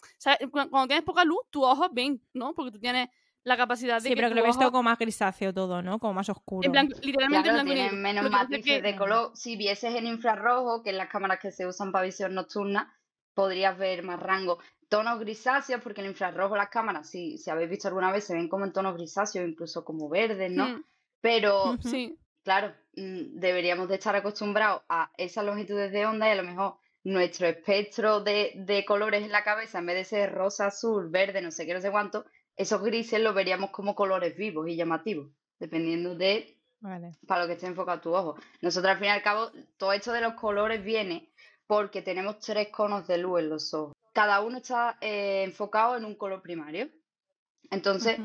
Cuando 0.50 0.86
tienes 0.88 1.04
poca 1.04 1.24
luz, 1.24 1.38
tus 1.50 1.62
ojos 1.64 1.88
ven, 1.92 2.20
¿no? 2.34 2.54
Porque 2.54 2.72
tú 2.72 2.80
tienes 2.80 3.08
la 3.44 3.56
capacidad 3.56 3.96
de 3.96 4.00
Sí, 4.00 4.08
que 4.10 4.16
pero 4.16 4.28
que 4.30 4.34
lo 4.34 4.42
ves 4.42 4.50
ojo- 4.56 4.60
todo 4.60 4.72
como 4.72 4.82
más 4.84 4.98
grisáceo 4.98 5.54
todo, 5.54 5.80
¿no? 5.82 5.98
Como 6.00 6.14
más 6.14 6.28
oscuro. 6.28 6.66
en 6.66 6.72
blanco, 6.72 6.98
literalmente 7.02 7.48
Claro, 7.48 7.60
en 7.60 7.66
blanco 7.66 7.72
y 7.72 7.74
tienen 7.74 8.02
negro. 8.02 8.24
menos 8.24 8.30
matices 8.32 8.64
que- 8.64 8.82
de 8.82 8.96
color. 8.96 9.30
Si 9.34 9.56
vieses 9.56 9.94
en 9.94 10.06
infrarrojo, 10.06 10.82
que 10.82 10.90
es 10.90 10.96
las 10.96 11.08
cámaras 11.08 11.38
que 11.40 11.52
se 11.52 11.66
usan 11.68 11.92
para 11.92 12.04
visión 12.04 12.34
nocturna, 12.34 12.92
podrías 13.34 13.78
ver 13.78 14.02
más 14.02 14.18
rango. 14.20 14.58
Tonos 14.88 15.20
grisáceos, 15.20 15.80
porque 15.82 16.00
en 16.00 16.06
el 16.06 16.12
infrarrojo 16.12 16.56
las 16.56 16.68
cámaras, 16.70 17.08
si, 17.08 17.38
si 17.38 17.48
habéis 17.50 17.70
visto 17.70 17.86
alguna 17.88 18.10
vez, 18.10 18.24
se 18.24 18.34
ven 18.34 18.48
como 18.48 18.64
en 18.64 18.72
tonos 18.72 18.94
grisáceos, 18.96 19.48
incluso 19.48 19.84
como 19.84 20.08
verdes, 20.08 20.50
¿no? 20.50 20.66
Mm, 20.68 20.84
Pero, 21.20 21.76
sí, 21.82 22.16
claro, 22.48 22.74
mm, 22.96 23.40
deberíamos 23.40 23.90
de 23.90 23.96
estar 23.96 24.16
acostumbrados 24.16 24.80
a 24.88 25.12
esas 25.18 25.44
longitudes 25.44 25.92
de 25.92 26.06
onda 26.06 26.28
y 26.28 26.30
a 26.30 26.34
lo 26.34 26.44
mejor 26.44 26.78
nuestro 27.04 27.46
espectro 27.46 28.22
de, 28.22 28.54
de 28.56 28.86
colores 28.86 29.22
en 29.22 29.32
la 29.32 29.44
cabeza, 29.44 29.80
en 29.80 29.84
vez 29.84 29.96
de 29.96 30.04
ser 30.04 30.32
rosa, 30.32 30.68
azul, 30.68 31.10
verde, 31.10 31.42
no 31.42 31.50
sé 31.50 31.66
qué, 31.66 31.74
no 31.74 31.82
sé 31.82 31.90
cuánto, 31.90 32.24
esos 32.56 32.82
grises 32.82 33.20
los 33.20 33.34
veríamos 33.34 33.68
como 33.68 33.94
colores 33.94 34.34
vivos 34.34 34.66
y 34.66 34.76
llamativos, 34.76 35.30
dependiendo 35.58 36.14
de 36.14 36.58
Vale. 36.80 37.12
para 37.26 37.42
lo 37.42 37.48
que 37.48 37.52
esté 37.52 37.66
enfocado 37.66 38.00
tu 38.00 38.14
ojo. 38.14 38.36
Nosotros 38.62 38.92
al 38.92 38.98
fin 38.98 39.08
y 39.08 39.10
al 39.10 39.22
cabo, 39.22 39.50
todo 39.76 39.92
esto 39.92 40.14
de 40.14 40.22
los 40.22 40.32
colores 40.32 40.82
viene 40.82 41.30
porque 41.66 42.00
tenemos 42.00 42.38
tres 42.38 42.68
conos 42.70 43.06
de 43.06 43.18
luz 43.18 43.40
en 43.40 43.50
los 43.50 43.74
ojos. 43.74 43.92
Cada 44.14 44.40
uno 44.40 44.56
está 44.56 44.96
eh, 45.02 45.42
enfocado 45.44 45.98
en 45.98 46.06
un 46.06 46.14
color 46.14 46.40
primario. 46.40 46.88
Entonces. 47.70 48.18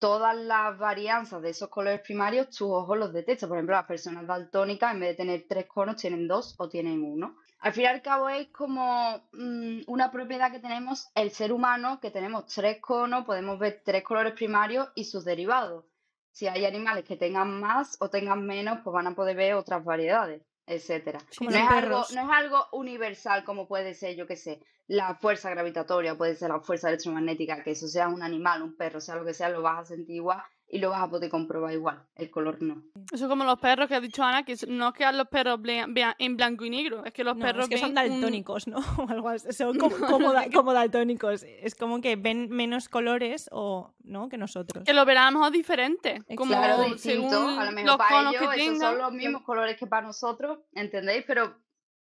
Todas 0.00 0.34
las 0.34 0.76
varianzas 0.78 1.42
de 1.42 1.50
esos 1.50 1.68
colores 1.68 2.00
primarios, 2.00 2.48
tus 2.48 2.62
ojos 2.62 2.98
los 2.98 3.12
detectan. 3.12 3.48
Por 3.48 3.58
ejemplo, 3.58 3.76
las 3.76 3.86
personas 3.86 4.26
daltónicas, 4.26 4.92
en 4.92 5.00
vez 5.00 5.10
de 5.10 5.14
tener 5.14 5.44
tres 5.46 5.66
conos, 5.66 5.96
tienen 5.96 6.26
dos 6.26 6.56
o 6.58 6.68
tienen 6.68 7.04
uno. 7.04 7.36
Al 7.60 7.74
fin 7.74 7.84
y 7.84 7.86
al 7.86 8.02
cabo 8.02 8.30
es 8.30 8.48
como 8.48 9.22
mm, 9.32 9.82
una 9.86 10.10
propiedad 10.10 10.50
que 10.50 10.58
tenemos 10.58 11.10
el 11.14 11.30
ser 11.30 11.52
humano, 11.52 12.00
que 12.00 12.10
tenemos 12.10 12.46
tres 12.46 12.80
conos, 12.80 13.26
podemos 13.26 13.58
ver 13.58 13.82
tres 13.84 14.02
colores 14.02 14.32
primarios 14.32 14.88
y 14.94 15.04
sus 15.04 15.24
derivados. 15.24 15.84
Si 16.32 16.46
hay 16.46 16.64
animales 16.64 17.04
que 17.04 17.16
tengan 17.16 17.60
más 17.60 17.98
o 18.00 18.08
tengan 18.08 18.46
menos, 18.46 18.78
pues 18.82 18.94
van 18.94 19.08
a 19.08 19.14
poder 19.14 19.36
ver 19.36 19.54
otras 19.54 19.84
variedades, 19.84 20.42
etcétera. 20.70 21.18
No, 21.40 21.50
es 21.50 21.56
algo, 21.56 22.04
no 22.14 22.22
es 22.22 22.30
algo 22.30 22.66
universal 22.72 23.44
como 23.44 23.66
puede 23.66 23.94
ser, 23.94 24.16
yo 24.16 24.26
qué 24.26 24.36
sé, 24.36 24.60
la 24.86 25.14
fuerza 25.16 25.50
gravitatoria, 25.50 26.16
puede 26.16 26.34
ser 26.36 26.50
la 26.50 26.60
fuerza 26.60 26.88
electromagnética, 26.88 27.62
que 27.62 27.72
eso 27.72 27.88
sea 27.88 28.08
un 28.08 28.22
animal, 28.22 28.62
un 28.62 28.76
perro, 28.76 29.00
sea 29.00 29.16
lo 29.16 29.24
que 29.24 29.34
sea, 29.34 29.48
lo 29.48 29.62
vas 29.62 29.80
a 29.80 29.84
sentir 29.84 30.16
igual 30.16 30.42
y 30.72 30.78
lo 30.78 30.90
vas 30.90 31.02
a 31.02 31.10
poder 31.10 31.28
comprobar 31.30 31.72
igual. 31.72 32.06
El 32.14 32.30
color 32.30 32.62
no. 32.62 32.82
eso 33.12 33.24
es 33.24 33.28
como 33.28 33.42
los 33.44 33.58
perros 33.58 33.88
que 33.88 33.96
ha 33.96 34.00
dicho 34.00 34.22
Ana, 34.22 34.44
que 34.44 34.54
no 34.68 34.88
es 34.88 34.94
que 34.94 35.10
los 35.12 35.26
perros 35.28 35.60
vean, 35.60 35.92
en 36.18 36.36
blanco 36.36 36.64
y 36.64 36.70
negro, 36.70 37.04
es 37.04 37.12
que 37.12 37.24
los 37.24 37.36
No, 37.36 37.44
perros 37.44 37.64
es 37.64 37.70
que 37.70 37.78
son 37.78 37.88
un- 37.88 37.94
daltónicos, 37.96 38.68
¿no? 38.68 38.78
O 38.98 39.08
algo 39.10 39.28
así. 39.30 39.52
Son 39.52 39.76
como, 39.76 39.96
como, 39.98 40.32
da- 40.32 40.46
como 40.54 40.72
daltónicos. 40.72 41.42
Es 41.42 41.74
como 41.74 42.00
que 42.00 42.14
ven 42.16 42.48
menos 42.50 42.88
colores 42.88 43.48
o 43.50 43.92
no 44.04 44.28
que 44.28 44.38
nosotros. 44.38 44.84
que 44.84 44.92
lo 44.92 45.04
verán 45.04 45.26
a 45.26 45.30
lo 45.32 45.38
mejor 45.38 45.52
diferente. 45.52 46.22
Como 46.36 46.52
Claro, 46.54 46.84
distinto. 46.84 47.30
según 47.30 47.58
A 47.58 47.64
lo 47.64 47.72
mejor 47.72 47.86
los 47.86 47.96
para 47.96 48.10
conos 48.10 48.34
ellos 48.34 48.54
que 48.54 48.60
esos 48.62 48.72
tengan. 48.74 48.92
son 48.92 48.98
los 48.98 49.12
mismos 49.12 49.42
colores 49.42 49.76
que 49.76 49.86
para 49.88 50.06
nosotros, 50.06 50.60
¿entendéis? 50.72 51.24
Pero 51.26 51.56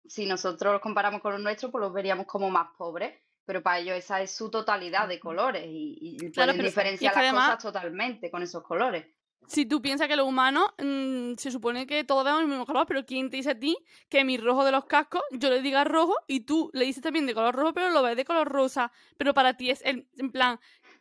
si 0.06 0.26
nosotros 0.26 0.72
los 0.72 0.82
comparamos 0.82 1.20
con 1.20 1.32
los 1.32 1.40
nuestros, 1.40 1.70
pues 1.70 1.82
los 1.82 1.92
veríamos 1.92 2.26
como 2.26 2.50
más 2.50 2.68
pobres. 2.76 3.14
Pero 3.46 3.62
para 3.62 3.78
ellos 3.78 3.96
esa 3.96 4.20
es 4.20 4.30
su 4.34 4.50
totalidad 4.50 5.08
de 5.08 5.18
colores 5.20 5.64
y, 5.66 5.96
y 6.00 6.30
Claro, 6.32 6.52
pueden 6.52 6.66
diferenciar 6.66 7.02
y 7.02 7.06
es 7.06 7.12
que 7.12 7.18
las 7.22 7.32
además- 7.32 7.56
cosas 7.56 7.62
totalmente 7.72 8.30
con 8.30 8.42
esos 8.42 8.62
colores. 8.62 9.06
Si 9.48 9.64
tú 9.64 9.80
piensas 9.80 10.08
que 10.08 10.16
los 10.16 10.26
humanos 10.26 10.70
mm, 10.82 11.34
se 11.36 11.52
supone 11.52 11.86
que 11.86 12.02
todos 12.02 12.24
vemos 12.24 12.40
el 12.42 12.48
mismo 12.48 12.66
color, 12.66 12.84
pero 12.88 13.06
¿quién 13.06 13.30
te 13.30 13.36
dice 13.36 13.50
a 13.52 13.58
ti 13.58 13.76
que 14.08 14.24
mi 14.24 14.38
rojo 14.38 14.64
de 14.64 14.72
los 14.72 14.86
cascos 14.86 15.22
yo 15.30 15.50
le 15.50 15.62
diga 15.62 15.84
rojo 15.84 16.16
y 16.26 16.40
tú 16.40 16.68
le 16.74 16.84
dices 16.84 17.00
también 17.00 17.26
de 17.26 17.34
color 17.34 17.54
rojo, 17.54 17.72
pero 17.72 17.90
lo 17.90 18.02
ves 18.02 18.16
de 18.16 18.24
color 18.24 18.48
rosa? 18.48 18.90
Pero 19.16 19.34
para 19.34 19.56
ti 19.56 19.70
es 19.70 19.82
el, 19.84 20.08
en 20.18 20.32
plan 20.32 20.58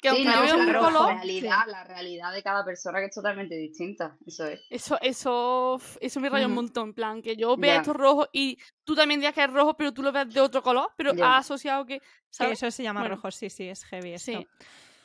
que 0.10 0.16
Sí, 0.16 0.28
aunque 0.28 0.30
no, 0.30 0.36
yo 0.36 0.42
vea 0.44 0.56
un 0.56 0.64
claro, 0.66 0.80
color, 0.86 1.08
la 1.10 1.14
realidad, 1.16 1.60
la 1.68 1.84
realidad 1.84 2.34
de 2.34 2.44
cada 2.44 2.64
persona 2.64 3.00
que 3.00 3.06
es 3.06 3.16
totalmente 3.16 3.56
distinta. 3.56 4.16
Eso 4.26 4.46
es. 4.48 4.62
Eso, 4.70 4.98
eso, 5.02 5.80
eso 6.00 6.20
me 6.20 6.30
raya 6.30 6.48
un 6.48 6.54
montón, 6.54 6.90
en 6.90 6.94
plan, 6.94 7.22
que 7.22 7.36
yo 7.36 7.58
vea 7.58 7.76
Ya. 7.76 7.80
esto 7.82 7.94
rojo 7.94 8.28
y 8.32 8.58
tú 8.84 8.96
también 8.96 9.20
digas 9.20 9.34
que 9.34 9.44
es 9.44 9.52
rojo, 9.52 9.76
pero 9.76 9.94
tú 9.94 10.04
lo 10.04 10.12
ves 10.12 10.32
de 10.34 10.42
otro 10.42 10.62
color, 10.62 10.90
pero 10.98 11.14
Ya. 11.14 11.38
has 11.38 11.46
asociado 11.46 11.86
que, 11.86 12.02
Que 12.38 12.52
eso 12.52 12.70
se 12.70 12.84
llama 12.84 13.00
Bueno. 13.02 13.16
rojo, 13.16 13.32
sí, 13.32 13.50
sí, 13.50 13.68
es 13.70 13.84
heavy 13.86 14.14
esto. 14.14 14.32
Sí, 14.32 14.48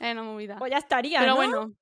es 0.01 0.12
una 0.12 0.22
movida. 0.22 0.57
Pues 0.59 0.70
ya 0.72 0.78
estaría, 0.78 1.20
Pero 1.20 1.30
¿no? 1.32 1.36
bueno, 1.36 1.72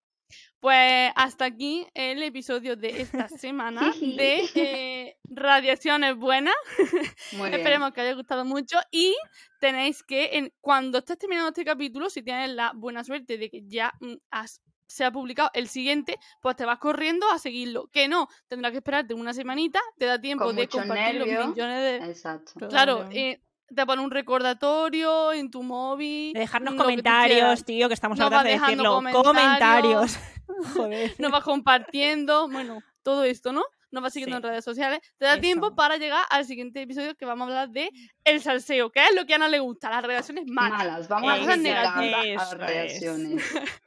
pues 0.60 1.12
hasta 1.16 1.44
aquí 1.44 1.86
el 1.94 2.22
episodio 2.22 2.76
de 2.76 3.00
esta 3.02 3.28
semana 3.28 3.92
de 4.00 4.48
eh, 4.54 5.16
Radiaciones 5.24 6.16
Buenas. 6.16 6.54
Muy 7.32 7.48
bien. 7.50 7.54
Esperemos 7.60 7.92
que 7.92 8.00
os 8.00 8.06
haya 8.06 8.14
gustado 8.16 8.44
mucho 8.44 8.78
y 8.90 9.16
tenéis 9.60 10.02
que, 10.02 10.30
en, 10.38 10.52
cuando 10.60 10.98
estés 10.98 11.18
terminando 11.18 11.48
este 11.48 11.64
capítulo, 11.64 12.10
si 12.10 12.22
tienes 12.22 12.50
la 12.50 12.72
buena 12.74 13.04
suerte 13.04 13.38
de 13.38 13.50
que 13.50 13.62
ya 13.66 13.92
mm, 14.00 14.14
has- 14.30 14.60
se 14.86 15.04
ha 15.04 15.10
publicado 15.12 15.50
el 15.52 15.68
siguiente, 15.68 16.16
pues 16.40 16.56
te 16.56 16.64
vas 16.64 16.78
corriendo 16.78 17.30
a 17.30 17.38
seguirlo. 17.38 17.88
Que 17.92 18.08
no, 18.08 18.26
tendrás 18.48 18.72
que 18.72 18.78
esperarte 18.78 19.12
una 19.12 19.34
semanita, 19.34 19.80
te 19.98 20.06
da 20.06 20.18
tiempo 20.18 20.44
Con 20.46 20.56
de 20.56 20.66
compartir 20.66 21.16
los 21.16 21.28
millones 21.48 21.78
de... 22.02 22.10
Exacto. 22.10 22.52
Claro, 22.56 22.68
Claro. 22.70 23.08
eh, 23.12 23.42
te 23.74 23.86
pone 23.86 24.02
un 24.02 24.10
recordatorio 24.10 25.32
en 25.32 25.50
tu 25.50 25.62
móvil. 25.62 26.32
De 26.32 26.40
dejarnos 26.40 26.74
que 26.74 26.78
comentarios, 26.78 27.64
tío, 27.64 27.88
que 27.88 27.94
estamos 27.94 28.18
va 28.20 28.42
de 28.44 28.58
decirlo. 28.58 28.94
comentarios. 28.94 29.26
Comentarios. 29.26 30.18
Joder. 30.74 31.14
nos 31.18 31.30
vas 31.30 31.44
compartiendo, 31.44 32.48
bueno, 32.48 32.80
todo 33.02 33.24
esto, 33.24 33.52
¿no? 33.52 33.62
Nos 33.90 34.02
vas 34.02 34.12
siguiendo 34.12 34.36
Sí. 34.36 34.42
en 34.44 34.50
redes 34.50 34.64
sociales. 34.64 35.00
Te 35.16 35.24
da 35.24 35.32
Eso. 35.32 35.40
tiempo 35.40 35.74
para 35.74 35.96
llegar 35.96 36.22
al 36.30 36.44
siguiente 36.44 36.82
episodio 36.82 37.14
que 37.14 37.24
vamos 37.24 37.46
a 37.46 37.50
hablar 37.50 37.70
de 37.70 37.90
el 38.24 38.42
salseo, 38.42 38.90
que 38.90 39.00
es 39.02 39.14
lo 39.14 39.24
que 39.24 39.32
a 39.32 39.36
Ana 39.36 39.48
le 39.48 39.60
gusta, 39.60 39.88
las 39.88 40.02
relaciones 40.04 40.44
malas. 40.46 40.78
Malas. 40.78 41.08
Vamos 41.08 41.30
a 41.32 41.34
criticar 41.36 41.58
negativas. 41.58 42.02
a 42.02 42.24
las 42.24 42.26
Eso 42.26 42.52
es. 42.54 42.58
radiaciones. 42.60 43.44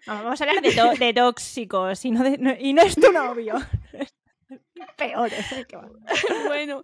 Vamos 0.08 0.42
a 0.42 0.44
hablar 0.44 0.64
de, 0.64 1.06
de 1.06 1.14
tóxicos 1.14 2.06
y 2.06 2.12
no, 2.12 2.24
de- 2.24 2.38
no- 2.40 2.56
y 2.60 2.74
no 2.74 2.82
es 2.82 2.96
tu 2.96 3.12
novio. 3.12 3.56
Peor. 4.98 5.30
Que 5.68 5.78
va. 5.78 5.88
bueno, 6.48 6.84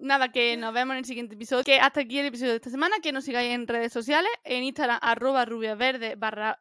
nada, 0.00 0.30
que 0.32 0.56
nos 0.56 0.72
vemos 0.72 0.94
en 0.94 0.98
el 0.98 1.04
siguiente 1.04 1.34
episodio. 1.34 1.64
Que 1.64 1.78
hasta 1.78 2.00
aquí 2.00 2.18
el 2.18 2.26
episodio 2.26 2.52
de 2.52 2.56
esta 2.56 2.70
semana. 2.70 2.96
Que 3.02 3.12
nos 3.12 3.24
sigáis 3.24 3.52
en 3.52 3.66
redes 3.66 3.92
sociales, 3.92 4.30
en 4.44 4.64
Instagram, 4.64 4.98
arroba 5.02 5.44
rubiaverde 5.44 6.14
barra. 6.16 6.60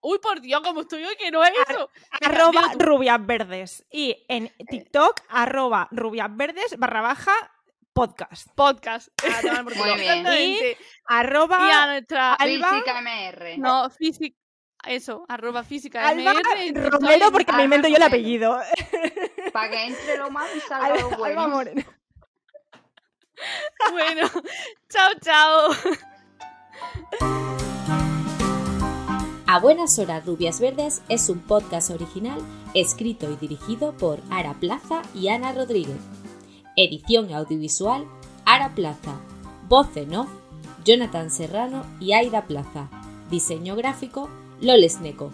Uy, 0.00 0.18
por 0.22 0.40
Dios, 0.40 0.62
como 0.62 0.80
estoy 0.82 1.04
hoy, 1.04 1.16
que 1.16 1.30
no 1.30 1.44
es 1.44 1.50
eso. 1.68 1.90
Venga, 2.20 2.34
arroba 2.42 2.72
rubias 2.78 3.26
verdes. 3.26 3.86
Y 3.90 4.24
en 4.28 4.50
TikTok, 4.68 5.20
arroba 5.28 5.88
rubias 5.90 6.34
verdes 6.34 6.78
barra 6.78 7.02
baja 7.02 7.32
podcast. 7.92 8.48
Podcast. 8.54 9.08
A 9.24 9.40
tomar 9.42 9.64
por 9.64 9.74
Muy 9.74 9.82
culo. 9.82 9.94
bien. 9.96 10.18
Exactamente. 10.18 10.76
Arroba 11.06 11.58
Y 11.68 11.70
a 11.72 11.86
nuestra... 11.86 12.34
Alba- 12.34 12.70
Física 12.70 13.00
MR. 13.02 13.58
No, 13.58 13.90
física... 13.90 14.36
Eso, 14.86 15.24
arroba 15.28 15.64
física 15.64 16.06
Alba 16.08 16.32
MR, 16.34 16.90
Romero 16.90 17.32
porque 17.32 17.52
me 17.52 17.62
Alba 17.62 17.64
invento 17.64 17.88
yo 17.88 17.96
el 17.96 18.02
Romero. 18.02 18.06
apellido. 18.06 18.58
Para 19.52 19.70
que 19.70 19.84
entre 19.86 20.16
lo 20.18 20.30
malo 20.30 20.48
y 20.56 20.60
salga 20.60 20.86
Alba, 20.86 21.00
lo 21.00 21.06
Alba 21.06 21.18
bueno. 21.18 21.48
Moreno. 21.48 21.82
Bueno, 23.92 24.28
chao, 24.88 25.10
chao. 25.20 25.68
A 29.46 29.58
Buenas 29.60 29.98
Horas 29.98 30.24
Rubias 30.26 30.58
Verdes 30.60 31.02
es 31.08 31.28
un 31.28 31.40
podcast 31.40 31.90
original 31.90 32.40
escrito 32.74 33.30
y 33.30 33.36
dirigido 33.36 33.96
por 33.96 34.20
Ara 34.30 34.54
Plaza 34.54 35.02
y 35.14 35.28
Ana 35.28 35.52
Rodríguez. 35.52 36.00
Edición 36.76 37.32
audiovisual 37.32 38.06
Ara 38.44 38.74
Plaza. 38.74 39.20
Voz 39.68 39.94
en 39.96 40.14
off 40.16 40.28
Jonathan 40.84 41.30
Serrano 41.30 41.84
y 42.00 42.12
Aida 42.14 42.46
Plaza. 42.46 42.88
Diseño 43.30 43.76
gráfico 43.76 44.28
Lolesneco 44.60 45.32